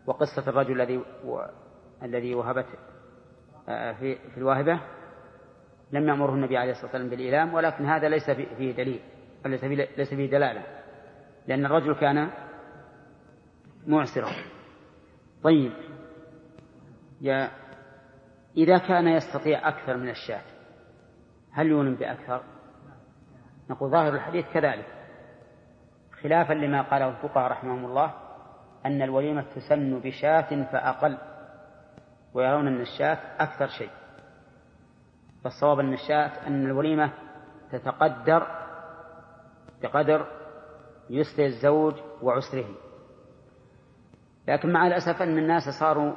وقصة 0.07 0.49
الرجل 0.49 0.81
الذي. 0.81 1.03
الذي 2.03 2.35
وهبت 2.35 2.67
آه، 3.69 3.93
في 3.93 4.15
في 4.31 4.39
الواهبة 4.39 4.81
لم 5.93 6.09
يأمره 6.09 6.35
النبي 6.35 6.57
عليه 6.57 6.71
الصلاة 6.71 6.87
والسلام 6.87 7.09
بالإيلام 7.09 7.55
ولكن 7.55 7.87
هذا 7.87 8.09
ليس 8.09 8.31
فيه 8.31 8.73
دليل 8.73 9.01
ليس 9.47 9.61
فيه 9.61 9.89
ليس 9.97 10.15
فيه 10.15 10.31
دلالة 10.31 10.63
لأن 11.47 11.67
الرجل 11.67 11.95
كان 11.95 12.31
معسرا 13.87 14.31
طيب 15.43 15.73
يا 17.21 17.51
إذا 18.57 18.79
كان 18.79 19.09
يستطيع 19.09 19.69
أكثر 19.69 19.97
من 19.97 20.09
الشاة 20.09 20.43
هل 21.53 21.67
يولم 21.67 21.95
بأكثر؟ 21.95 22.43
نقول 23.71 23.91
ظاهر 23.91 24.15
الحديث 24.15 24.47
كذلك 24.53 24.87
خلافا 26.23 26.53
لما 26.53 26.83
قاله 26.83 27.09
الفقهاء 27.09 27.51
رحمهم 27.51 27.85
الله 27.85 28.15
أن 28.87 29.03
الوليمة 29.03 29.43
تسن 29.55 29.99
بشاة 29.99 30.65
فأقل 30.73 31.19
ويرون 32.35 32.81
الشاة 32.81 33.19
أكثر 33.39 33.67
شيء. 33.67 33.91
فالصواب 35.45 35.81
الشاة 35.81 36.47
أن 36.47 36.67
الوليمة 36.67 37.13
تتقدر 37.73 38.47
بقدر 39.83 40.27
يسر 41.11 41.45
الزوج 41.45 41.95
وعسره. 42.23 42.69
لكن 44.49 44.73
مع 44.73 44.87
الأسف 44.87 45.23
أن 45.23 45.39
الناس 45.39 45.63
صاروا 45.81 46.15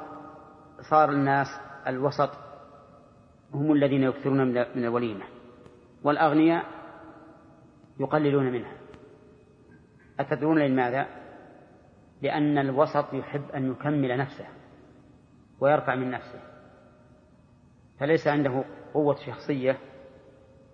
صار 0.90 1.10
الناس 1.10 1.46
الوسط 1.86 2.30
هم 3.54 3.72
الذين 3.72 4.02
يكثرون 4.02 4.44
من 4.48 4.84
الوليمة. 4.84 5.24
والأغنياء 6.02 6.64
يقللون 8.00 8.52
منها. 8.52 8.72
أتدرون 10.20 10.58
لماذا؟ 10.58 11.06
لأن 12.22 12.58
الوسط 12.58 13.14
يحب 13.14 13.50
أن 13.50 13.70
يكمل 13.70 14.18
نفسه. 14.18 14.46
ويرفع 15.60 15.94
من 15.94 16.10
نفسه. 16.10 16.40
فليس 18.00 18.26
عنده 18.26 18.64
قوة 18.94 19.16
شخصية 19.26 19.78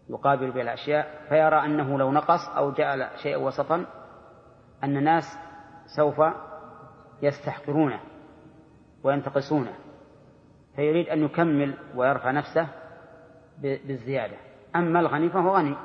يقابل 0.08 0.50
بها 0.50 0.62
الأشياء 0.62 1.26
فيرى 1.28 1.64
أنه 1.64 1.98
لو 1.98 2.12
نقص 2.12 2.48
أو 2.48 2.72
جعل 2.72 3.10
شيئا 3.22 3.36
وسطا 3.36 3.86
أن 4.84 4.96
الناس 4.96 5.24
سوف 5.96 6.22
يستحقرونه 7.22 8.00
وينتقصونه. 9.02 9.74
فيريد 10.76 11.08
أن 11.08 11.24
يكمل 11.24 11.74
ويرفع 11.94 12.30
نفسه 12.30 12.68
بالزيادة. 13.58 14.36
أما 14.76 15.00
الغني 15.00 15.30
فهو 15.30 15.56
غني. 15.56 15.76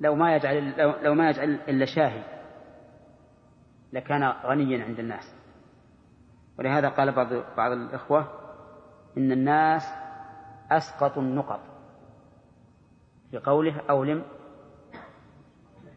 لو 0.00 0.14
ما 0.14 0.36
يجعل 0.36 0.74
لو 1.02 1.14
ما 1.14 1.30
يجعل 1.30 1.60
إلا 1.68 1.84
شاهي 1.84 2.22
لكان 3.92 4.24
غنيا 4.24 4.84
عند 4.84 4.98
الناس. 4.98 5.41
ولهذا 6.58 6.88
قال 6.88 7.12
بعض 7.12 7.28
بعض 7.56 7.72
الإخوة 7.72 8.28
إن 9.18 9.32
الناس 9.32 9.82
أسقطوا 10.70 11.22
النقط 11.22 11.60
في 13.30 13.38
قوله 13.38 13.80
أولم 13.90 14.24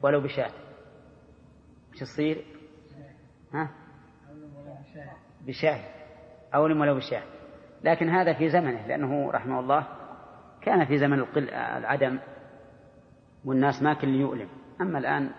ولو 0.01 0.21
بشاة. 0.21 0.51
وش 1.93 1.99
تصير؟ 1.99 2.45
ها؟ 3.53 3.69
بشاة. 5.41 5.79
أولم 6.55 6.81
ولو 6.81 6.95
بشاة. 6.95 7.23
لكن 7.83 8.09
هذا 8.09 8.33
في 8.33 8.49
زمنه 8.49 8.87
لأنه 8.87 9.31
رحمه 9.31 9.59
الله 9.59 9.87
كان 10.61 10.85
في 10.85 10.97
زمن 10.97 11.19
القل 11.19 11.49
العدم 11.49 12.19
والناس 13.45 13.81
ما 13.81 13.93
كل 13.93 14.07
يؤلم. 14.07 14.49
أما 14.81 14.99
الآن 14.99 15.31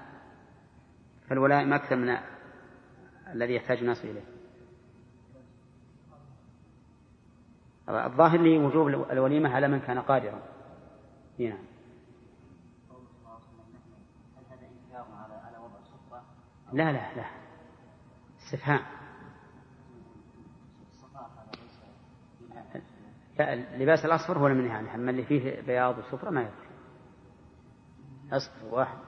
فالولائم 1.29 1.73
أكثر 1.73 1.97
من 1.97 2.17
الذي 3.33 3.55
يحتاج 3.55 3.79
الناس 3.79 4.05
إليه. 4.05 4.36
الظاهر 7.89 8.41
لي 8.41 8.59
وجوب 8.59 8.89
الوليمة 8.89 9.55
على 9.55 9.69
من 9.69 9.81
كان 9.81 9.99
قادرا. 9.99 10.43
نعم. 11.39 11.59
لا 16.73 16.93
لا 16.93 17.17
لا. 17.17 17.25
استفهام. 18.47 18.81
لا 23.39 23.53
اللباس 23.55 24.05
الأصفر 24.05 24.39
هو 24.39 24.47
المنهي 24.47 24.71
عنه. 24.71 24.95
أما 24.95 25.11
اللي 25.11 25.25
فيه 25.25 25.61
بياض 25.61 25.99
وصفرة 25.99 26.31
ما 26.31 26.43
يكفي 26.43 26.67
أصفر 28.33 28.75
واحد 28.75 28.99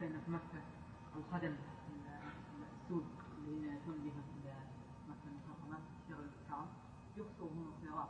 بين 0.00 0.20
في 0.20 0.30
مكة 0.30 0.62
الخدم 1.16 1.56
السود 2.84 3.04
اللي 3.38 3.76
يكون 3.76 3.94
بها 4.44 4.64
مثلا 5.08 5.32
محرمات 5.48 5.82
الشر 5.98 6.20
الحرام 6.20 6.66
يخطوا 7.16 7.50
هم 7.50 7.72
خيارات 7.82 8.08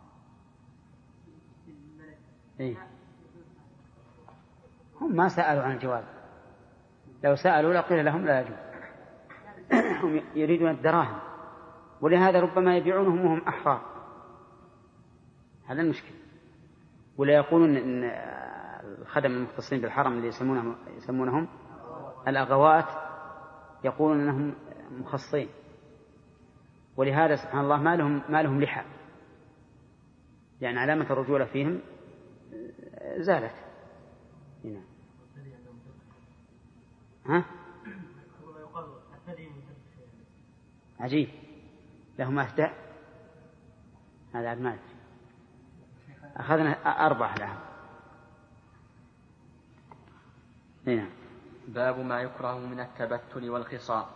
في 1.65 1.71
البلد 1.71 2.19
إيه؟ 2.63 2.77
هم 5.01 5.17
ما 5.17 5.29
سألوا 5.29 5.63
عن 5.63 5.73
الجواز 5.73 6.05
لو 7.25 7.35
سألوا 7.35 7.75
لقيل 7.75 8.05
لهم 8.05 8.27
لا 8.27 8.41
يجوز. 8.41 8.57
هم 10.03 10.21
يريدون 10.35 10.71
الدراهم. 10.71 11.19
ولهذا 12.01 12.41
ربما 12.41 12.77
يبيعونهم 12.77 13.25
وهم 13.25 13.41
أحرار. 13.49 13.83
هذا 15.67 15.81
المشكلة. 15.81 16.17
ولا 17.17 17.35
يقولون 17.35 17.77
إن 17.77 18.05
الخدم 19.01 19.31
المختصين 19.31 19.81
بالحرم 19.81 20.13
اللي 20.13 20.29
يسمونهم 20.29 20.77
يسمونهم 20.97 21.49
الأغوات 22.29 22.89
يقولون 23.85 24.21
أنهم 24.21 24.55
مخصين 24.91 25.49
ولهذا 26.97 27.37
سبحان 27.37 27.65
الله 27.65 27.77
ما 27.77 27.97
لهم 27.97 28.23
ما 28.29 28.43
لهم 28.43 28.61
لحى. 28.61 28.85
يعني 30.61 30.79
علامة 30.79 31.07
الرجولة 31.11 31.45
فيهم 31.45 31.81
زالت. 33.17 33.55
هنا. 34.65 34.83
ها؟ 37.27 37.45
عجيب. 41.01 41.29
لهم 42.19 42.39
أهدى 42.39 42.69
هذا 44.35 44.55
ما 44.55 44.79
أخذنا 46.37 46.71
أربعة 47.07 47.35
لهم. 47.35 47.59
نعم 50.85 51.09
باب 51.69 51.99
ما 51.99 52.21
يكره 52.21 52.59
من 52.59 52.81
التبتل 52.81 53.51
والخصام 53.51 54.07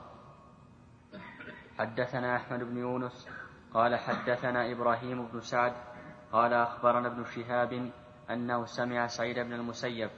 حدثنا 1.78 2.37
أحمد 2.37 2.62
بن 2.62 2.76
يونس 2.76 3.28
قال 3.74 3.97
حدثنا 3.97 4.72
إبراهيم 4.72 5.26
بن 5.26 5.41
سعد 5.41 5.72
قال 6.32 6.53
أخبرنا 6.53 7.09
ابن 7.09 7.24
شهاب 7.24 7.91
أنه 8.31 8.64
سمع 8.64 9.07
سعيد 9.07 9.39
بن 9.39 9.53
المسيب 9.53 10.11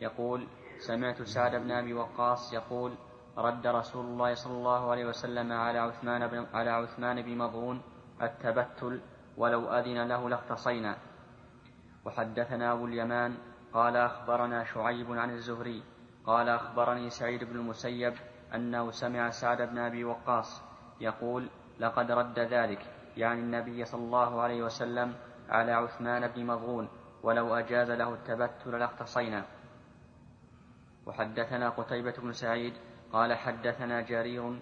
يقول 0.00 0.46
سمعت 0.78 1.22
سعد 1.22 1.54
بن 1.54 1.70
أبي 1.70 1.94
وقاص 1.94 2.52
يقول 2.52 2.94
رد 3.38 3.66
رسول 3.66 4.04
الله 4.04 4.34
صلى 4.34 4.52
الله 4.52 4.90
عليه 4.90 5.06
وسلم 5.06 5.52
على 5.52 5.78
عثمان 5.78 6.26
بن 6.26 6.46
على 6.52 6.70
عثمان 6.70 7.22
بن 7.22 7.38
مظعون 7.38 7.82
التبتل 8.22 9.00
ولو 9.36 9.68
أذن 9.68 10.08
له 10.08 10.28
لاختصينا. 10.28 10.96
وحدثنا 12.04 12.72
أبو 12.72 12.86
اليمان 12.86 13.36
قال 13.72 13.96
أخبرنا 13.96 14.64
شعيب 14.64 15.12
عن 15.12 15.30
الزهري 15.30 15.82
قال 16.26 16.48
أخبرني 16.48 17.10
سعيد 17.10 17.44
بن 17.44 17.56
المسيب 17.56 18.14
أنه 18.54 18.90
سمع 18.90 19.30
سعد 19.30 19.62
بن 19.62 19.78
أبي 19.78 20.04
وقاص 20.04 20.62
يقول 21.00 21.48
لقد 21.80 22.10
رد 22.10 22.38
ذلك 22.38 22.86
يعني 23.16 23.40
النبي 23.40 23.84
صلى 23.84 24.00
الله 24.00 24.40
عليه 24.40 24.62
وسلم 24.62 25.14
على 25.48 25.72
عثمان 25.72 26.28
بن 26.28 26.46
مظغون 26.46 26.88
ولو 27.24 27.54
أجاز 27.54 27.90
له 27.90 28.14
التبتل 28.14 28.78
لاختصينا. 28.78 29.44
وحدثنا 31.06 31.68
قتيبة 31.68 32.14
بن 32.18 32.32
سعيد 32.32 32.74
قال 33.12 33.34
حدثنا 33.34 34.00
جرير 34.00 34.60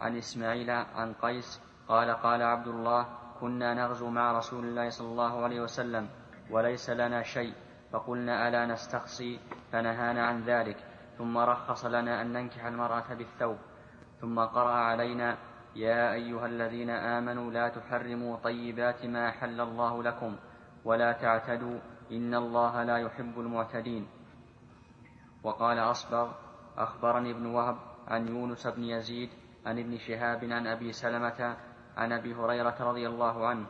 عن 0.00 0.16
إسماعيل 0.16 0.70
عن 0.70 1.12
قيس 1.12 1.60
قال 1.88 2.10
قال 2.10 2.42
عبد 2.42 2.68
الله 2.68 3.06
كنا 3.40 3.74
نغزو 3.74 4.10
مع 4.10 4.32
رسول 4.32 4.64
الله 4.64 4.88
صلى 4.88 5.08
الله 5.08 5.44
عليه 5.44 5.60
وسلم 5.60 6.08
وليس 6.50 6.90
لنا 6.90 7.22
شيء. 7.22 7.54
فقلنا 7.92 8.48
ألا 8.48 8.66
نستقصي 8.66 9.40
فنهانا 9.72 10.26
عن 10.26 10.42
ذلك. 10.42 10.76
ثم 11.18 11.38
رخص 11.38 11.84
لنا 11.84 12.22
أن 12.22 12.32
ننكح 12.32 12.64
المرأة 12.64 13.14
بالثوب. 13.14 13.56
ثم 14.20 14.40
قرأ 14.40 14.74
علينا 14.74 15.36
يا 15.76 16.12
أيها 16.12 16.46
الذين 16.46 16.90
آمنوا 16.90 17.50
لا 17.50 17.68
تحرموا 17.68 18.36
طيبات 18.36 19.06
ما 19.06 19.28
أحل 19.28 19.60
الله 19.60 20.02
لكم. 20.02 20.36
ولا 20.86 21.12
تعتدوا 21.12 21.78
إن 22.12 22.34
الله 22.34 22.82
لا 22.82 22.96
يحب 22.98 23.40
المعتدين. 23.40 24.06
وقال 25.42 25.78
أصبغ 25.78 26.32
أخبرني 26.78 27.30
ابن 27.30 27.46
وهب 27.46 27.76
عن 28.08 28.28
يونس 28.28 28.66
بن 28.66 28.84
يزيد 28.84 29.30
عن 29.66 29.78
ابن 29.78 29.98
شهاب 29.98 30.44
عن 30.44 30.66
أبي 30.66 30.92
سلمة 30.92 31.56
عن 31.96 32.12
أبي 32.12 32.34
هريرة 32.34 32.76
رضي 32.80 33.06
الله 33.06 33.46
عنه. 33.46 33.66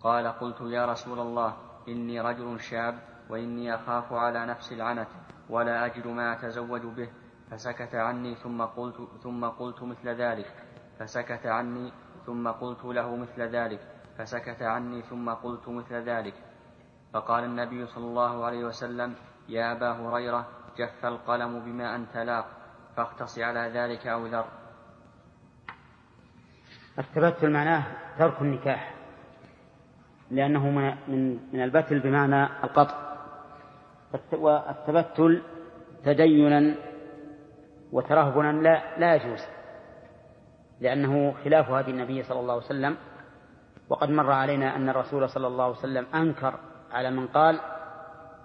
قال 0.00 0.26
قلت 0.26 0.60
يا 0.60 0.86
رسول 0.86 1.18
الله 1.18 1.56
إني 1.88 2.20
رجل 2.20 2.60
شاب 2.60 2.98
وإني 3.30 3.74
أخاف 3.74 4.12
على 4.12 4.46
نفسي 4.46 4.74
العنت 4.74 5.08
ولا 5.48 5.86
أجد 5.86 6.06
ما 6.06 6.32
أتزوج 6.32 6.86
به. 6.86 7.08
فسكت 7.50 7.94
عني 7.94 8.34
ثم 8.34 8.62
قلت 8.62 9.08
ثم 9.22 9.44
قلت 9.44 9.82
مثل 9.82 10.08
ذلك. 10.08 10.52
فسكت 10.98 11.46
عني 11.46 11.92
ثم 12.26 12.48
قلت 12.48 12.84
له 12.84 13.16
مثل 13.16 13.42
ذلك. 13.42 13.91
فسكت 14.18 14.62
عني 14.62 15.02
ثم 15.02 15.30
قلت 15.30 15.68
مثل 15.68 15.94
ذلك. 15.94 16.34
فقال 17.12 17.44
النبي 17.44 17.86
صلى 17.86 18.04
الله 18.04 18.44
عليه 18.44 18.64
وسلم 18.64 19.14
يا 19.48 19.72
أبا 19.72 19.90
هريرة 19.90 20.48
جف 20.78 21.06
القلم 21.06 21.60
بما 21.60 21.96
أنت 21.96 22.16
لاق 22.16 22.46
فاقتص 22.96 23.38
على 23.38 23.70
ذلك 23.74 24.06
أو 24.06 24.26
ذر. 24.26 24.46
التبتل 26.98 27.50
معناه 27.50 27.84
ترك 28.18 28.42
النكاح 28.42 28.94
لأنه 30.30 30.70
من 30.70 31.38
من 31.52 31.62
البتل 31.62 32.00
بمعنى 32.00 32.44
القطع. 32.64 33.12
والتبتل 34.32 35.42
تدينا 36.04 36.74
وترهبنا 37.92 38.52
لا 38.52 38.98
لا 38.98 39.14
يجوز 39.14 39.40
لأنه 40.80 41.34
خلاف 41.44 41.70
هدي 41.70 41.90
النبي 41.90 42.22
صلى 42.22 42.40
الله 42.40 42.54
عليه 42.54 42.64
وسلم 42.64 42.96
وقد 43.92 44.10
مر 44.10 44.32
علينا 44.32 44.76
أن 44.76 44.88
الرسول 44.88 45.28
صلى 45.28 45.46
الله 45.46 45.64
عليه 45.64 45.76
وسلم 45.76 46.06
أنكر 46.14 46.58
على 46.90 47.10
من 47.10 47.26
قال 47.26 47.60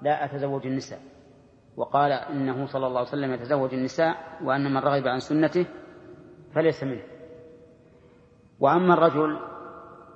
لا 0.02 0.26
أتزوج 0.26 0.68
النساء 0.68 1.00
وقال 1.78 2.12
إنه 2.12 2.66
صلى 2.66 2.88
الله 2.88 3.00
عليه 3.00 3.10
وسلم 3.10 3.34
يتزوج 3.34 3.74
النساء 3.74 4.16
وأن 4.44 4.74
من 4.74 4.78
رغب 4.78 5.08
عن 5.08 5.20
سنته 5.20 5.66
فليس 6.56 6.84
منه. 6.84 7.04
وأما 8.60 8.94
الرجل 8.94 9.40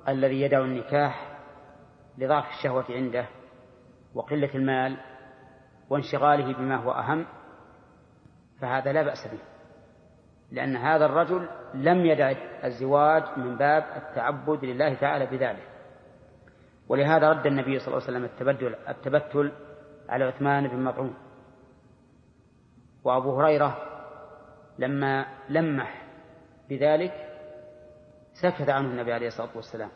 الذي 0.08 0.40
يدع 0.40 0.60
النكاح 0.60 1.38
لضعف 2.18 2.48
الشهوة 2.48 2.84
عنده 2.90 3.26
وقلة 4.14 4.50
المال 4.54 4.96
وانشغاله 5.90 6.54
بما 6.54 6.76
هو 6.76 6.90
أهم 6.90 7.26
فهذا 8.60 8.92
لا 8.92 9.02
بأس 9.02 9.28
به. 9.28 9.51
لأن 10.52 10.76
هذا 10.76 11.06
الرجل 11.06 11.48
لم 11.74 12.06
يدع 12.06 12.32
الزواج 12.64 13.22
من 13.36 13.56
باب 13.56 13.84
التعبد 13.96 14.64
لله 14.64 14.94
تعالى 14.94 15.26
بذلك. 15.26 15.68
ولهذا 16.88 17.30
رد 17.30 17.46
النبي 17.46 17.78
صلى 17.78 17.88
الله 17.88 18.02
عليه 18.08 18.12
وسلم 18.12 18.24
التبتل 18.24 18.74
التبتل 18.88 19.52
على 20.08 20.24
عثمان 20.24 20.68
بن 20.68 20.84
مطعون. 20.84 21.14
وأبو 23.04 23.40
هريرة 23.40 23.76
لما 24.78 25.26
لمح 25.48 26.02
بذلك 26.68 27.12
سكت 28.32 28.68
عنه 28.68 28.88
النبي 28.88 29.12
عليه 29.12 29.26
الصلاة 29.26 29.56
والسلام 29.56 29.90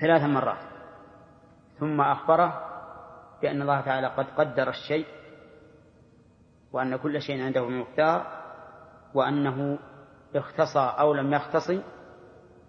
ثلاث 0.00 0.22
مرات. 0.22 0.72
ثم 1.78 2.00
أخبره 2.00 2.68
بأن 3.42 3.62
الله 3.62 3.80
تعالى 3.80 4.06
قد 4.06 4.26
قدر 4.36 4.68
الشيء 4.68 5.06
وأن 6.72 6.96
كل 6.96 7.22
شيء 7.22 7.42
عنده 7.42 7.62
بمقدار 7.62 8.41
وأنه 9.14 9.78
اختصى 10.34 10.94
أو 10.98 11.14
لم 11.14 11.32
يختص 11.32 11.70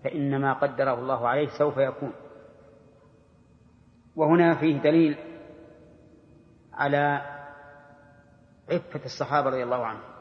فإنما 0.04 0.54
قدره 0.54 0.94
الله 0.94 1.28
عليه 1.28 1.48
سوف 1.58 1.78
يكون. 1.78 2.14
وهنا 4.16 4.60
فيه 4.60 4.82
دليل 4.82 5.18
على 6.74 7.22
عفة 8.72 9.06
الصحابة 9.06 9.50
رضي 9.50 9.64
الله 9.64 9.86
عنهم 9.86 10.14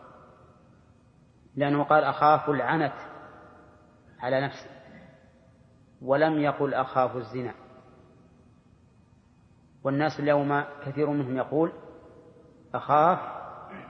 لأنه 1.56 1.84
قال 1.84 2.04
أخاف 2.04 2.50
العنت 2.50 2.94
على 4.20 4.40
نفسه 4.40 4.70
ولم 6.02 6.38
يقل 6.38 6.74
أخاف 6.74 7.16
الزنا. 7.16 7.54
والناس 9.84 10.20
اليوم 10.20 10.64
كثير 10.86 11.10
منهم 11.10 11.36
يقول 11.36 11.72
أخاف 12.74 13.18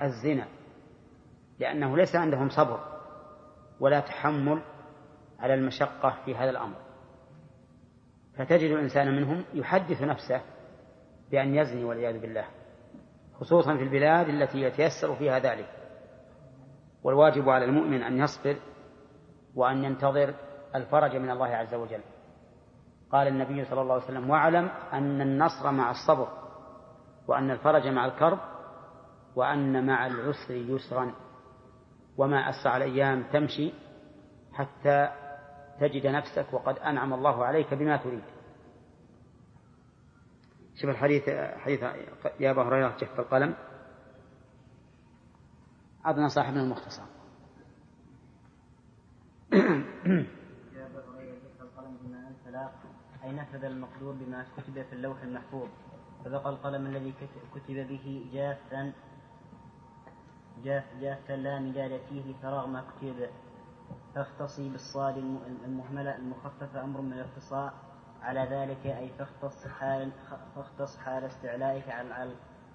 الزنا. 0.03 0.49
لأنه 1.63 1.97
ليس 1.97 2.17
عندهم 2.17 2.49
صبر 2.49 2.81
ولا 3.81 4.01
تحمل 4.01 4.63
على 5.39 5.55
المشقة 5.55 6.17
في 6.25 6.35
هذا 6.35 6.51
الأمر. 6.51 6.77
فتجد 8.37 8.71
الإنسان 8.71 9.17
منهم 9.17 9.45
يحدث 9.55 10.03
نفسه 10.03 10.41
بأن 11.31 11.55
يزني 11.55 11.85
والعياذ 11.85 12.21
بالله 12.21 12.45
خصوصا 13.41 13.77
في 13.77 13.83
البلاد 13.83 14.29
التي 14.29 14.59
يتيسر 14.59 15.15
فيها 15.15 15.39
ذلك. 15.39 15.69
والواجب 17.03 17.49
على 17.49 17.65
المؤمن 17.65 18.03
أن 18.03 18.19
يصبر 18.19 18.57
وأن 19.55 19.85
ينتظر 19.85 20.35
الفرج 20.75 21.17
من 21.17 21.31
الله 21.31 21.49
عز 21.49 21.75
وجل. 21.75 22.01
قال 23.13 23.29
النبي 23.29 23.65
صلى 23.65 23.81
الله 23.81 23.95
عليه 23.95 24.05
وسلم 24.05 24.31
واعلم 24.31 24.71
أن 24.93 25.21
النصر 25.21 25.71
مع 25.71 25.91
الصبر 25.91 26.29
وأن 27.29 27.51
الفرج 27.51 27.89
مع 27.89 28.07
الكرب 28.07 28.39
وأن 29.37 29.87
مع 29.87 30.07
العسر 30.07 30.55
يسرا. 30.55 31.13
وما 32.17 32.51
أسرع 32.51 32.77
الأيام 32.77 33.23
تمشي 33.33 33.73
حتى 34.53 35.09
تجد 35.81 36.07
نفسك 36.07 36.53
وقد 36.53 36.79
أنعم 36.79 37.13
الله 37.13 37.45
عليك 37.45 37.75
بما 37.75 37.97
تريد. 37.97 38.25
شوف 40.75 40.91
الحديث 40.91 41.31
حديث 41.59 41.83
يا 42.41 42.51
أبا 42.51 42.63
هريرة 42.63 42.97
جف 42.97 43.21
القلم. 43.21 43.55
أعطنا 46.07 46.29
صاحبنا 46.29 46.63
المختصر. 46.63 47.03
يا 49.53 49.59
أبا 50.87 51.03
هريرة 51.09 51.41
القلم 51.61 51.97
بما 52.03 52.33
أي 53.25 53.33
نفذ 53.33 53.65
المقدور 53.65 54.15
بما 54.15 54.47
كتب 54.57 54.83
في 54.83 54.93
اللوح 54.93 55.23
المحفوظ. 55.23 55.69
فبقى 56.25 56.51
القلم 56.51 56.87
الذي 56.87 57.15
كتب 57.55 57.89
به 57.89 58.31
جافا 58.33 58.93
جافا 61.01 61.33
لا 61.33 61.59
مداد 61.59 62.01
فيه 62.09 62.35
فراغ 62.43 62.67
ما 62.67 62.81
كتب. 62.81 63.29
فاختصي 64.15 64.69
بالصاد 64.69 65.17
المهملة 65.65 66.17
المخففة 66.17 66.85
أمر 66.85 67.01
من 67.01 67.13
الاختصاء. 67.13 67.75
على 68.23 68.41
ذلك 68.41 68.87
أي 68.87 69.09
فاختص 69.09 69.67
حال 69.67 70.13
فاختص 70.55 70.97
حال 70.99 71.25
استعلائك 71.25 71.89
على 71.89 72.35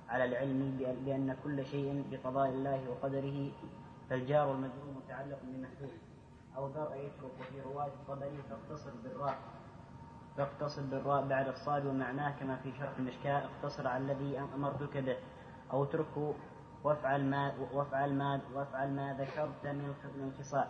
على 0.09 0.25
العلم 0.25 0.77
بأن 1.05 1.35
كل 1.43 1.65
شيء 1.65 2.05
بقضاء 2.11 2.49
الله 2.49 2.89
وقدره 2.89 3.51
فالجار 4.09 4.47
والمجرور 4.47 4.93
متعلق 5.05 5.39
بمحذوف. 5.43 5.91
أو 6.57 6.67
ذر 6.67 6.95
يترك 6.95 7.31
وفي 7.39 7.61
رواية 7.61 7.87
الطبري 7.93 8.41
فاختصر 8.49 8.91
بالراء. 9.03 9.37
فاقتصر 10.37 10.81
بالراء 10.81 11.27
بعد 11.27 11.47
الصاد 11.47 11.85
ومعناه 11.85 12.39
كما 12.39 12.55
في 12.55 12.71
شرح 12.71 12.97
المشكاة 12.99 13.45
اقتصر 13.45 13.87
على 13.87 14.03
الذي 14.03 14.39
أمرتك 14.39 14.97
به. 14.97 15.17
أو 15.73 15.83
اتركه 15.83 16.33
وافعل 16.87 17.29
ما 17.29 17.53
وافعل 17.73 18.13
ما 18.13 18.41
وافعل 18.53 18.95
ما 18.95 19.13
ذكرت 19.13 19.65
من 19.65 19.93
الانفصال 20.15 20.67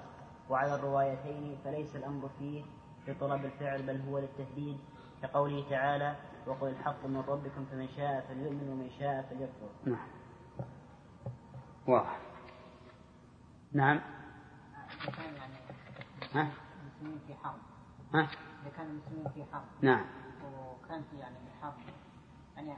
وعلى 0.50 0.76
الروايتين 0.76 1.58
فليس 1.64 1.96
الأمر 1.96 2.30
فيه 2.40 2.64
لطلب 3.08 3.46
الفعل 3.46 3.82
بل 3.84 4.02
هو 4.02 4.20
للتهديد 4.20 4.78
كقوله 5.22 5.70
تعالى 5.70 6.16
وقل 6.48 6.68
الحق 6.68 7.06
من 7.06 7.24
ربكم 7.28 7.66
فمن 7.66 7.88
شاء 7.88 8.26
فليؤمن 8.30 8.70
ومن 8.70 8.90
شاء 9.00 9.22
فليكفر. 9.22 9.70
نعم. 9.86 10.08
واضح. 11.88 12.20
نعم. 13.72 14.00
كان 15.06 15.34
يعني 15.34 15.54
ها؟ 16.34 16.52
المسلمين 16.82 17.20
في 17.28 17.34
حرب. 17.36 17.60
ها؟ 18.14 18.22
إذا 18.62 18.72
كان 18.78 18.86
المسلمين 18.86 19.30
في 19.30 19.54
حرب. 19.54 19.66
نعم. 19.82 20.06
وكان 20.44 21.04
في 21.12 21.18
يعني 21.18 21.36
حرب. 21.62 21.74
يعني 22.56 22.74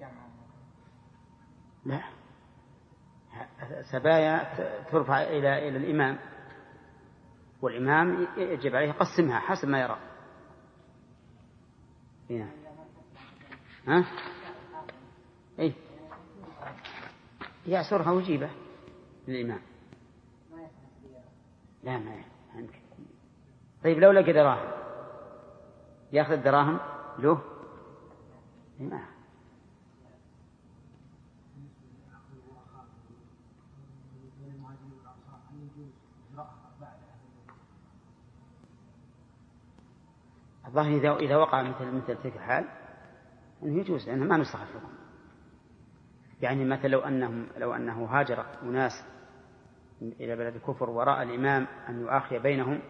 يعني 0.00 0.20
لا. 1.84 2.02
سبايا 3.92 4.54
ترفع 4.90 5.22
إلى 5.22 5.68
إلى 5.68 5.76
الإمام 5.76 6.18
والإمام 7.62 8.26
يجب 8.36 8.74
عليه 8.74 8.88
يقسمها 8.88 9.38
حسب 9.38 9.68
ما 9.68 9.80
يرى. 9.80 9.98
هنا 12.30 12.50
ها؟ 13.86 14.04
إيه. 15.58 15.72
يعصرها 17.66 18.10
ويجيبه 18.10 18.50
للإمام. 19.28 19.60
لا 21.82 21.98
ما 21.98 22.14
يمكن 22.54 22.78
طيب 23.84 23.98
لو 23.98 24.12
لقى 24.12 24.32
دراهم 24.32 24.70
يأخذ 26.12 26.32
الدراهم 26.32 26.78
له؟ 27.18 27.49
ما 28.80 29.20
الظاهر 40.66 40.96
إذا 40.96 41.16
إذا 41.16 41.36
وقع 41.36 41.62
مثل 41.62 41.84
مثل 41.84 42.22
تلك 42.22 42.36
الحال 42.36 42.64
أنه 43.62 43.80
يجوز 43.80 44.08
لأنه 44.08 44.24
ما 44.24 44.36
نسخت 44.36 44.74
لهم 44.74 44.92
يعني 46.42 46.64
مثلا 46.64 46.88
لو 46.88 47.00
أنهم 47.00 47.46
لو 47.56 47.74
أنه 47.74 48.04
هاجر 48.04 48.46
أناس 48.62 48.92
إلى 50.02 50.36
بلد 50.36 50.54
الكفر 50.54 50.90
ورأى 50.90 51.22
الإمام 51.22 51.66
أن 51.88 52.00
يؤاخي 52.00 52.38
بينهم 52.38 52.82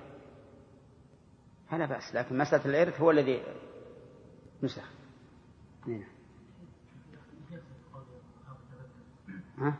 فلا 1.71 1.87
بأس 1.87 2.15
لكن 2.15 2.39
مسألة 2.39 2.65
الإرث 2.65 3.01
هو 3.01 3.11
الذي 3.11 3.43
نسخ 4.63 5.00
نعم 5.87 6.05
ها؟ 9.59 9.77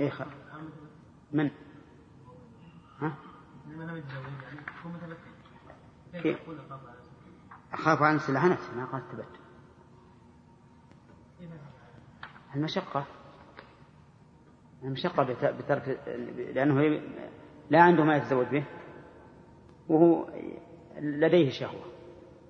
إيه 0.00 0.10
خ... 0.10 0.22
من؟ 1.32 1.50
ها؟ 3.00 3.16
كيف؟ 6.22 6.38
أخاف 7.72 8.02
عن 8.02 8.14
نفسي 8.14 8.32
نفسي 8.48 8.72
ما 8.72 8.84
قال 8.84 9.08
تبت 9.08 9.40
المشقة 12.54 13.06
المشقة 14.82 15.22
بترك 15.52 15.88
لأنه 16.54 17.02
لا 17.70 17.82
عنده 17.82 18.04
ما 18.04 18.16
يتزوج 18.16 18.46
به 18.46 18.64
وهو 19.88 20.28
لديه 20.98 21.50
شهوة 21.50 21.93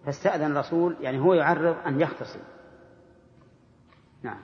فاستأذن 0.04 0.50
الرسول 0.50 0.96
يعني 1.00 1.18
هو 1.18 1.34
يعرض 1.34 1.76
أن 1.86 2.00
يختصم. 2.00 2.40
نعم. 4.22 4.40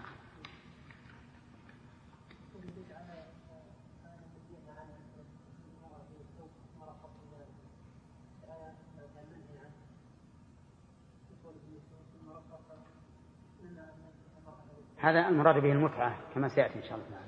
هذا 14.96 15.28
المراد 15.28 15.62
به 15.62 15.72
المتعة 15.72 16.16
كما 16.34 16.48
سيأتي 16.48 16.74
إن 16.74 16.82
شاء 16.82 16.98
الله 16.98 17.20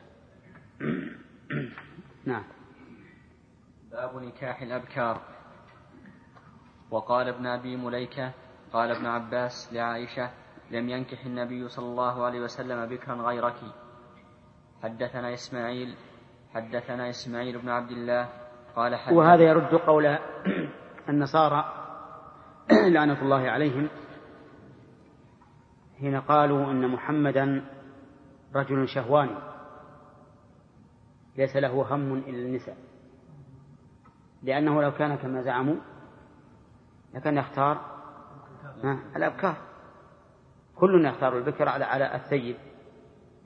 نعم. 2.33 2.45
باب 3.91 4.23
نكاح 4.23 4.63
الأبكار. 4.63 5.23
وقال 6.93 7.29
ابن 7.29 7.47
أبي 7.47 7.77
مليكة 7.77 8.33
قال 8.73 8.91
ابن 8.91 9.07
عباس 9.07 9.73
لعائشة 9.73 10.31
لم 10.71 10.89
ينكح 10.89 11.25
النبي 11.25 11.69
صلى 11.69 11.87
الله 11.87 12.25
عليه 12.25 12.41
وسلم 12.41 12.87
بكرا 12.87 13.15
غيرك. 13.15 13.61
حدثنا 14.83 15.35
إسماعيل 15.35 15.95
حدثنا 16.55 17.11
إسماعيل 17.11 17.59
بن 17.59 17.69
عبد 17.69 17.91
الله 17.91 18.29
قال 18.77 18.97
حدثنا 18.97 19.19
وهذا 19.19 19.43
يرد 19.43 19.75
قول 19.75 20.19
النصارى 21.09 21.65
لعنة 22.95 23.23
الله 23.23 23.51
عليهم 23.51 23.89
حين 26.01 26.21
قالوا 26.21 26.71
إن 26.71 26.89
محمدا 26.89 27.65
رجل 28.55 28.89
شهواني 28.89 29.37
ليس 31.37 31.57
له 31.57 31.95
هم 31.95 32.19
إلا 32.19 32.47
النساء 32.47 32.77
لأنه 34.43 34.83
لو 34.83 34.93
كان 34.93 35.17
كما 35.17 35.43
زعموا 35.43 35.77
لكان 37.15 37.37
يختار 37.37 37.81
الأبكار. 39.17 39.57
كلنا 40.77 41.09
يختار 41.09 41.39
البكر 41.39 41.69
على 41.69 41.85
على 41.85 42.15
الثيب. 42.15 42.57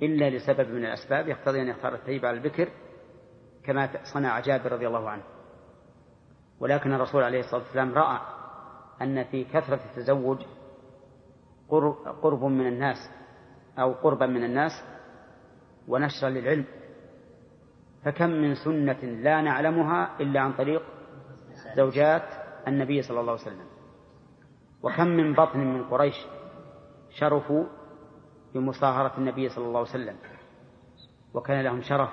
إلا 0.02 0.30
لسبب 0.30 0.68
من 0.70 0.84
الأسباب 0.84 1.28
يقتضي 1.28 1.62
أن 1.62 1.68
يختار 1.68 1.94
الثيب 1.94 2.24
على 2.24 2.36
البكر 2.36 2.68
كما 3.64 3.88
صنع 4.14 4.40
جابر 4.40 4.72
رضي 4.72 4.86
الله 4.86 5.10
عنه. 5.10 5.22
ولكن 6.60 6.92
الرسول 6.92 7.22
عليه 7.22 7.40
الصلاة 7.40 7.62
والسلام 7.62 7.94
رأى 7.94 8.20
أن 9.02 9.24
في 9.24 9.44
كثرة 9.44 9.80
التزوج 9.90 10.38
قرب 12.22 12.44
من 12.44 12.66
الناس 12.66 12.96
أو 13.78 13.92
قربا 13.92 14.26
من 14.26 14.44
الناس 14.44 14.72
ونشرا 15.88 16.30
للعلم. 16.30 16.64
فكم 18.04 18.30
من 18.30 18.54
سنة 18.54 19.00
لا 19.02 19.40
نعلمها 19.40 20.20
إلا 20.20 20.40
عن 20.40 20.52
طريق 20.52 20.82
زوجات 21.76 22.45
النبي 22.68 23.02
صلى 23.02 23.20
الله 23.20 23.32
عليه 23.32 23.42
وسلم. 23.42 23.66
وكم 24.82 25.06
من 25.06 25.32
بطن 25.32 25.58
من 25.58 25.84
قريش 25.84 26.14
شرفوا 27.10 27.64
بمصاهرة 28.54 29.18
النبي 29.18 29.48
صلى 29.48 29.64
الله 29.64 29.78
عليه 29.78 29.90
وسلم. 29.90 30.16
وكان 31.34 31.64
لهم 31.64 31.80
شرف. 31.80 32.10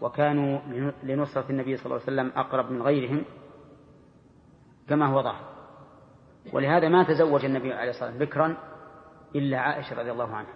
وكانوا 0.00 0.58
لنصرة 1.02 1.50
النبي 1.50 1.76
صلى 1.76 1.86
الله 1.86 2.00
عليه 2.02 2.04
وسلم 2.04 2.32
أقرب 2.36 2.70
من 2.70 2.82
غيرهم 2.82 3.24
كما 4.88 5.06
هو 5.06 5.22
ظاهر. 5.22 5.44
ولهذا 6.52 6.88
ما 6.88 7.04
تزوج 7.04 7.44
النبي 7.44 7.72
عليه 7.72 7.90
الصلاة 7.90 8.10
والسلام 8.10 8.28
بكرا 8.28 8.56
إلا 9.34 9.58
عائشة 9.58 10.00
رضي 10.00 10.12
الله 10.12 10.36
عنها. 10.36 10.54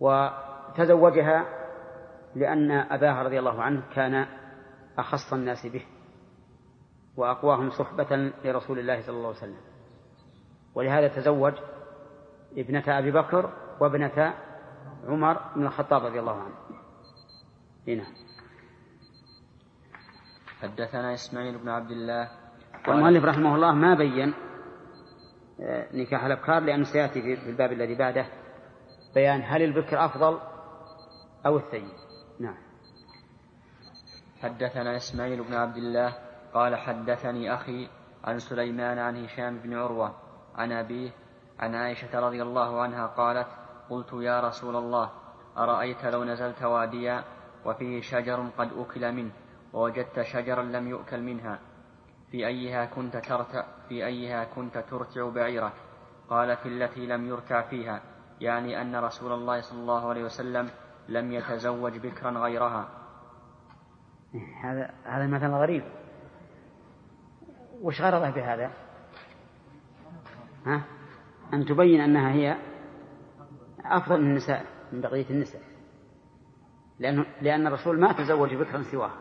وتزوجها 0.00 1.44
لأن 2.34 2.70
أباها 2.70 3.22
رضي 3.22 3.38
الله 3.38 3.62
عنه 3.62 3.82
كان 3.94 4.26
أخص 4.98 5.32
الناس 5.32 5.66
به. 5.66 5.86
وأقواهم 7.18 7.70
صحبة 7.70 8.32
لرسول 8.44 8.78
الله 8.78 9.00
صلى 9.00 9.16
الله 9.16 9.28
عليه 9.28 9.38
وسلم. 9.38 9.60
ولهذا 10.74 11.08
تزوج 11.08 11.54
ابنة 12.56 12.84
أبي 12.86 13.10
بكر 13.10 13.52
وابنة 13.80 14.34
عمر 15.06 15.40
بن 15.56 15.66
الخطاب 15.66 16.04
رضي 16.04 16.20
الله 16.20 16.42
عنه. 16.42 16.54
هنا 17.88 18.04
حدثنا 20.60 21.14
إسماعيل 21.14 21.58
بن 21.58 21.68
عبد 21.68 21.90
الله. 21.90 22.28
والمؤلف 22.88 23.24
رحمه 23.24 23.54
الله 23.54 23.72
ما 23.72 23.94
بين 23.94 24.34
آه، 25.60 25.86
نكاح 25.92 26.24
الأبكار 26.24 26.62
لأنه 26.62 26.84
سيأتي 26.84 27.36
في 27.36 27.50
الباب 27.50 27.72
الذي 27.72 27.94
بعده 27.94 28.26
بيان 29.14 29.42
هل 29.44 29.62
البكر 29.62 30.04
أفضل 30.04 30.38
أو 31.46 31.56
الثيب 31.56 31.88
نعم. 32.40 32.58
حدثنا 34.42 34.96
إسماعيل 34.96 35.42
بن 35.42 35.54
عبد 35.54 35.76
الله. 35.76 36.27
قال 36.54 36.76
حدثني 36.76 37.54
أخي 37.54 37.88
عن 38.24 38.38
سليمان 38.38 38.98
عن 38.98 39.24
هشام 39.24 39.58
بن 39.58 39.74
عروة 39.74 40.14
عن 40.54 40.72
أبيه 40.72 41.10
عن 41.58 41.74
عائشة 41.74 42.20
رضي 42.20 42.42
الله 42.42 42.80
عنها 42.80 43.06
قالت 43.06 43.48
قلت 43.90 44.12
يا 44.12 44.40
رسول 44.40 44.76
الله 44.76 45.10
أرأيت 45.56 46.04
لو 46.04 46.24
نزلت 46.24 46.62
واديا 46.62 47.24
وفيه 47.64 48.00
شجر 48.00 48.48
قد 48.58 48.70
أكل 48.72 49.12
منه 49.12 49.32
ووجدت 49.72 50.20
شجرا 50.20 50.62
لم 50.62 50.88
يؤكل 50.88 51.22
منها 51.22 51.58
في 52.30 52.46
أيها 52.46 52.84
كنت 52.84 53.16
ترتع 53.16 53.64
في 53.88 54.06
أيها 54.06 54.44
كنت 54.44 54.78
ترتع 54.78 55.28
بعيرك. 55.28 55.72
قال 56.28 56.56
في 56.56 56.68
التي 56.68 57.06
لم 57.06 57.26
يرتع 57.26 57.62
فيها 57.62 58.02
يعني 58.40 58.82
أن 58.82 58.96
رسول 58.96 59.32
الله 59.32 59.60
صلى 59.60 59.80
الله 59.80 60.08
عليه 60.08 60.24
وسلم 60.24 60.70
لم 61.08 61.32
يتزوج 61.32 61.98
بكرا 61.98 62.30
غيرها. 62.30 62.88
هذا 64.62 64.90
هذا 65.04 65.26
مثل 65.26 65.50
غريب. 65.50 65.84
وش 67.82 68.00
غرضه 68.00 68.30
بهذا؟ 68.30 68.70
ها؟ 70.66 70.84
أن 71.54 71.64
تبين 71.64 72.00
أنها 72.00 72.32
هي 72.32 72.56
أفضل 73.84 74.20
من 74.20 74.30
النساء 74.30 74.64
من 74.92 75.00
بقية 75.00 75.30
النساء 75.30 75.62
لأنه 76.98 77.26
لأن 77.42 77.66
الرسول 77.66 78.00
ما 78.00 78.12
تزوج 78.12 78.54
بكرا 78.54 78.82
سواها 78.82 79.20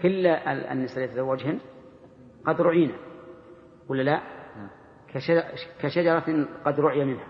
كل 0.00 0.26
النساء 0.46 1.04
يتزوجهن 1.04 1.60
قد 2.46 2.60
رعينا 2.60 2.94
ولا 3.88 4.02
لا؟ 4.02 4.22
كشجرة 5.80 6.48
قد 6.64 6.80
رعي 6.80 7.04
منها 7.04 7.26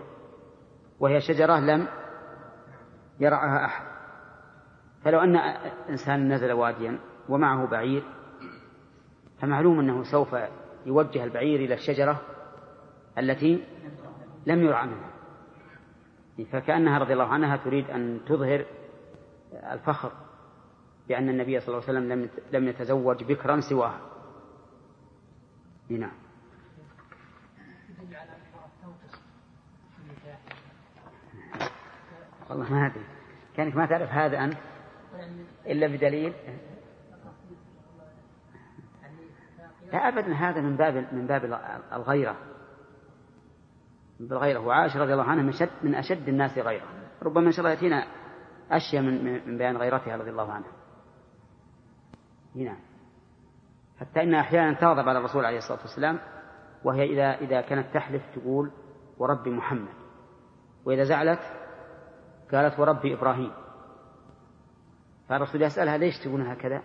وهي 0.99 1.19
شجرة 1.19 1.59
لم 1.59 1.87
يرعها 3.19 3.65
أحد 3.65 3.85
فلو 5.03 5.19
أن 5.19 5.35
إنسان 5.89 6.33
نزل 6.33 6.51
واديا 6.51 6.99
ومعه 7.29 7.67
بعير 7.67 8.03
فمعلوم 9.43 9.79
أنه 9.79 10.03
سوف 10.03 10.35
يوجه 10.85 11.23
البعير 11.23 11.59
إلى 11.59 11.73
الشجرة 11.73 12.21
التي 13.17 13.63
لم 14.45 14.63
يرعى 14.63 14.87
منها. 14.87 15.09
فكأنها 16.51 16.99
رضي 16.99 17.13
الله 17.13 17.27
عنها 17.27 17.57
تريد 17.57 17.89
أن 17.89 18.19
تظهر 18.27 18.65
الفخر 19.53 20.11
بأن 21.07 21.29
النبي 21.29 21.59
صلى 21.59 21.67
الله 21.67 21.87
عليه 21.87 21.99
وسلم 21.99 22.29
لم 22.51 22.67
يتزوج 22.67 23.23
بكرا 23.23 23.59
سواها. 23.59 23.99
نعم. 25.89 26.11
والله 32.49 32.73
ما 32.73 32.85
أدري. 32.85 33.05
كأنك 33.57 33.75
ما 33.75 33.85
تعرف 33.85 34.09
هذا 34.09 34.43
أنت. 34.43 34.57
إلا 35.65 35.87
بدليل. 35.87 36.33
لا 39.93 40.07
أبدا 40.07 40.33
هذا 40.33 40.61
من 40.61 40.77
باب 40.77 41.07
من 41.13 41.27
باب 41.27 41.45
الغيرة. 41.93 42.35
من 44.19 44.27
باب 44.27 44.37
الغيرة. 44.37 44.59
وعائشة 44.59 44.99
رضي 44.99 45.13
الله 45.13 45.23
عنها 45.23 45.43
من 45.43 45.49
أشد 45.49 45.69
من 45.83 45.95
أشد 45.95 46.29
الناس 46.29 46.57
غيرة. 46.57 46.87
ربما 47.23 47.47
إن 47.47 47.51
شاء 47.51 47.59
الله 47.59 47.69
يأتينا 47.69 48.07
أشياء 48.71 49.03
من 49.03 49.47
من 49.47 49.57
بيان 49.57 49.77
غيرتها 49.77 50.17
رضي 50.17 50.29
الله 50.29 50.51
عنها. 50.51 50.71
هنا. 52.55 52.77
حتى 53.99 54.23
إنها 54.23 54.39
أحيانا 54.39 54.73
تغضب 54.73 55.09
على 55.09 55.19
الرسول 55.19 55.45
عليه 55.45 55.57
الصلاة 55.57 55.79
والسلام 55.81 56.19
وهي 56.83 57.03
إذا 57.03 57.45
إذا 57.45 57.61
كانت 57.61 57.93
تحلف 57.93 58.23
تقول 58.35 58.71
ورب 59.17 59.47
محمد. 59.47 59.93
وإذا 60.85 61.03
زعلت 61.03 61.39
قالت 62.51 62.79
وربي 62.79 63.13
إبراهيم. 63.13 63.51
فالرسول 65.29 65.61
يسألها 65.61 65.97
ليش 65.97 66.19
تقول 66.23 66.41
هكذا؟ 66.41 66.81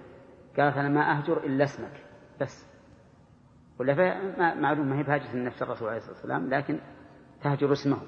قالت 0.59 0.77
أنا 0.77 0.89
ما 0.89 1.19
أهجر 1.19 1.37
إلا 1.37 1.65
اسمك. 1.65 2.05
بس. 2.41 2.68
ولا 3.81 4.55
معلوم 4.55 4.87
ما 4.89 4.99
هي 4.99 5.03
بهاجة 5.03 5.35
النفس 5.35 5.63
الرسول 5.63 5.89
عليه 5.89 5.99
الصلاة 5.99 6.15
والسلام 6.15 6.51
لكن 6.51 6.81
تهجر 7.43 7.73
اسمه. 7.73 7.99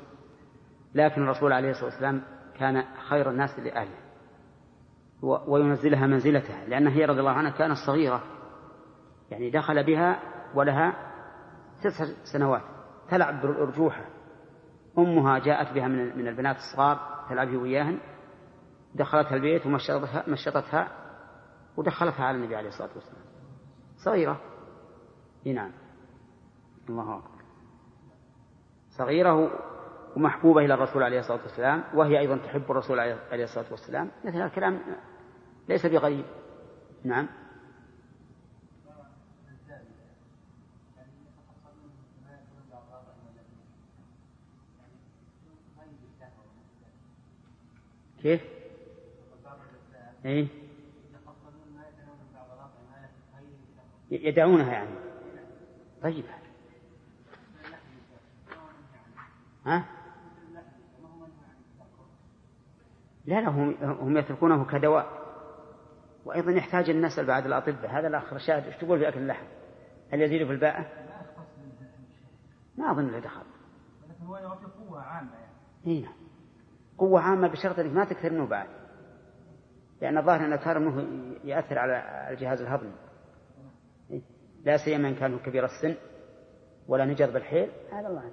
لكن 0.94 1.22
الرسول 1.22 1.52
عليه 1.52 1.70
الصلاة 1.70 1.84
والسلام 1.84 2.22
كان 2.58 2.84
خير 3.08 3.30
الناس 3.30 3.58
لأهله. 3.58 3.96
وينزلها 5.22 6.06
منزلتها 6.06 6.64
لأن 6.64 6.86
هي 6.86 7.04
رضي 7.04 7.20
الله 7.20 7.30
عنها 7.30 7.50
كانت 7.50 7.76
صغيرة. 7.86 8.22
يعني 9.30 9.50
دخل 9.50 9.86
بها 9.86 10.20
ولها 10.54 11.12
تسع 11.82 12.04
سنوات 12.32 12.62
تلعب 13.10 13.40
بالأرجوحة 13.42 14.04
أمها 14.98 15.38
جاءت 15.38 15.74
بها 15.74 15.88
من 15.88 16.28
البنات 16.28 16.56
الصغار 16.56 17.24
تلعب 17.28 17.48
وياهن. 17.48 17.98
دخلتها 18.94 19.36
البيت 19.36 19.66
ومشطتها 19.66 20.24
مشطتها 20.28 20.88
ودخلتها 21.76 22.24
على 22.24 22.36
النبي 22.36 22.56
عليه 22.56 22.68
الصلاة 22.68 22.90
والسلام. 22.94 23.24
صغيرة. 24.04 24.40
نعم. 25.44 25.70
الله 26.88 27.16
أكبر. 27.16 27.40
صغيرة 28.90 29.50
ومحبوبة 30.16 30.64
إلى 30.64 30.74
الرسول 30.74 31.02
عليه 31.02 31.20
الصلاة 31.20 31.42
والسلام 31.42 31.84
وهي 31.94 32.18
أيضا 32.18 32.36
تحب 32.36 32.70
الرسول 32.70 33.00
عليه 33.00 33.44
الصلاة 33.44 33.66
والسلام. 33.70 34.10
مثل 34.24 34.42
الكلام 34.42 34.80
ليس 35.68 35.86
بغريب. 35.86 36.24
نعم. 37.04 37.26
كيف؟ 48.22 48.44
إيه؟ 50.24 50.48
يدعونها 54.10 54.72
يعني. 54.72 55.09
طيب 56.02 56.24
ها؟ 59.66 59.84
لا 63.24 63.40
لا 63.40 63.48
هم 63.48 63.74
هم 63.82 64.16
يتركونه 64.16 64.64
كدواء 64.64 65.20
وأيضا 66.24 66.52
يحتاج 66.52 66.90
الناس 66.90 67.20
بعد 67.20 67.46
الأطباء 67.46 67.90
هذا 67.90 68.08
الأخ 68.08 68.32
رشاد 68.32 68.64
إيش 68.64 68.76
تقول 68.76 68.98
في 68.98 69.08
أكل 69.08 69.18
اللحم؟ 69.18 69.46
هل 70.12 70.22
يزيد 70.22 70.46
في 70.46 70.52
الباءة؟ 70.52 70.86
ما 72.78 72.90
أظن 72.90 73.08
له 73.08 73.18
دخل. 73.18 73.42
لكن 74.08 74.26
هو 74.26 74.36
يعطي 74.36 74.64
قوة 74.64 75.02
عامة 75.02 75.32
يعني. 75.32 75.52
إي 75.86 76.00
نعم. 76.00 76.12
قوة 76.98 77.20
عامة 77.20 77.48
بشرط 77.48 77.78
إنك 77.78 77.92
ما 77.92 78.04
تكثر 78.04 78.32
منه 78.32 78.46
بعد. 78.46 78.68
لأن 80.00 80.18
الظاهر 80.18 80.44
أن 80.44 80.52
الكثر 80.52 80.78
منه 80.78 81.24
يأثر 81.44 81.78
على 81.78 82.26
الجهاز 82.30 82.60
الهضمي. 82.60 82.92
لا 84.64 84.76
سيما 84.76 85.08
إن 85.08 85.14
كان 85.14 85.38
كبير 85.38 85.64
السن 85.64 85.94
ولا 86.88 87.04
نجر 87.04 87.30
بالحيل. 87.30 87.70
هذا 87.92 88.08
الله 88.08 88.20
عنه. 88.20 88.32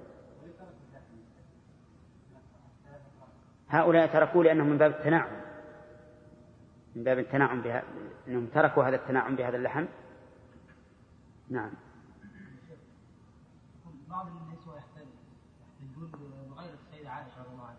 هؤلاء 3.68 4.06
تركوه 4.06 4.44
لأنهم 4.44 4.70
من 4.70 4.78
باب 4.78 4.90
التناعم. 4.90 5.40
من 6.96 7.04
باب 7.04 7.18
التناعم 7.18 7.62
بها 7.62 7.82
أنهم 8.28 8.46
تركوا 8.46 8.84
هذا 8.84 8.96
التناعم 8.96 9.36
بهذا 9.36 9.56
اللحم. 9.56 9.84
نعم. 11.50 11.70
بعض 14.08 14.26
النسوة 14.26 14.76
يحتاجون 14.76 16.10
بغير 16.50 16.74
السيدة 16.74 17.10
عائشة 17.10 17.40
رضي 17.40 17.50
الله 17.52 17.64
عنها. 17.64 17.78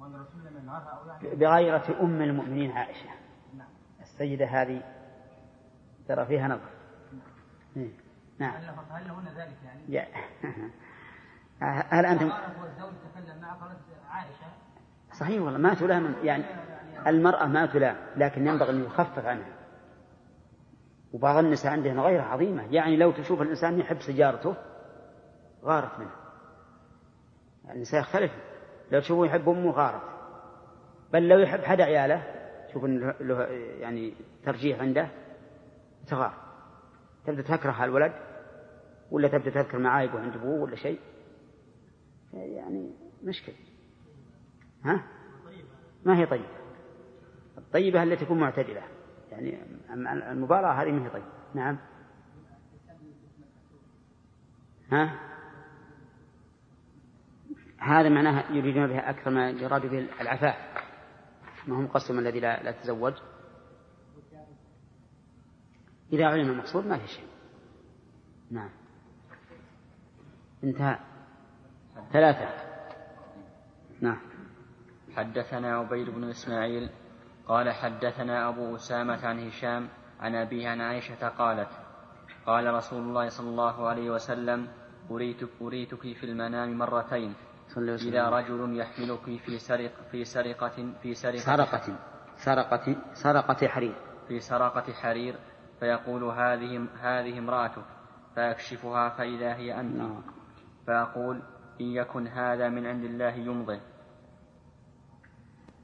وأن 0.00 0.14
الرسول 0.14 0.44
لم 0.44 0.68
أو 0.70 1.06
يعني 1.06 1.36
بغيرة 1.36 2.00
أم 2.00 2.22
المؤمنين 2.22 2.70
عائشة. 2.70 3.10
السيدة 4.00 4.46
هذه 4.46 4.82
ترى 6.08 6.26
فيها 6.26 6.48
نظر. 6.48 6.75
نعم. 8.38 8.54
هل 8.90 9.08
لهن 9.08 9.28
ذلك 9.36 9.56
يعني؟ 9.64 10.08
هل 11.92 12.06
والزوج 12.62 12.92
تكلم 13.14 13.44
قالت 13.44 13.78
عائشة. 14.10 14.46
صحيح 15.12 15.42
والله 15.42 15.58
ما 15.58 15.74
تلام 15.74 16.14
يعني 16.22 16.44
المرأة 17.06 17.46
ما 17.46 17.66
تلام 17.66 17.96
لكن 18.16 18.46
ينبغي 18.46 18.70
أن 18.70 18.84
يخفف 18.84 19.26
عنها. 19.26 19.56
وبعض 21.12 21.44
النساء 21.44 21.72
عندهن 21.72 22.00
غيرة 22.00 22.22
عظيمة. 22.22 22.62
يعني 22.70 22.96
لو 22.96 23.12
تشوف 23.12 23.42
الإنسان 23.42 23.78
يحب 23.78 24.00
سيارته 24.00 24.54
غارت 25.64 25.98
منه. 25.98 26.10
النساء 27.70 28.00
يختلف 28.00 28.32
لو 28.92 29.00
تشوفه 29.00 29.26
يحب 29.26 29.48
أمه 29.48 29.70
غارت. 29.70 30.02
بل 31.12 31.28
لو 31.28 31.38
يحب 31.38 31.64
حد 31.64 31.80
عياله 31.80 32.22
شوف 32.72 32.84
له 32.84 33.42
يعني 33.80 34.14
ترجيح 34.44 34.80
عنده 34.80 35.08
تغار. 36.06 36.45
تبدأ 37.26 37.42
تكره 37.42 37.84
الولد 37.84 38.12
ولا 39.10 39.28
تبدأ 39.28 39.50
تذكر 39.50 39.78
معايبه 39.78 40.20
عند 40.20 40.36
أبوه 40.36 40.60
ولا 40.60 40.76
شيء؟ 40.76 41.00
يعني 42.32 42.90
مشكل 43.24 43.52
ها؟ 44.84 45.02
ما 46.04 46.18
هي 46.18 46.26
طيبة. 46.26 46.56
الطيبة 47.58 48.02
التي 48.02 48.24
تكون 48.24 48.38
معتدلة. 48.38 48.82
يعني 49.30 49.58
المباراة 50.32 50.82
هذه 50.82 50.90
ما 50.90 51.06
هي 51.06 51.10
طيبة. 51.10 51.26
نعم. 51.54 51.78
ها؟ 54.92 55.20
هذا 57.78 58.08
معناها 58.08 58.52
يريدون 58.52 58.86
بها 58.86 59.10
أكثر 59.10 59.30
ما 59.30 59.50
يراد 59.50 59.86
به 59.86 60.06
العفاف. 60.20 60.54
ما 61.66 61.76
هم 61.76 61.86
قصدهم 61.86 62.18
الذي 62.18 62.40
لا, 62.40 62.62
لا 62.62 62.70
تزوج 62.70 63.14
إذا 66.12 66.26
علم 66.26 66.50
المقصود 66.50 66.86
ما 66.86 66.98
في 66.98 67.08
شيء. 67.08 67.26
نعم. 68.50 68.70
انتهى. 70.64 70.98
ثلاثة. 72.12 72.48
نعم. 74.00 74.18
حدثنا 75.16 75.76
عبيد 75.76 76.10
بن 76.10 76.24
إسماعيل 76.24 76.90
قال 77.46 77.70
حدثنا 77.70 78.48
أبو 78.48 78.76
أسامة 78.76 79.26
عن 79.26 79.48
هشام 79.48 79.88
عن 80.20 80.34
أبيه 80.34 80.68
عن 80.68 80.80
عائشة 80.80 81.28
قالت 81.28 81.68
قال 82.46 82.74
رسول 82.74 83.02
الله 83.02 83.28
صلى 83.28 83.48
الله 83.48 83.88
عليه 83.88 84.10
وسلم 84.10 84.68
أريتك, 85.10 85.48
أريتك 85.60 86.00
في 86.00 86.24
المنام 86.24 86.78
مرتين. 86.78 87.34
إذا 87.76 88.28
رجل 88.28 88.78
يحملك 88.80 89.40
في 89.44 89.58
سرق 89.58 89.92
في 90.10 90.24
سرقة 90.24 90.92
في 91.02 91.14
سرقة 91.14 91.38
سرقة. 91.38 91.96
سرقة 92.36 92.96
سرقة 93.14 93.68
حرير. 93.68 93.94
في 94.28 94.40
سرقة 94.40 94.92
حرير 94.92 95.34
فيقول 95.80 96.24
هذه 96.24 96.86
هذه 97.00 97.38
امرأتك 97.38 97.84
فأكشفها 98.36 99.08
فإذا 99.08 99.54
هي 99.54 99.80
أنت. 99.80 99.96
نعم. 99.96 100.22
فأقول 100.86 101.36
إن 101.80 101.86
يكن 101.86 102.26
هذا 102.26 102.68
من 102.68 102.86
عند 102.86 103.04
الله 103.04 103.30
يمضي. 103.34 103.80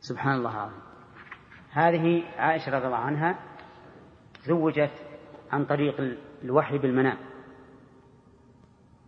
سبحان 0.01 0.34
الله 0.34 0.51
العظيم. 0.55 0.80
هذه 1.70 2.24
عائشة 2.38 2.72
رضي 2.76 2.86
الله 2.86 2.97
عنها 2.97 3.38
زوجت 4.47 4.93
عن 5.53 5.64
طريق 5.64 6.01
ال- 6.01 6.18
الوحي 6.45 6.78
بالمنام. 6.78 7.18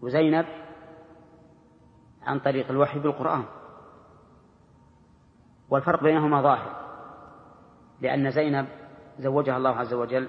وزينب 0.03 0.47
عن 2.23 2.39
طريق 2.39 2.71
الوحي 2.71 2.99
بالقرآن. 2.99 3.45
والفرق 5.71 6.03
بينهما 6.03 6.43
ظاهر 6.43 6.85
لأن 8.01 8.31
زينب 8.31 8.67
زوجها 9.19 9.57
الله 9.57 9.77
عز 9.77 9.95
وجل 9.95 10.29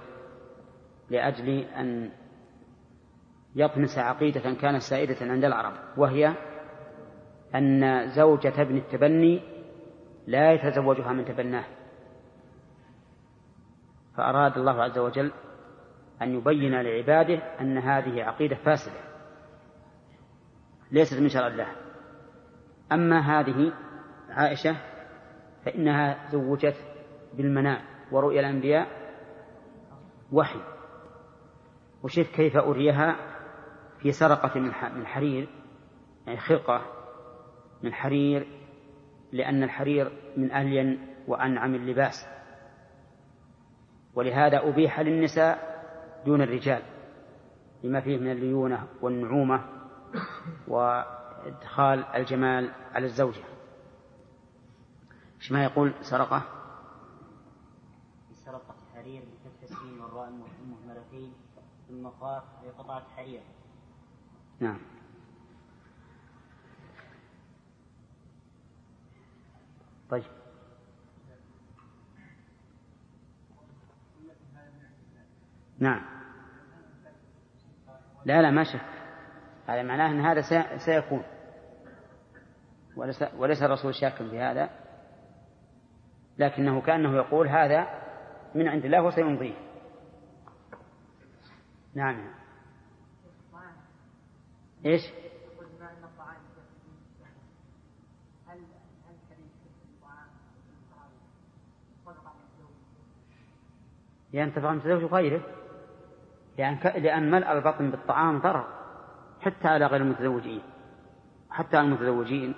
لأجل 1.09 1.49
أن 1.59 2.11
يطمس 3.55 3.97
عقيدة 3.97 4.53
كانت 4.53 4.81
سائدة 4.81 5.31
عند 5.31 5.45
العرب 5.45 5.73
وهي 5.97 6.33
أن 7.55 8.07
زوجة 8.07 8.61
ابن 8.61 8.77
التبني 8.77 9.41
لا 10.27 10.51
يتزوجها 10.51 11.13
من 11.13 11.25
تبناه. 11.25 11.65
فأراد 14.17 14.57
الله 14.57 14.83
عز 14.83 14.97
وجل 14.97 15.31
أن 16.21 16.35
يبين 16.35 16.81
لعباده 16.81 17.37
أن 17.61 17.77
هذه 17.77 18.23
عقيدة 18.23 18.55
فاسدة 18.55 18.99
ليست 20.91 21.19
من 21.19 21.29
شرع 21.29 21.47
الله. 21.47 21.67
أما 22.91 23.19
هذه 23.19 23.73
عائشة 24.29 24.75
فإنها 25.65 26.29
زوجت 26.31 26.75
بالمنام 27.33 27.81
ورؤيا 28.11 28.39
الأنبياء 28.39 28.87
وحي. 30.31 30.74
وشوف 32.05 32.27
كيف 32.27 32.57
أريها 32.57 33.15
في 33.99 34.11
سرقة 34.11 34.59
من 34.95 35.05
حرير 35.05 35.49
يعني 36.27 36.39
خرقة 36.39 36.81
من 37.83 37.93
حرير 37.93 38.47
لأن 39.31 39.63
الحرير 39.63 40.11
من 40.37 40.51
ألين 40.51 41.15
وأنعم 41.27 41.75
اللباس. 41.75 42.27
ولهذا 44.15 44.69
أبيح 44.69 44.99
للنساء 44.99 45.75
دون 46.25 46.41
الرجال 46.41 46.81
لما 47.83 48.01
فيه 48.01 48.17
من 48.17 48.31
الليونة 48.31 48.87
والنعومة 49.01 49.65
وإدخال 50.67 52.03
الجمال 52.03 52.71
على 52.93 53.05
الزوجة. 53.05 53.43
ما 55.51 55.63
يقول 55.63 55.93
سرقة؟ 56.01 56.43
بسرقة 58.31 58.75
حرير 58.95 59.21
بفتح 59.21 59.61
السين 59.63 60.01
والراء 60.01 60.29
ثم 61.89 62.07
قاف 62.07 62.43
بقطعة 62.63 63.03
حرير 63.15 63.41
نعم. 64.59 64.79
طيب. 70.09 70.23
نعم. 75.79 76.01
لا 78.25 78.41
لا 78.41 78.51
ما 78.51 78.63
شك. 78.63 78.85
هذا 79.67 79.83
معناه 79.83 80.11
أن 80.11 80.19
هذا 80.21 80.41
سي- 80.41 80.79
سيكون. 80.85 81.23
وليس, 82.95 83.23
وليس 83.37 83.63
الرسول 83.63 83.95
شاكا 83.95 84.29
في 84.29 84.39
هذا 84.39 84.69
لكنه 86.37 86.81
كأنه 86.81 87.15
يقول 87.15 87.47
هذا 87.47 87.87
من 88.55 88.67
عند 88.67 88.85
الله 88.85 89.01
وسيمضيه 89.03 89.53
نعم 89.53 90.77
إيش؟ 90.77 90.83
يقول 90.83 90.83
بما 90.83 90.83
ان 90.83 90.83
الطعام 90.85 91.03
هل 91.25 91.73
هل 91.73 91.83
كريم 99.29 99.49
الطعام 100.87 101.07
صدقه 102.05 102.33
من 102.33 102.67
ينتفع 104.33 104.71
المتزوج 104.71 105.03
غيره. 105.03 105.41
لأن. 106.57 106.77
لأن 107.03 107.31
ملء 107.31 107.51
البطن 107.51 107.91
بالطعام 107.91 108.39
ضرر 108.39 108.67
حتى 109.41 109.67
على 109.67 109.85
غير 109.85 110.01
المتزوجين. 110.01 110.61
حتى 111.49 111.77
على 111.77 111.87
المتزوجين. 111.87 112.55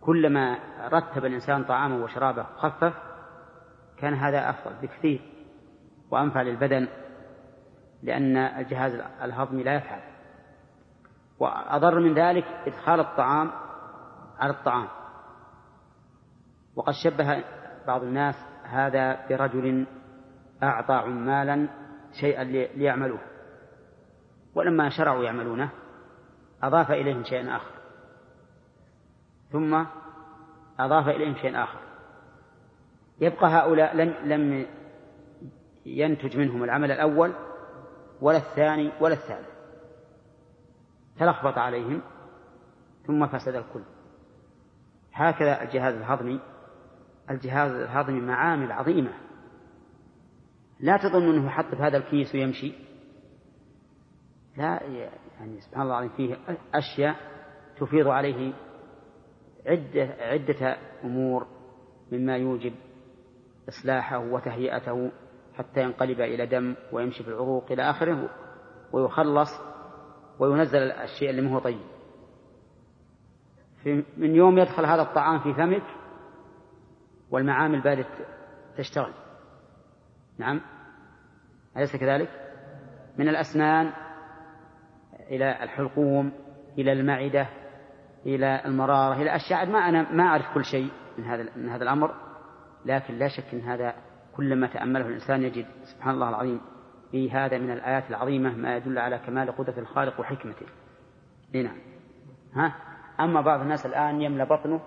كلما 0.00 0.58
رتب 0.88 1.24
الإنسان 1.24 1.64
طعامه 1.64 2.04
وشرابه 2.04 2.42
خفف 2.42 2.94
كان 3.98 4.14
هذا 4.14 4.50
أفضل 4.50 4.74
بكثير 4.82 5.20
وأنفع 6.10 6.42
للبدن. 6.42 7.03
لأن 8.04 8.36
الجهاز 8.36 8.92
الهضمي 9.22 9.62
لا 9.62 9.74
يفعل. 9.74 10.00
وأضر 11.38 12.00
من 12.00 12.14
ذلك 12.14 12.44
إدخال 12.66 13.00
الطعام 13.00 13.50
على 14.38 14.52
الطعام. 14.52 14.88
وقد 16.76 16.92
شبه 16.92 17.44
بعض 17.86 18.02
الناس 18.02 18.34
هذا 18.64 19.26
برجل 19.28 19.86
أعطى 20.62 20.94
عمالا 20.94 21.68
شيئا 22.20 22.44
لي- 22.44 22.68
ليعملوه. 22.74 23.20
ولما 24.54 24.88
شرعوا 24.88 25.24
يعملونه 25.24 25.70
أضاف 26.62 26.90
إليهم 26.90 27.24
شيئا 27.24 27.56
آخر. 27.56 27.74
ثم 29.52 29.84
أضاف 30.80 31.08
إليهم 31.08 31.34
شيئا 31.34 31.62
آخر. 31.64 31.78
يبقى 33.20 33.46
هؤلاء 33.46 33.96
لم 33.96 34.14
لم 34.24 34.66
ينتج 35.86 36.36
منهم 36.38 36.64
العمل 36.64 36.90
الأول 36.90 37.32
ولا 38.24 38.38
الثاني 38.38 38.92
ولا 39.00 39.14
الثالث. 39.14 39.48
تلخبط 41.18 41.58
عليهم 41.58 42.02
ثم 43.06 43.26
فسد 43.26 43.54
الكل. 43.54 43.82
هكذا 45.12 45.62
الجهاز 45.62 45.94
الهضمي 45.94 46.40
الجهاز 47.30 47.70
الهضمي 47.70 48.20
معامل 48.20 48.72
عظيمة. 48.72 49.12
لا 50.80 50.96
تظن 50.96 51.34
أنه 51.34 51.46
يحط 51.46 51.74
في 51.74 51.82
هذا 51.82 51.96
الكيس 51.96 52.34
ويمشي. 52.34 52.72
لا 54.56 54.82
يعني 54.82 55.60
سبحان 55.60 55.82
الله 55.82 55.98
العظيم 55.98 56.16
فيه 56.16 56.56
أشياء 56.74 57.16
تفيض 57.76 58.08
عليه 58.08 58.52
عدة 59.66 60.16
عدة 60.20 60.76
أمور 61.04 61.46
مما 62.12 62.36
يوجب 62.36 62.74
إصلاحه 63.68 64.18
وتهيئته. 64.18 65.12
حتى 65.58 65.82
ينقلب 65.82 66.20
إلى 66.20 66.46
دم 66.46 66.74
ويمشي 66.92 67.22
في 67.22 67.28
العروق 67.28 67.72
إلى 67.72 67.90
آخره 67.90 68.28
ويخلص 68.92 69.50
وينزل 70.38 70.78
الشيء 70.78 71.30
اللي 71.30 71.50
هو 71.50 71.58
طيب. 71.58 71.80
في 73.82 74.04
من 74.16 74.34
يوم 74.34 74.58
يدخل 74.58 74.84
هذا 74.84 75.02
الطعام 75.02 75.38
في 75.38 75.54
فمك 75.54 75.82
والمعامل 77.30 77.80
بادت 77.80 78.06
تشتغل. 78.76 79.12
نعم. 80.38 80.60
أليس 81.76 81.96
كذلك؟ 81.96 82.28
من 83.18 83.28
الأسنان 83.28 83.92
إلى 85.30 85.62
الحلقوم 85.62 86.32
إلى 86.78 86.92
المعدة 86.92 87.48
إلى 88.26 88.62
المرارة 88.64 89.14
إلى 89.14 89.36
أشياء 89.36 89.66
ما 89.66 89.78
أنا 89.78 90.12
ما 90.12 90.24
أعرف 90.24 90.54
كل 90.54 90.64
شيء 90.64 90.90
من 91.18 91.24
هذا 91.24 91.46
من 91.56 91.68
هذا 91.68 91.82
الأمر 91.82 92.14
لكن 92.84 93.14
لا 93.14 93.28
شك 93.28 93.54
أن 93.54 93.60
هذا 93.60 93.94
كلما 94.36 94.66
تأمله 94.66 95.06
الإنسان 95.06 95.42
يجد 95.42 95.66
سبحان 95.84 96.14
الله 96.14 96.28
العظيم 96.28 96.60
في 97.10 97.30
هذا 97.30 97.58
من 97.58 97.70
الآيات 97.70 98.10
العظيمة 98.10 98.56
ما 98.56 98.76
يدل 98.76 98.98
على 98.98 99.18
كمال 99.18 99.56
قدرة 99.56 99.78
الخالق 99.78 100.20
وحكمته. 100.20 100.66
نعم. 101.54 101.78
ها؟ 102.54 102.74
أما 103.20 103.40
بعض 103.40 103.60
الناس 103.60 103.86
الآن 103.86 104.22
يملى 104.22 104.44
بطنه 104.46 104.80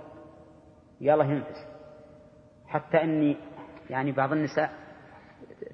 يلا 1.01 1.23
ينفس. 1.23 1.67
حتى 2.67 3.03
أني 3.03 3.37
يعني 3.89 4.11
بعض 4.11 4.31
النساء 4.31 4.73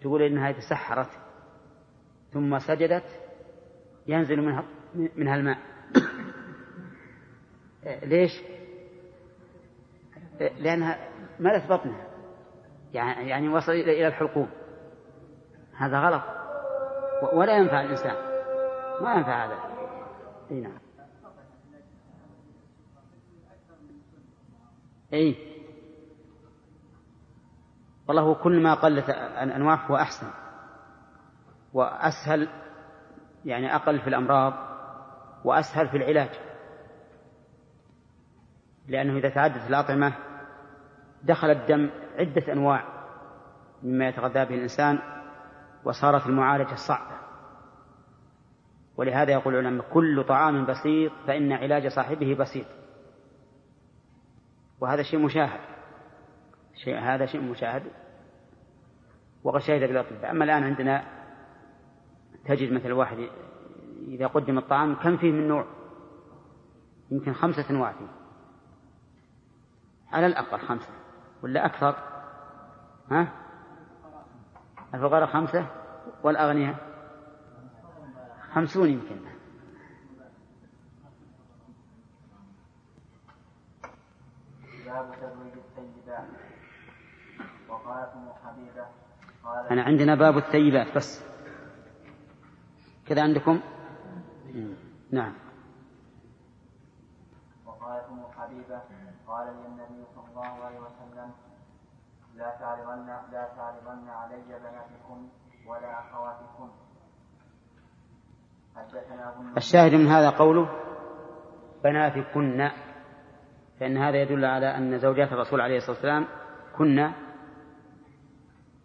تقول 0.02 0.22
إنها 0.22 0.52
تسحرت 0.52 1.10
ثم 2.32 2.60
سجدت 2.60 3.20
ينزل 4.08 4.42
منها 4.42 4.64
منها 5.16 5.36
الماء. 5.36 5.58
ليش؟ 8.12 8.32
لأنها 10.60 11.10
ملت 11.40 11.64
بطنها. 11.70 12.13
يعني 12.94 13.30
يعني 13.30 13.50
وصل 13.50 13.72
إلى 13.72 14.08
الحلقوم. 14.08 14.50
هذا 15.78 16.00
غلط. 16.00 16.24
ولا 17.34 17.58
ينفع 17.58 17.82
الإنسان. 17.82 18.16
ما 19.02 19.14
ينفع 19.14 19.46
هذا. 19.46 19.60
إي 20.52 20.60
نعم. 20.60 20.78
إي. 25.14 25.36
والله 28.08 28.36
كل 28.36 28.64
ما 28.64 28.74
قلت 28.74 29.10
الانواع 29.10 29.76
هو 29.76 29.96
أحسن. 29.96 30.28
وأسهل 31.74 32.50
يعني 33.46 33.76
أقل 33.76 34.00
في 34.00 34.08
الأمراض 34.08 34.54
وأسهل 35.44 35.90
في 35.90 35.98
العلاج. 35.98 36.30
لأنه 38.88 39.18
إذا 39.18 39.30
تعددت 39.30 39.70
الأطعمة 39.70 40.14
دخل 41.24 41.52
الدم 41.52 41.90
عدة 42.20 42.54
أنواع 42.54 42.84
مما 43.84 44.08
يتغذى 44.08 44.46
به 44.46 44.56
الإنسان 44.56 45.00
وصارت 45.84 46.28
المعالجة 46.28 46.76
صعبة. 46.76 47.18
ولهذا 48.98 49.32
يقول 49.32 49.56
العلماء 49.56 49.86
كل 49.94 50.24
طعام 50.24 50.66
بسيط 50.66 51.12
فإن 51.28 51.52
علاج 51.52 51.88
صاحبه 51.88 52.36
بسيط. 52.36 52.66
وهذا 54.80 55.04
شيء 55.04 55.20
مشاهد. 55.20 55.60
شيء 56.76 57.00
هذا 57.00 57.26
شيء 57.26 57.42
مشاهد. 57.42 57.84
وقد 59.44 59.60
شهد 59.60 59.82
بالأطباء 59.82 60.32
أما 60.32 60.46
الآن 60.46 60.64
عندنا 60.64 61.04
تجد 62.46 62.72
مثل 62.74 62.92
واحد 62.92 63.18
إذا 64.08 64.28
قدم 64.28 64.58
الطعام 64.58 64.96
كم 64.96 65.18
فيه 65.18 65.32
من 65.32 65.48
نوع؟ 65.48 65.66
يمكن 67.12 67.34
خمسة 67.34 67.70
أنواع 67.70 67.92
فيه. 67.92 68.08
على 70.12 70.26
الأقل 70.26 70.60
خمسة. 70.60 71.03
ولا 71.44 71.66
أكثر؟ 71.66 71.96
ها؟ 73.12 73.34
الفقراء 74.94 75.28
خمسة 75.28 75.68
والأغنياء 76.24 76.76
خمسون 78.54 78.90
يمكن. 78.90 79.34
أنا 89.72 89.84
عندنا 89.84 90.16
باب 90.16 90.38
الثيبات 90.38 90.96
بس. 90.96 91.24
كذا 93.08 93.22
عندكم؟ 93.24 93.60
نعم. 95.12 95.34
وقالت 97.66 98.06
ام 98.06 98.24
حبيبة 98.38 98.82
قال 99.28 99.48
لي 99.48 99.66
النبي 99.68 100.06
صلى 100.16 100.28
الله 100.30 100.64
عليه 100.66 100.80
وسلم 100.80 101.03
لا 102.36 102.56
تعرضن 102.60 103.08
لا 103.32 103.48
تعرضن 103.58 104.10
علي 104.10 104.44
بناتكم 104.48 105.30
ولا 105.68 106.00
أبو 108.78 109.58
الشاهد 109.58 109.94
من 109.94 110.08
هذا 110.08 110.30
قوله 110.30 110.70
بناتكن 111.84 112.70
فإن 113.80 113.98
هذا 113.98 114.22
يدل 114.22 114.46
على 114.46 114.78
أن 114.78 115.00
زوجات 115.00 115.34
الرسول 115.34 115.62
عليه 115.62 115.78
الصلاة 115.78 115.96
والسلام 115.96 116.28
كن 116.78 117.12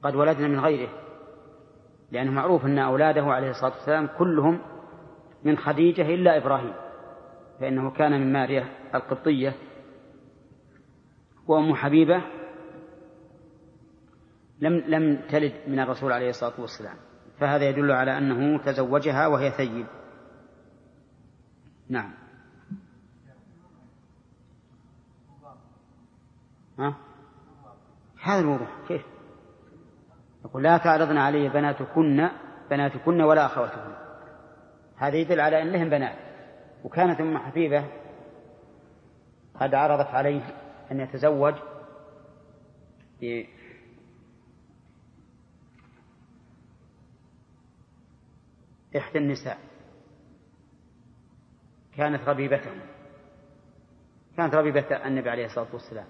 قد 0.03 0.15
ولدن 0.15 0.51
من 0.51 0.61
غيره 0.61 0.89
لأنه 2.11 2.31
معروف 2.31 2.65
أن 2.65 2.79
أولاده 2.79 3.23
عليه 3.25 3.51
الصلاة 3.51 3.73
والسلام 3.73 4.09
كلهم 4.19 4.61
من 5.45 5.57
خديجة 5.57 6.15
إلا 6.15 6.37
إبراهيم 6.37 6.75
فإنه 7.61 7.91
كان 7.91 8.21
من 8.21 8.33
ماريا 8.33 8.69
القبطية 8.95 9.55
وأم 11.47 11.75
حبيبة 11.75 12.23
لم 14.61 14.73
لم 14.73 15.21
تلد 15.31 15.53
من 15.67 15.81
الرسول 15.81 16.13
عليه 16.13 16.31
الصلاة 16.31 16.61
والسلام. 16.61 16.97
فهذا 17.41 17.69
يدل 17.69 17.93
على 17.93 18.19
أنه 18.19 18.59
تزوجها 18.59 19.27
وهي 19.27 19.51
ثيب. 19.51 19.87
نعم. 21.89 22.15
ها؟ 26.79 26.95
هذا 28.23 28.41
الوضوح 28.41 28.69
كيف؟ 28.89 29.03
يقول 30.45 30.63
لا 30.63 30.79
تعرضن 30.79 31.17
علي 31.17 31.49
بناتكن 31.49 32.29
بناتكن 32.71 33.21
ولا 33.21 33.47
أخواتكن. 33.47 33.95
هذا 34.97 35.17
يدل 35.17 35.41
على 35.41 35.63
أن 35.63 35.73
لهم 35.73 35.89
بنات. 35.89 36.17
وكانت 36.85 37.21
أم 37.21 37.39
حبيبة 37.39 37.85
قد 39.61 39.75
عرضت 39.75 40.07
عليه 40.07 40.43
أن 40.91 41.01
يتزوج 41.01 41.55
إحدى 48.97 49.19
النساء. 49.19 49.59
كانت 51.97 52.29
ربيبته 52.29 52.71
كانت 54.37 54.55
ربيبة 54.55 55.07
النبي 55.07 55.31
عليه 55.31 55.47
الصلاة 55.47 55.67
والسلام. 55.73 56.07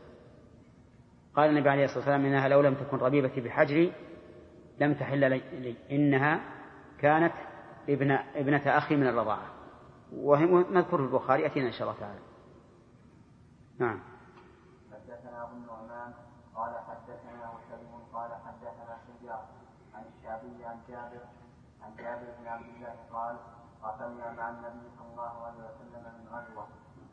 قال 1.34 1.50
النبي 1.50 1.68
عليه 1.68 1.84
الصلاة 1.84 1.98
والسلام 1.98 2.26
إنها 2.26 2.48
لو 2.48 2.60
لم 2.60 2.74
تكن 2.74 2.96
ربيبتي 2.96 3.40
بحجري 3.40 3.92
لم 4.80 4.94
تحل 4.94 5.30
لي 5.30 5.76
إنها 5.90 6.40
كانت 6.98 7.32
ابن 7.88 8.10
ابنة 8.10 8.78
أخي 8.78 8.96
من 8.96 9.06
الرضاعة. 9.06 9.46
وهي 10.12 10.46
مذكور 10.46 10.98
في 10.98 11.14
البخاري 11.14 11.46
أتينا 11.46 11.66
إن 11.66 11.72
شاء 11.72 11.88
الله 11.88 12.00
تعالى. 12.00 12.20
نعم 13.78 14.00
حدثنا 14.92 15.42
ابو 15.44 15.56
النعمان 15.56 16.14
قال 16.54 16.74
حدثنا 16.88 17.50
وسلم 17.50 18.02
قال 18.12 18.30
حدثنا 18.46 18.98
شجاع 19.06 19.40
عن 19.94 20.02
الشعبي 20.04 20.64
عن 20.64 20.78
جابر 20.88 21.22
عن 21.82 21.96
جابر 21.96 22.26
بن 22.40 22.46
عبد 22.46 22.66
الله 22.76 22.94
قال 23.18 23.36
قاتلنا 23.82 24.32
مع 24.32 24.48
النبي 24.48 24.90
صلى 24.98 25.08
الله 25.10 25.46
عليه 25.46 25.58
وسلم 25.68 26.02
من 26.18 26.28
غزوة 26.32 26.66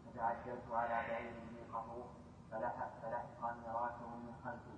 فتعجلت 0.06 0.72
على 0.72 1.08
بعير 1.08 1.34
يوقف 1.58 2.08
فلحق 2.52 2.92
فلحقني 3.02 3.68
راسه 3.68 4.08
من 4.08 4.34
خلفي 4.46 4.78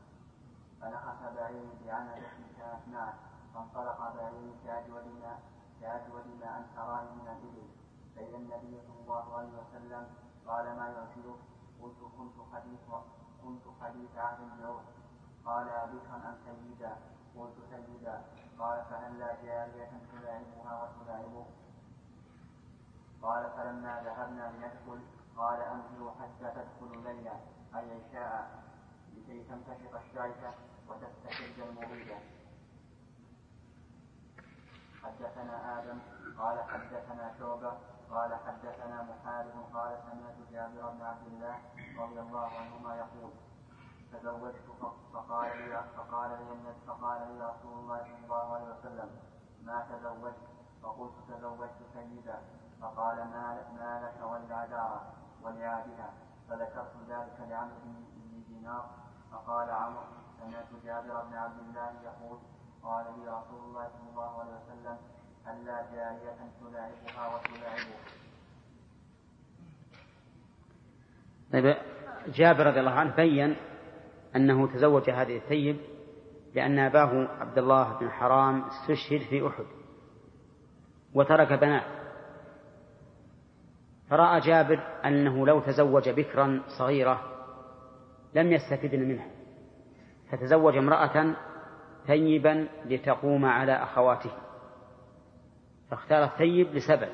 فنخس 0.81 1.21
بعيري 1.35 1.71
بعنبة 1.85 2.29
كانت 2.57 2.87
معه 2.87 3.13
فانطلق 3.53 4.15
بعيري 4.15 4.55
كأجود 4.63 5.07
ما 5.21 5.39
كأجود 5.81 6.27
ما 6.39 6.57
أن 6.57 6.65
تراني 6.75 7.11
من 7.11 7.27
الإبل 7.27 7.67
فإذا 8.15 8.37
النبي 8.37 8.81
صلى 8.87 8.99
الله 9.03 9.37
عليه 9.37 9.53
وسلم 9.61 10.07
قال 10.47 10.65
ما 10.77 10.87
يرسلك 10.87 11.39
قلت 11.81 11.99
كنت 12.17 12.35
حديث 12.53 12.79
كنت 13.43 13.63
حديث 13.81 14.17
عهد 14.17 14.39
بعود 14.61 14.85
قال 15.45 15.69
أبكرا 15.69 16.15
أم 16.15 16.37
سيدا 16.45 16.97
قلت 17.37 17.55
سيدا 17.71 18.21
قال 18.59 18.85
فهلا 18.89 19.35
جارية 19.43 19.91
تلاعبها 20.11 20.83
وتلاعبه 20.83 21.45
قال 23.21 23.51
فلما 23.57 24.01
ذهبنا 24.05 24.51
لندخل 24.51 25.01
قال 25.37 25.61
أنزلوا 25.61 26.11
حتى 26.11 26.51
تدخلوا 26.55 27.01
ليلا 27.03 27.33
أي 27.75 28.01
عشاء 28.03 28.63
لكي 29.13 29.43
تنتشط 29.43 29.95
الشعثة 29.95 30.53
وتستشد 30.89 31.59
المريدة 31.59 32.17
حدثنا 35.03 35.79
آدم 35.79 35.99
قال 36.39 36.59
حدثنا 36.63 37.33
شعبة 37.39 37.77
قال 38.11 38.35
حدثنا 38.35 39.03
محارب 39.03 39.53
قال 39.73 39.97
سمعت 40.11 40.51
جابر 40.51 40.89
بن 40.91 41.01
عبد 41.01 41.27
الله 41.27 41.59
رضي 41.99 42.19
الله 42.19 42.47
عنهما 42.59 42.95
يقول 42.95 43.31
تزوجت 44.13 44.55
فقال 45.13 45.57
لي 45.57 45.83
فقال 45.97 46.29
لي 46.29 46.73
فقال 46.87 47.19
لي 47.27 47.45
رسول 47.45 47.73
الله 47.79 48.03
صلى 48.03 48.23
الله 48.23 48.55
عليه 48.55 48.65
وسلم 48.65 49.09
ما 49.63 49.85
تزوجت؟ 49.89 50.47
فقلت 50.83 51.13
تزوجت 51.29 51.79
سيدا. 51.93 52.39
فقال 52.81 53.17
ما 53.17 53.45
ما 53.79 54.01
لك 54.03 54.31
ولعذارى 54.31 55.01
ولعابها 55.43 56.13
فذكرت 56.49 56.93
ذلك 57.09 57.37
لعمرو 57.49 57.75
بن 57.83 58.43
دينار. 58.47 58.89
فقال 59.31 59.69
عمرو 59.69 60.03
سمعت 60.39 60.83
جابر 60.85 61.23
بن 61.23 61.35
عبد 61.35 61.59
الله 61.59 61.91
يقول 62.03 62.39
قال 62.83 63.05
لي 63.05 63.27
رسول 63.27 63.59
الله 63.59 63.87
صلى 63.87 64.09
الله 64.09 64.39
عليه 64.39 64.51
وسلم 64.51 64.97
ألا 65.47 65.81
جارية 65.91 66.39
تلاعبها 66.59 67.35
وتلاعبه. 67.35 67.97
طيب 71.53 71.77
جابر 72.27 72.65
رضي 72.67 72.79
الله 72.79 72.91
عنه 72.91 73.15
بين 73.15 73.57
أنه 74.37 74.67
تزوج 74.67 75.09
هذه 75.09 75.37
الثيب 75.37 75.77
لأن 76.55 76.79
أباه 76.79 77.27
عبد 77.39 77.57
الله 77.57 77.99
بن 77.99 78.09
حرام 78.09 78.63
استشهد 78.63 79.21
في 79.29 79.47
أحد 79.47 79.65
وترك 81.13 81.53
بنات. 81.53 81.83
فرأى 84.09 84.39
جابر 84.39 84.79
أنه 85.05 85.45
لو 85.45 85.59
تزوج 85.59 86.09
بكرا 86.09 86.61
صغيرة 86.79 87.21
لم 88.35 88.51
يستفدن 88.51 88.99
منها 88.99 89.27
فتزوج 90.31 90.77
امرأة 90.77 91.35
ثيبا 92.07 92.67
لتقوم 92.85 93.45
على 93.45 93.71
أخواته 93.71 94.31
فاختار 95.91 96.23
الثيب 96.23 96.75
لسبب 96.75 97.09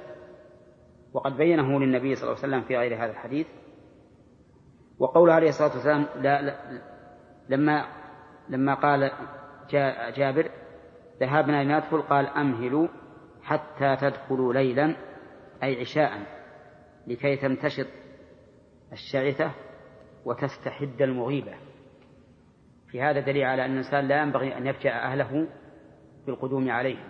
وقد 1.14 1.38
بينه 1.38 1.80
للنبي 1.80 2.16
صلى 2.16 2.24
الله 2.24 2.44
عليه 2.44 2.48
وسلم 2.48 2.62
في 2.68 2.78
غير 2.78 2.96
هذا 2.96 3.12
الحديث 3.12 3.48
وقوله 5.00 5.34
عليه 5.34 5.50
الصلاة 5.50 5.74
والسلام 5.74 6.06
لا, 6.16 6.42
لا 6.42 6.58
لما 7.50 7.86
لما 8.50 8.74
قال 8.74 9.12
جابر 10.16 10.50
ذهبنا 11.20 11.64
لندخل 11.64 12.02
قال 12.02 12.28
أمهلوا 12.28 12.88
حتى 13.44 13.96
تدخلوا 13.96 14.54
ليلا 14.54 14.96
أي 15.64 15.82
عشاء 15.82 16.12
لكي 17.08 17.36
تمتشط 17.36 17.88
الشعثة 18.92 19.52
وتستحد 20.26 21.02
المغيبة. 21.02 21.54
في 22.88 23.02
هذا 23.02 23.20
دليل 23.20 23.44
على 23.44 23.66
أن 23.66 23.72
الإنسان 23.72 24.08
لا 24.08 24.22
ينبغي 24.22 24.58
أن 24.58 24.68
يفجأ 24.68 24.92
أهله 24.92 25.48
بالقدوم 26.26 26.72
عليهم 26.72 27.08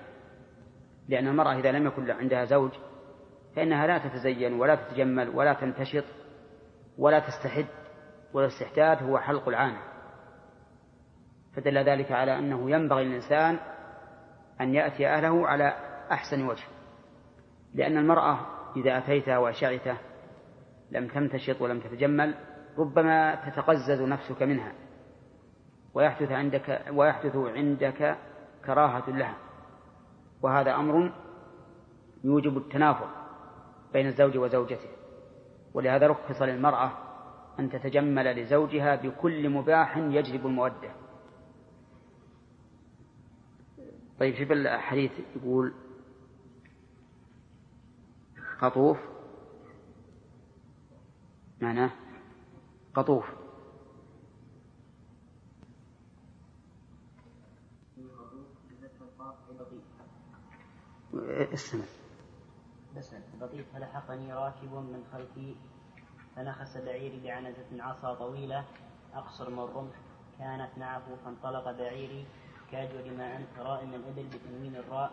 لأن 1.09 1.27
المرأة 1.27 1.59
إذا 1.59 1.71
لم 1.71 1.87
يكن 1.87 2.11
عندها 2.11 2.45
زوج 2.45 2.71
فإنها 3.55 3.87
لا 3.87 3.97
تتزين 3.97 4.53
ولا 4.53 4.75
تتجمل 4.75 5.29
ولا 5.29 5.53
تنتشط 5.53 6.03
ولا 6.97 7.19
تستحد 7.19 7.65
والاستحداد 8.33 9.03
هو 9.03 9.19
حلق 9.19 9.47
العانة. 9.47 9.92
فدل 11.55 11.77
ذلك 11.77 12.11
على 12.11 12.39
أنه 12.39 12.71
ينبغي 12.71 13.03
للإنسان 13.03 13.59
أن 14.61 14.73
يأتي 14.73 15.07
أهله 15.07 15.47
على 15.47 15.73
أحسن 16.11 16.47
وجه. 16.47 16.63
لأن 17.73 17.97
المرأة 17.97 18.39
إذا 18.75 18.97
أتيتها 18.97 19.37
وأشعته 19.37 19.97
لم 20.91 21.07
تمتشط 21.07 21.61
ولم 21.61 21.79
تتجمل 21.79 22.35
ربما 22.77 23.35
تتقزز 23.35 24.01
نفسك 24.01 24.43
منها 24.43 24.71
ويحدث 25.93 26.31
عندك 26.31 26.81
ويحدث 26.91 27.35
عندك 27.35 28.17
كراهة 28.65 29.09
لها. 29.09 29.35
وهذا 30.41 30.75
أمر 30.75 31.11
يوجب 32.23 32.57
التنافر 32.57 33.07
بين 33.93 34.07
الزوج 34.07 34.37
وزوجته. 34.37 34.89
ولهذا 35.73 36.07
رخص 36.07 36.41
للمرأة 36.41 36.91
أن 37.59 37.69
تتجمل 37.69 38.41
لزوجها 38.41 38.95
بكل 38.95 39.49
مباح 39.49 39.97
يجلب 39.97 40.45
المودة. 40.45 41.02
طيب 44.19 44.35
في 44.35 44.53
الحديث 44.53 45.11
يقول 45.35 45.73
قطوف. 48.61 48.97
معناه 51.61 51.91
قطوف. 52.93 53.25
استمع 61.53 61.83
بس 62.97 63.15
لطيف. 63.41 63.73
فلحقني 63.73 64.33
راكب 64.33 64.73
من 64.73 65.03
خلفي 65.11 65.55
فنخس 66.35 66.77
بعيري 66.77 67.19
بعنزة 67.19 67.83
عصا 67.83 68.13
طويلة 68.13 68.65
أقصر 69.13 69.49
من 69.49 69.59
الرمح 69.59 69.95
كانت 70.39 70.77
معه 70.77 71.15
فانطلق 71.25 71.71
بعيري 71.71 72.25
كأجود 72.71 73.07
ما 73.17 73.35
أنت 73.37 73.59
راء 73.59 73.85
من 73.85 73.93
الإبل 73.93 74.23
بتنوين 74.27 74.75
الراء 74.75 75.11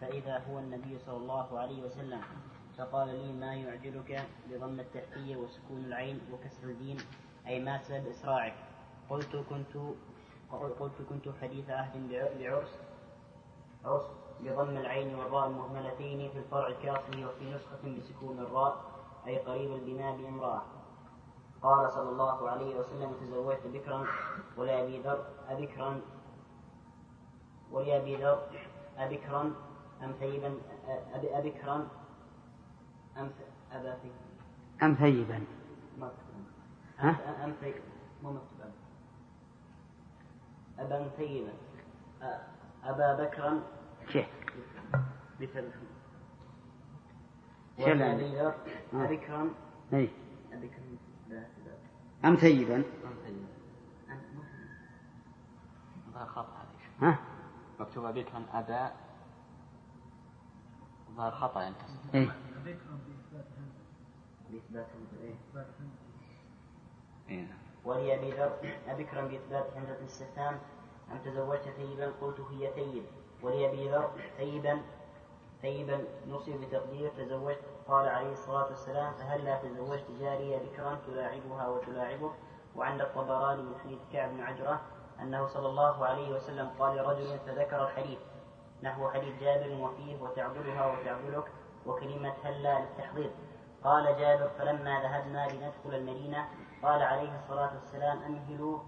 فإذا 0.00 0.38
هو 0.38 0.58
النبي 0.58 0.98
صلى 0.98 1.16
الله 1.16 1.58
عليه 1.58 1.82
وسلم. 1.82 2.20
فقال 2.78 3.08
لي 3.08 3.32
ما 3.32 3.54
يعجلك 3.54 4.26
بضم 4.50 4.80
التحتية 4.80 5.36
وسكون 5.36 5.84
العين 5.84 6.20
وكسر 6.32 6.68
الدين؟ 6.68 6.96
أي 7.46 7.60
ما 7.60 7.78
سبب 7.82 8.06
إسراعك؟ 8.06 8.54
قلت 9.10 9.36
كنت 9.36 9.76
قلت 10.80 11.02
كنت 11.08 11.28
حديث 11.42 11.70
عهد 11.70 12.08
بعرس 12.38 12.80
عرس 13.84 14.06
بضم 14.40 14.76
العين 14.76 15.14
والراء 15.14 15.46
المهملتين 15.46 16.30
في 16.30 16.38
الفرع 16.38 16.66
الكاصل 16.68 17.24
وفي 17.24 17.50
نسخة 17.54 17.98
بسكون 17.98 18.38
الراء 18.38 18.76
أي 19.26 19.38
قريب 19.38 19.72
البناء 19.72 20.16
بامرأة. 20.16 20.62
قال 21.62 21.92
صلى 21.92 22.10
الله 22.10 22.50
عليه 22.50 22.76
وسلم 22.76 23.12
تزوجت 23.20 23.66
بكرا 23.66 24.06
ولأبي 24.56 24.98
ذر 25.02 25.26
أبكرا 25.48 26.00
ولأبي 27.72 28.16
ذر 28.16 28.42
أبكرا 28.98 29.54
أم 30.02 30.12
ثيبا 30.20 30.58
أبكرا 31.12 31.88
أم 33.16 33.30
أبا 33.72 33.96
ثيبا. 34.02 34.14
أم 34.82 34.94
ثيبا. 34.94 35.44
ها؟ 36.98 37.44
أم 37.44 37.52
ثيبا. 37.60 37.80
مو 38.22 38.32
مكتوب 38.32 38.72
أبا 40.78 41.08
ثيبا. 41.16 41.52
أبا 42.84 43.24
بكرا؟ 43.24 43.62
بثلث 45.40 45.74
شو 47.78 47.86
اللي 47.86 48.04
وأبي 48.04 48.36
ذر. 48.38 48.54
أبكرا 48.94 49.50
أي 49.92 50.10
أبكرا 50.52 50.96
لا 51.28 51.44
أم 52.24 52.36
ثيبا. 52.36 52.84
خطأ 56.14 56.66
هذه 57.00 57.08
ها؟ 57.08 57.18
مكتوبة 57.80 58.10
بكرا 58.10 58.46
أبا 58.52 58.92
ظهر 61.16 61.30
خطأ 61.32 61.62
يعني 61.62 61.74
أي 62.14 62.30
بإثبات 64.50 64.86
إيه. 65.22 65.34
إيه. 67.28 67.46
ولأبي 67.84 68.30
ذر 68.30 68.78
أبكرا 68.88 69.22
بإثبات 69.22 69.76
همزة 69.76 69.98
الاستفهام 70.00 70.58
أم 71.12 71.18
تزوجت 71.24 71.68
ثيبا؟ 71.76 72.12
قلت 72.20 72.40
هي 72.40 72.72
ثيب. 72.74 73.04
ولأبي 73.42 73.90
ذر 73.90 74.10
ثيبا 74.36 74.80
ثيبا 75.62 76.04
نصب 76.28 76.52
بتقدير 76.52 77.10
تزوجت 77.10 77.60
قال 77.88 78.08
عليه 78.08 78.32
الصلاة 78.32 78.64
والسلام 78.64 79.12
فهلا 79.14 79.62
تزوجت 79.62 80.04
جارية 80.20 80.58
بكرا 80.58 80.98
تلاعبها 81.06 81.68
وتلاعبك 81.68 82.32
وعند 82.76 83.00
الطبراني 83.00 83.62
من 83.62 83.74
حديث 83.84 83.98
كعب 84.12 84.30
بن 84.30 84.40
عجرة 84.40 84.80
أنه 85.22 85.46
صلى 85.46 85.66
الله 85.66 86.06
عليه 86.06 86.34
وسلم 86.34 86.70
قال 86.78 86.96
لرجل 86.96 87.38
فذكر 87.46 87.84
الحديث 87.84 88.18
نحو 88.82 89.10
حديث 89.10 89.40
جابر 89.40 89.84
وفيه 89.84 90.22
وتعبدها 90.22 90.86
وتعبدك 90.86 91.44
وكلمة 91.86 92.34
هلا 92.44 92.78
للتحضير. 92.80 93.30
قال 93.84 94.04
جابر 94.18 94.48
فلما 94.58 95.00
ذهبنا 95.02 95.48
لندخل 95.48 95.94
المدينة 95.94 96.48
قال 96.82 97.02
عليه 97.02 97.34
الصلاة 97.34 97.74
والسلام 97.74 98.22
أمهلوا 98.22 98.78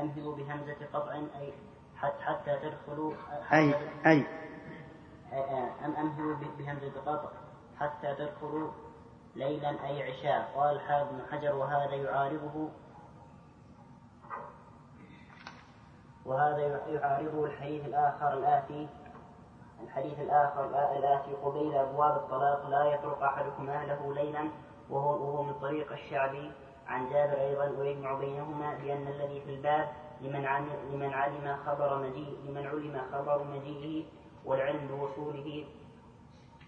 أمهلوا 0.00 0.36
بهمزة 0.36 0.86
قطع 0.92 1.14
أي 1.14 1.52
حتى, 1.96 2.22
حتى 2.22 2.58
تدخلوا 2.58 3.12
أي 3.52 3.74
أي. 4.06 4.26
أم 5.84 5.96
أمهلوا 5.96 6.36
بهمزة 6.58 7.00
قطع 7.06 7.30
حتى 7.80 8.14
تدخلوا 8.14 8.70
ليلا 9.34 9.70
أي 9.70 10.02
عشاء. 10.02 10.52
قال 10.56 10.76
الحافظ 10.76 11.12
بن 11.12 11.22
حجر 11.32 11.54
وهذا 11.54 11.94
يعارضه 11.94 12.68
وهذا 16.26 16.86
يعارضه 16.86 17.44
الحديث 17.44 17.84
الآخر 17.84 18.32
الآتي 18.32 18.88
الحديث 19.82 20.18
الآخر 20.18 20.64
الآتي 20.98 21.32
قبيل 21.32 21.74
أبواب 21.74 22.16
الطلاق 22.16 22.68
لا 22.68 22.84
يطرق 22.84 23.22
أحدكم 23.22 23.70
أهله 23.70 24.14
ليلا 24.14 24.48
وهو, 24.90 25.10
وهو 25.10 25.42
من 25.42 25.54
طريق 25.54 25.92
الشعبي 25.92 26.52
عن 26.86 27.10
جابر 27.10 27.40
أيضا 27.40 27.64
ويجمع 27.78 28.12
بينهما 28.12 28.74
بأن 28.74 29.06
الذي 29.08 29.40
في 29.40 29.54
الباب 29.54 29.88
لمن 30.20 30.46
علم 30.46 30.68
لمن 30.92 31.12
علم 31.14 31.56
خبر 31.66 31.98
مجيء 31.98 32.38
لمن 32.44 32.66
علم 32.66 33.02
خبر 33.12 33.44
مجيئه 33.44 34.04
والعلم 34.44 34.86
بوصوله 34.86 35.66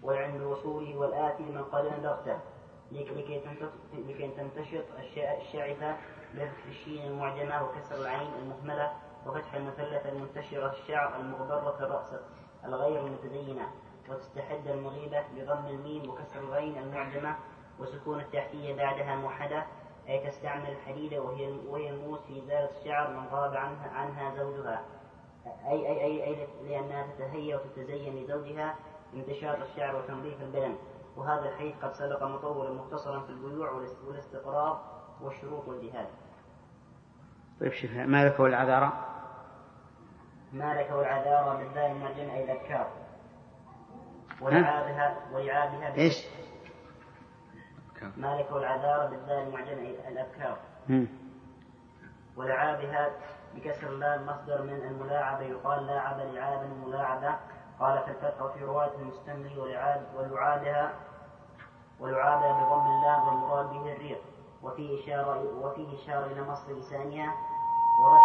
والعلم 0.03 0.37
بوصوله 0.37 0.97
والآتي 0.97 1.43
من 1.43 1.63
قد 1.63 1.85
أنذرته. 1.85 2.39
لكي 2.91 3.39
لكي 3.93 4.27
تنتشط 4.27 4.85
الشعثة 5.41 5.95
بفتح 6.33 6.65
الشين 6.69 7.05
المعجمة 7.11 7.63
وكسر 7.63 7.95
العين 7.95 8.33
المهملة. 8.41 8.91
وفتح 9.25 9.53
المثلثة 9.53 10.09
المنتشرة 10.09 10.71
الشعر 10.71 11.19
المغبرة 11.19 11.77
الرأس 11.79 12.15
الغير 12.65 13.05
المتزينة 13.05 13.67
وتستحد 14.09 14.67
المغيبة 14.67 15.23
بضم 15.35 15.65
الميم 15.67 16.09
وكسر 16.09 16.39
الغين 16.39 16.77
المعجمة 16.77 17.35
وسكون 17.79 18.19
التحتية 18.19 18.75
بعدها 18.75 19.15
موحدة 19.15 19.65
أي 20.09 20.29
تستعمل 20.29 20.69
الحديد 20.69 21.13
وهي 21.13 21.51
وهي 21.67 21.89
الموس 21.89 22.19
في 22.27 22.39
إزالة 22.39 22.69
الشعر 22.79 23.09
من 23.09 23.27
غاب 23.27 23.55
عنها 23.55 23.89
عنها 23.89 24.35
زوجها. 24.35 24.81
أي 25.67 25.87
أي 25.87 26.03
أي, 26.03 26.23
أي 26.23 26.47
لأنها 26.63 27.07
تتهيأ 27.13 27.55
وتتزين 27.55 28.15
لزوجها 28.15 28.75
انتشار 29.13 29.61
الشعر 29.61 29.95
وتنظيف 29.95 30.41
البدن. 30.41 30.75
وهذا 31.17 31.49
الحديث 31.49 31.75
قد 31.81 31.93
سبق 31.93 32.23
مطولا 32.23 32.73
مختصرا 32.73 33.19
في 33.19 33.29
البيوع 33.29 33.71
والاستقرار 34.07 34.83
والشروط 35.21 35.67
والجهاد. 35.67 36.07
طيب 37.59 37.71
شوف 37.71 37.91
مالك 37.91 38.39
والعذارى 38.39 39.14
مالك 40.55 40.91
والعذارى 40.91 41.57
بالذال 41.57 41.91
المعجم 41.91 42.29
أي 42.29 42.43
الأبكار 42.43 42.87
ولعابها 44.41 45.15
ولعابها 45.33 45.93
إيش؟ 45.95 46.25
مالك 48.17 48.51
والعذارى 48.51 49.07
بالذال 49.09 49.47
المعجم 49.47 49.79
أي 49.79 50.07
الأبكار 50.07 50.57
ولعابها 52.37 53.09
بكسر 53.55 53.87
اللام 53.87 54.25
مصدر 54.25 54.61
من 54.61 54.73
الملاعبة 54.73 55.41
يقال 55.41 55.87
لاعب 55.87 56.19
لعابا 56.19 56.67
ملاعبة. 56.85 57.35
قال 57.79 57.99
في 58.03 58.11
الفتح 58.11 58.45
في 58.53 58.63
رواية 58.63 58.91
المستملي 58.95 59.57
ولعاب 59.59 60.05
ولعابها 60.15 60.93
ولعابها 61.99 62.53
بضم 62.53 62.85
اللام 62.91 63.27
والمراد 63.27 63.69
به 63.69 63.93
الريق 63.93 64.21
وفيه 64.63 65.03
إشارة 65.03 65.43
وفيه 65.61 65.95
إشارة 66.03 66.25
إلى 66.25 66.43
مصر 66.43 66.71
لسانها 66.73 67.33
ورش 68.01 68.21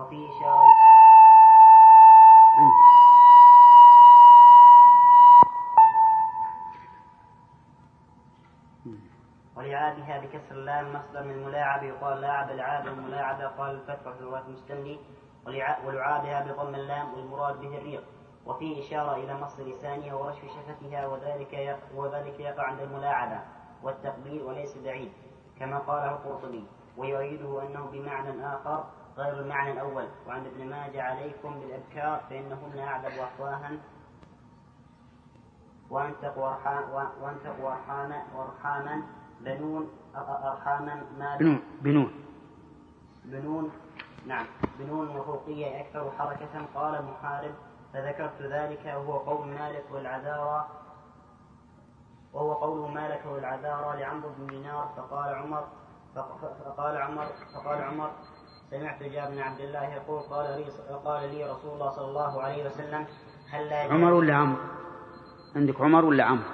وفيه 0.00 0.28
إشارة 0.28 0.72
ولعابها 9.56 10.18
بكسر 10.20 10.54
اللام 10.54 10.92
مصدر 10.92 11.22
من 11.24 11.30
الملاعب 11.30 11.82
يقال 11.82 12.20
لاعب 12.20 12.50
العاب 12.50 12.86
الملاعبة 12.86 13.46
قال 13.46 13.70
الفتح 13.70 14.10
في 14.12 14.24
رواية 14.24 14.42
المستملي 14.42 14.98
ولعابها 15.86 16.40
بضم 16.52 16.74
اللام 16.74 17.14
والمراد 17.14 17.60
به 17.60 17.78
الريق. 17.78 18.04
وفيه 18.46 18.80
إشارة 18.86 19.14
إلى 19.16 19.34
مص 19.40 19.60
لسانها 19.60 20.14
ورشف 20.14 20.44
شفتها 20.44 21.06
وذلك 21.06 21.78
وذلك 21.94 22.40
يقع 22.40 22.62
عند 22.62 22.80
الملاعبة 22.80 23.40
والتقبيل 23.82 24.42
وليس 24.42 24.78
بعيد 24.78 25.12
كما 25.58 25.78
قاله 25.78 26.10
القرطبي. 26.10 26.64
ويؤيده 26.96 27.62
أنه 27.62 27.86
بمعنى 27.92 28.46
آخر 28.46 28.84
غير 29.16 29.40
المعنى 29.40 29.72
الأول. 29.72 30.08
وعند 30.26 30.46
ابن 30.46 30.70
ماجه 30.70 31.02
عليكم 31.02 31.60
بالأبكار 31.60 32.20
فإنهن 32.30 32.78
أعذب 32.78 33.18
وأفواها 33.18 33.70
وأنتق 35.90 36.38
وأنتق 37.22 37.64
وأرحاما 37.64 38.22
وأرحاما. 38.34 39.02
بنون 39.40 39.90
أرحاما 40.52 40.94
ما 41.18 41.36
بنون؟ 41.36 41.62
بنون 41.80 42.12
بنون. 43.24 43.70
نعم. 44.26 44.46
بنون 44.78 45.16
وفوقية 45.16 45.80
أكثر 45.80 46.10
حركة. 46.18 46.66
قال 46.74 47.04
محارب 47.04 47.54
فذكرت 47.92 48.42
ذلك 48.42 48.84
وهو 48.86 49.18
قول 49.18 49.48
مالك 49.48 49.84
والعذارى. 49.90 50.66
وهو 52.32 52.52
قول 52.52 52.90
مالك 52.90 53.26
والعذارى 53.26 54.00
لعمرو 54.00 54.28
بن 54.38 54.46
دينار. 54.46 54.92
فقال 54.96 55.34
عمر 55.34 55.68
فقال 56.64 56.96
عمر 56.96 57.26
فقال 57.54 57.82
عمر 57.82 58.10
سمعت 58.70 59.02
جابر 59.02 59.30
بن 59.30 59.38
عبد 59.38 59.60
الله 59.60 59.94
يقول 59.94 60.20
قال 60.20 60.60
لي 60.60 60.64
قال 61.04 61.34
لي 61.34 61.44
رسول 61.44 61.72
الله 61.72 61.90
صلى 61.90 62.08
الله 62.08 62.42
عليه 62.42 62.66
وسلم 62.66 63.06
هل 63.50 63.68
لا 63.68 63.92
عمر 63.92 64.12
ولا 64.12 64.34
عمرو؟ 64.34 64.62
عندك 65.56 65.80
عمر 65.80 66.04
ولا 66.04 66.24
عمرو؟ 66.24 66.50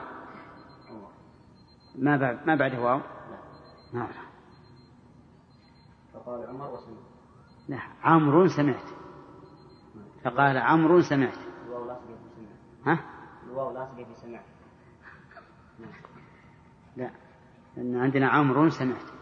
ما 1.99 2.17
بعد 2.17 2.47
ما 2.47 2.55
بعده 2.55 2.81
واو؟ 2.81 3.01
نعم. 3.93 4.09
فقال 6.15 6.47
عمر 6.47 6.71
وسمعت. 6.71 7.05
لا 7.69 7.79
عمرو 8.03 8.49
سمعت. 8.49 8.89
فقال 10.25 10.59
عمرو 10.59 11.01
سمعت. 11.01 11.39
الواو 11.67 11.85
سمعت. 11.85 12.09
ها؟ 12.87 13.05
الواو 13.47 13.87
في 13.95 14.15
سمعت. 14.15 14.45
لا. 16.97 17.11
لأن 17.77 18.01
عندنا 18.01 18.29
عمرو 18.29 18.71
سمعت. 18.71 19.16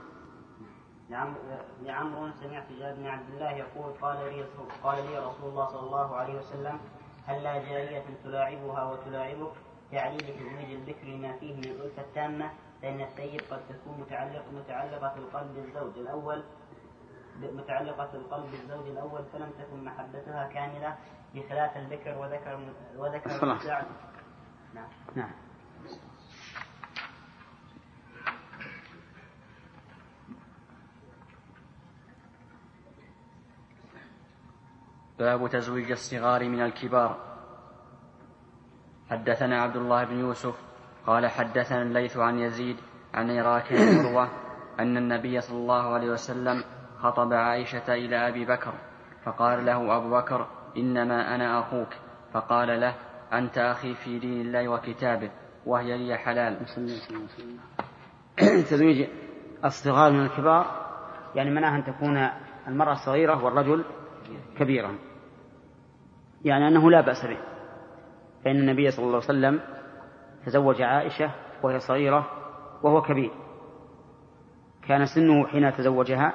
لعمرو 1.83 2.31
سمعت 2.41 2.65
جابر 2.79 2.95
بن 2.95 3.07
عبد 3.07 3.29
الله 3.29 3.51
يقول 3.51 3.93
قال 4.03 4.17
لي 4.17 4.45
قال 4.83 5.07
لي 5.07 5.19
رسول 5.19 5.49
الله 5.51 5.67
صلى 5.67 5.81
الله 5.81 6.17
عليه 6.17 6.35
وسلم 6.39 6.81
هل 7.27 7.43
لا 7.43 7.59
جارية 7.59 8.05
تلاعبها 8.25 8.85
وتلاعبك؟ 8.85 9.53
تعليل 9.93 10.21
تزويج 10.21 10.71
الذكر 10.71 11.07
لما 11.07 11.33
فيه 11.33 11.55
من 11.55 11.65
الألفة 11.65 12.03
التامة 12.03 12.51
فإن 12.83 13.01
السيد 13.01 13.41
قد 13.51 13.61
تكون 13.69 14.01
متعلقة 14.01 14.51
متعلقة 14.53 15.09
في 15.09 15.19
القلب 15.19 15.57
الزوج 15.59 15.99
الأول 15.99 16.43
متعلقة 17.41 18.07
في 18.07 18.15
القلب 18.15 18.51
بالزوج 18.51 18.87
الأول 18.87 19.25
فلم 19.33 19.51
تكن 19.59 19.85
محبتها 19.85 20.49
كاملة 20.49 20.97
بخلاف 21.35 21.77
البكر 21.77 22.19
وذكر 22.19 22.59
وذكر 22.97 23.31
نعم. 24.75 24.89
نعم. 25.17 25.31
باب 35.19 35.49
تزويج 35.49 35.91
الصغار 35.91 36.49
من 36.49 36.63
الكبار. 36.63 37.17
حدثنا 39.11 39.63
عبد 39.63 39.77
الله 39.77 40.05
بن 40.05 40.19
يوسف 40.19 40.55
قال 41.07 41.27
حدثنا 41.27 41.83
الليث 41.83 42.17
عن 42.17 42.39
يزيد 42.39 42.77
عن 43.15 43.31
عراك 43.31 43.73
بن 43.73 44.07
عروة 44.07 44.29
أن 44.81 44.97
النبي 44.97 45.41
صلى 45.41 45.59
الله 45.59 45.95
عليه 45.95 46.11
وسلم 46.11 46.65
خطب 46.99 47.33
عائشة 47.33 47.95
إلى 47.95 48.29
أبي 48.29 48.45
بكر 48.45 48.75
فقال 49.25 49.67
له 49.67 49.97
أبو 49.97 50.11
بكر 50.11 50.47
إنما 50.77 51.35
أنا 51.35 51.61
أخوك. 51.61 51.89
فقال 52.33 52.81
له 52.81 52.95
أنت 53.33 53.59
أخي 53.59 53.95
في 53.95 54.19
دين 54.19 54.41
الله 54.41 54.69
وكتابه 54.69 55.31
وهي 55.67 55.99
لي 55.99 56.17
حلال. 56.17 56.67
تزويج 58.71 59.09
الصغار 59.65 60.13
من 60.13 60.21
الكبار 60.21 60.85
يعني 61.35 61.51
معناها 61.51 61.77
أن 61.77 61.85
تكون 61.85 62.29
المرأة 62.69 62.95
صغيرة 62.95 63.45
والرجل 63.45 63.85
كبيرا 64.59 64.99
يعني 66.45 66.69
أنه 66.69 66.91
لا 66.91 67.01
بأس 67.01 67.27
به. 67.27 67.39
فإن 68.45 68.57
النبي 68.57 68.91
صلى 68.91 69.05
الله 69.05 69.17
عليه 69.17 69.25
وسلم 69.25 69.61
تزوج 70.47 70.83
عائشة 70.83 71.31
وهي 71.63 71.81
صغيرة 71.81 72.27
وهو 72.83 73.03
كبير. 73.03 73.31
كان 74.89 75.07
سنه 75.07 75.47
حين 75.47 75.73
تزوجها 75.73 76.35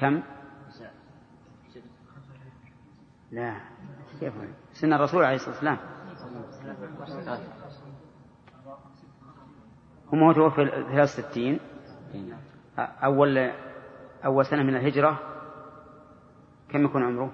كم؟ 0.00 0.22
لا. 3.30 3.60
كيف 4.20 4.34
سن 4.72 4.92
الرسول 4.92 5.24
عليه 5.24 5.36
الصلاة 5.36 5.54
والسلام. 5.54 5.78
هم 10.12 10.32
توفي 10.32 10.66
ثلاث 10.92 11.08
ستين. 11.08 11.60
أول 12.78 13.52
أول 14.24 14.46
سنة 14.46 14.62
من 14.62 14.76
الهجرة 14.76 15.35
كم 16.68 16.84
يكون 16.84 17.02
عمره؟ 17.02 17.30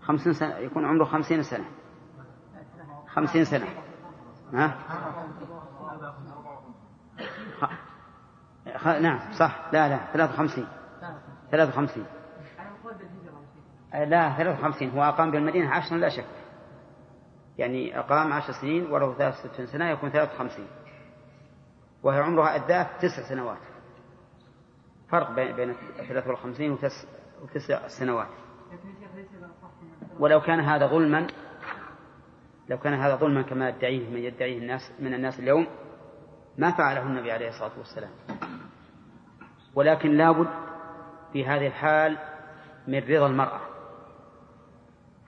خمسين 0.00 0.32
سنة 0.32 0.56
يكون 0.56 0.84
عمره 0.84 1.04
خمسين 1.04 1.42
سنة. 1.42 1.64
خمسين 3.06 3.44
سنة. 3.44 3.66
ها؟ 4.52 4.78
خ... 8.76 8.86
نعم 8.86 9.32
صح. 9.32 9.68
لا 9.72 9.88
لا 9.88 10.12
ثلاثة 10.12 10.34
وخمسين. 10.34 10.66
ثلاثة 11.50 11.72
وخمسين. 11.72 12.06
لا 13.92 14.36
ثلاثة 14.36 14.60
وخمسين. 14.60 14.90
هو 14.90 15.02
أقام 15.02 15.30
بالمدينة 15.30 15.70
عشرا 15.70 15.98
لا 15.98 16.08
شك. 16.08 16.26
يعني 17.58 17.98
أقام 17.98 18.32
عشر 18.32 18.52
سنين 18.52 18.92
وله 18.92 19.14
ثلاث 19.14 19.34
ستين 19.34 19.66
سنة 19.66 19.90
يكون 19.90 20.10
ثلاثة 20.10 20.34
وخمسين. 20.34 20.66
وهي 22.02 22.20
عمرها 22.20 22.56
الذات 22.56 22.86
تسع 23.00 23.28
سنوات. 23.28 23.58
فرق 25.08 25.30
بين 25.30 25.74
ثلاثة 26.08 26.32
وخمسين 26.32 26.72
وتسع, 26.72 27.08
وتسع 27.42 27.88
سنوات. 27.88 28.28
ولو 30.18 30.40
كان 30.40 30.60
هذا 30.60 30.86
ظلما 30.86 31.26
لو 32.68 32.78
كان 32.78 32.94
هذا 32.94 33.16
ظلما 33.16 33.42
كما 33.42 33.68
يدعيه 33.68 34.10
من 34.10 34.18
يدعيه 34.18 34.58
الناس 34.58 34.92
من 35.00 35.14
الناس 35.14 35.40
اليوم 35.40 35.66
ما 36.58 36.70
فعله 36.70 37.02
النبي 37.02 37.32
عليه 37.32 37.48
الصلاة 37.48 37.78
والسلام. 37.78 38.10
ولكن 39.74 40.16
لابد 40.16 40.48
في 41.32 41.46
هذه 41.46 41.66
الحال 41.66 42.18
من 42.88 42.98
رضا 42.98 43.26
المرأة. 43.26 43.60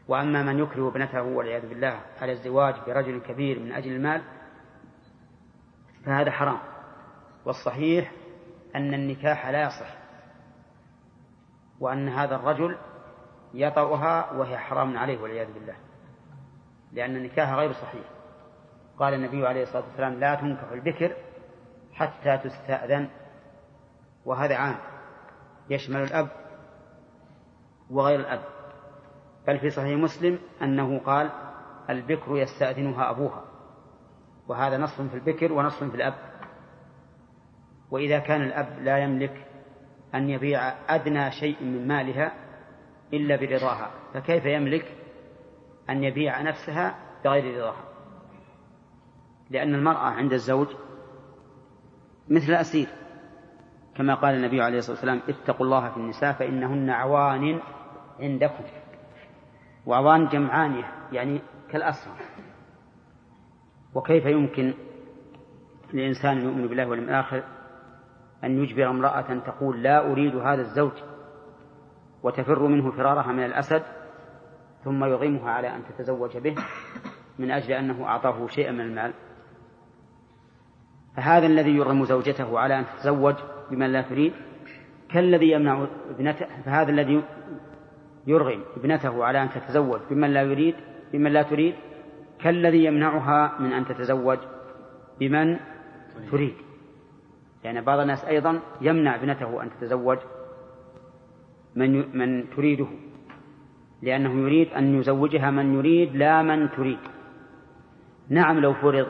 وأما 0.08 0.42
من 0.42 0.58
يكره 0.58 0.88
ابنته 0.88 1.22
والعياذ 1.22 1.68
بالله 1.68 2.00
على 2.20 2.32
الزواج 2.32 2.74
برجل 2.86 3.20
كبير 3.20 3.58
من 3.58 3.72
أجل 3.72 3.92
المال 3.92 4.22
فهذا 6.04 6.30
حرام. 6.30 6.58
والصحيح 7.44 8.12
أن 8.76 8.94
النكاح 8.94 9.48
لا 9.48 9.62
يصح. 9.62 9.99
وأن 11.81 12.09
هذا 12.09 12.36
الرجل 12.36 12.77
يطأها 13.55 14.32
وهي 14.32 14.59
حرام 14.59 14.98
عليه 14.98 15.19
والعياذ 15.19 15.52
بالله 15.52 15.77
لأن 16.93 17.16
النكاح 17.16 17.52
غير 17.52 17.73
صحيح. 17.73 18.05
قال 18.98 19.15
النبي 19.15 19.47
عليه 19.47 19.62
الصلاة 19.62 19.82
والسلام 19.82 20.15
لا 20.15 20.35
تنكح 20.35 20.73
البكر 20.73 21.16
حتى 21.93 22.39
تستأذن. 22.39 23.09
وهذا 24.24 24.57
عام 24.57 24.77
يشمل 25.70 26.02
الأب 26.02 26.28
وغير 27.90 28.20
الأب. 28.20 28.43
بل 29.47 29.59
في 29.59 29.70
صحيح 29.70 29.98
مسلم 29.98 30.39
أنه 30.62 30.98
قال 30.98 31.31
البكر 31.90 32.36
يستأذنها 32.36 33.11
أبوها. 33.11 33.44
وهذا 34.48 34.78
نص 34.78 35.01
في 35.01 35.15
البكر 35.15 35.52
ونص 35.52 35.78
في 35.78 35.94
الأب. 35.94 36.15
وإذا 37.90 38.19
كان 38.19 38.43
الأب 38.43 38.78
لا 38.82 38.98
يملك 38.98 39.49
أن 40.14 40.28
يبيع 40.30 40.60
أدنى 40.94 41.30
شيء 41.30 41.64
من 41.64 41.88
مالها 41.88 42.32
إلا 43.12 43.36
برضاها. 43.36 43.90
فكيف 44.14 44.44
يملك 44.44 44.96
أن 45.90 46.04
يبيع 46.04 46.42
نفسها 46.42 46.94
بغير 47.24 47.56
رضاها؟ 47.56 47.84
لأن 49.50 49.74
المرأة 49.74 50.08
عند 50.10 50.32
الزوج 50.32 50.68
مثل 52.28 52.52
الأسير. 52.52 52.88
كما 53.96 54.14
قال 54.14 54.34
النبي 54.34 54.62
عليه 54.62 54.78
الصلاة 54.78 54.96
والسلام 54.96 55.22
اتقوا 55.28 55.66
الله 55.66 55.90
في 55.90 55.96
النساء 55.96 56.32
فإنهن 56.32 56.90
عوان 56.90 57.60
عندكم. 58.20 58.64
وعوان 59.86 60.28
جمعانية 60.28 60.84
يعني 61.12 61.40
كالأسرى 61.70 62.12
وكيف 63.94 64.26
يمكن 64.26 64.74
لإنسان 65.92 66.40
يؤمن 66.42 66.66
بالله 66.66 66.88
واليوم 66.88 67.08
الآخر 67.08 67.44
أن 68.44 68.64
يجبر 68.64 68.90
امرأة 68.90 69.40
تقول 69.46 69.82
لا 69.82 70.12
أريد 70.12 70.36
هذا 70.36 70.60
الزوج 70.60 70.92
وتفر 72.22 72.66
منه 72.66 72.90
فرارها 72.90 73.32
من 73.32 73.44
الأسد 73.44 73.82
ثم 74.84 75.04
يغيمها 75.04 75.50
على 75.50 75.68
أن 75.76 75.82
تتزوج 75.84 76.36
به 76.36 76.54
من 77.38 77.50
أجل 77.50 77.72
أنه 77.72 78.04
أعطاه 78.04 78.46
شيئا 78.46 78.72
من 78.72 78.80
المال. 78.80 79.12
فهذا 81.16 81.46
الذي 81.46 81.70
يرغم 81.70 82.04
زوجته 82.04 82.58
على 82.58 82.78
أن 82.78 82.84
تتزوج 82.86 83.34
بمن 83.70 83.92
لا 83.92 84.02
تريد 84.02 84.32
كالذي 85.08 85.50
يمنع 85.50 85.86
ابنته 86.10 86.46
فهذا 86.64 86.90
الذي 86.90 87.22
يرغم 88.26 88.62
ابنته 88.76 89.24
على 89.24 89.42
أن 89.42 89.50
تتزوج 89.50 90.00
بمن 90.10 90.30
لا 90.30 90.42
يريد 90.42 90.74
بمن 91.12 91.32
لا 91.32 91.42
تريد 91.42 91.74
كالذي 92.38 92.84
يمنعها 92.84 93.60
من 93.60 93.72
أن 93.72 93.84
تتزوج 93.84 94.38
بمن 95.20 95.58
تريد. 96.30 96.54
لأن 97.64 97.80
بعض 97.80 97.98
الناس 97.98 98.24
أيضا 98.24 98.60
يمنع 98.80 99.14
ابنته 99.14 99.62
أن 99.62 99.70
تتزوج 99.70 100.18
من 101.74 102.18
من 102.18 102.50
تريده 102.50 102.86
لأنه 104.02 104.40
يريد 104.40 104.68
أن 104.72 104.98
يزوجها 104.98 105.50
من 105.50 105.74
يريد 105.74 106.16
لا 106.16 106.42
من 106.42 106.70
تريد. 106.70 106.98
نعم 108.28 108.58
لو 108.58 108.74
فرض 108.74 109.06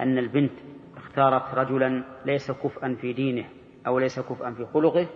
أن 0.00 0.18
البنت 0.18 0.52
اختارت 0.96 1.54
رجلا 1.54 2.04
ليس 2.24 2.50
كفءا 2.50 2.96
في 3.00 3.12
دينه 3.12 3.44
أو 3.86 3.98
ليس 3.98 4.20
كفءا 4.20 4.50
في 4.50 4.66
خلقه 4.66 5.06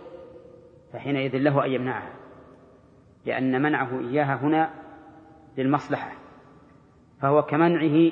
فحينئذ 0.93 1.37
له 1.37 1.65
أن 1.65 1.71
يمنعها 1.71 2.13
لأن 3.25 3.61
منعه 3.61 3.99
إياها 3.99 4.35
هنا 4.35 4.69
للمصلحة. 5.57 6.11
فهو 7.21 7.41
كمنعه 7.41 8.11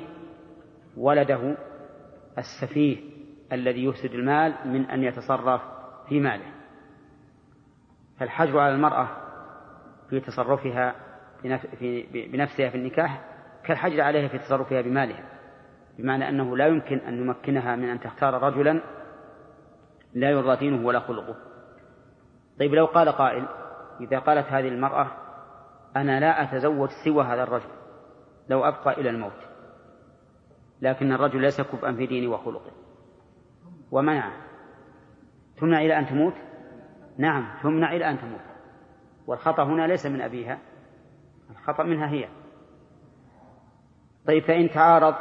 ولده 0.96 1.56
السفيه 2.38 3.09
الذي 3.52 3.84
يفسد 3.84 4.14
المال 4.14 4.54
من 4.64 4.90
أن 4.90 5.04
يتصرف 5.04 5.60
في 6.08 6.20
ماله. 6.20 6.52
فالحجر 8.18 8.58
على 8.58 8.74
المرأة 8.74 9.08
في 10.10 10.20
تصرفها 10.20 10.94
بنفسها 12.12 12.70
في 12.70 12.74
النكاح 12.74 13.24
كالحجر 13.64 14.00
عليها 14.00 14.28
في 14.28 14.38
تصرفها 14.38 14.80
بمالها 14.80 15.24
بمعنى 15.98 16.28
أنه 16.28 16.56
لا 16.56 16.66
يمكن 16.66 16.98
أن 16.98 17.26
نمكنها 17.26 17.76
من 17.76 17.88
أن 17.88 18.00
تختار 18.00 18.42
رجلا 18.42 18.80
لا 20.14 20.30
يرضى 20.30 20.56
دينه 20.56 20.86
ولا 20.86 21.00
خلقه. 21.00 21.36
طيب 22.58 22.74
لو 22.74 22.86
قال 22.86 23.08
قائل 23.08 23.46
إذا 24.00 24.18
قالت 24.18 24.46
هذه 24.46 24.68
المرأة 24.68 25.06
أنا 25.96 26.20
لا 26.20 26.42
أتزوج 26.42 26.88
سوى 27.04 27.24
هذا 27.24 27.42
الرجل 27.42 27.70
لو 28.48 28.64
أبقى 28.64 29.00
إلى 29.00 29.10
الموت 29.10 29.42
لكن 30.82 31.12
الرجل 31.12 31.40
ليس 31.40 31.60
كفءا 31.60 31.92
في 31.92 32.06
دينه 32.06 32.30
وخلقه. 32.30 32.79
ومنع. 33.90 34.32
تمنع 35.56 35.80
إلى 35.80 35.98
أن 35.98 36.06
تموت؟ 36.06 36.34
نعم 37.18 37.48
تمنع 37.62 37.92
إلى 37.92 38.10
أن 38.10 38.18
تموت. 38.18 38.40
والخطأ 39.26 39.64
هنا 39.64 39.86
ليس 39.86 40.06
من 40.06 40.20
أبيها 40.20 40.58
الخطأ 41.50 41.82
منها 41.84 42.08
هي. 42.08 42.28
طيب 44.26 44.42
فإن 44.42 44.70
تعارض 44.70 45.14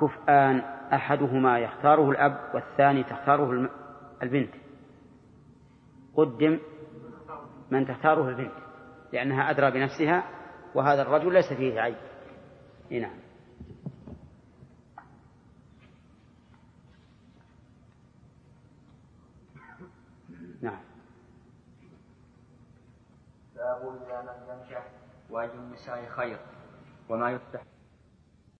كفآن 0.00 0.58
أحدهما 0.92 1.58
يختاره 1.58 2.10
الأب 2.10 2.50
والثاني 2.54 3.04
تختاره 3.04 3.70
البنت. 4.22 4.54
قدم 6.16 6.58
من 7.70 7.86
تختاره 7.86 8.28
البنت 8.28 8.54
لأنها 9.12 9.50
أدرى 9.50 9.70
بنفسها 9.70 10.24
وهذا 10.74 11.02
الرجل 11.02 11.32
ليس 11.32 11.52
فيه 11.52 11.80
عيب. 11.80 11.96
نعم. 12.90 13.23
باب 23.64 23.96
إذا 24.04 24.20
لم 24.20 24.38
ينكح 24.52 24.84
وأي 25.30 25.50
النساء 25.50 26.06
خير. 26.06 26.38
وما 27.08 27.30
يفتح 27.30 27.62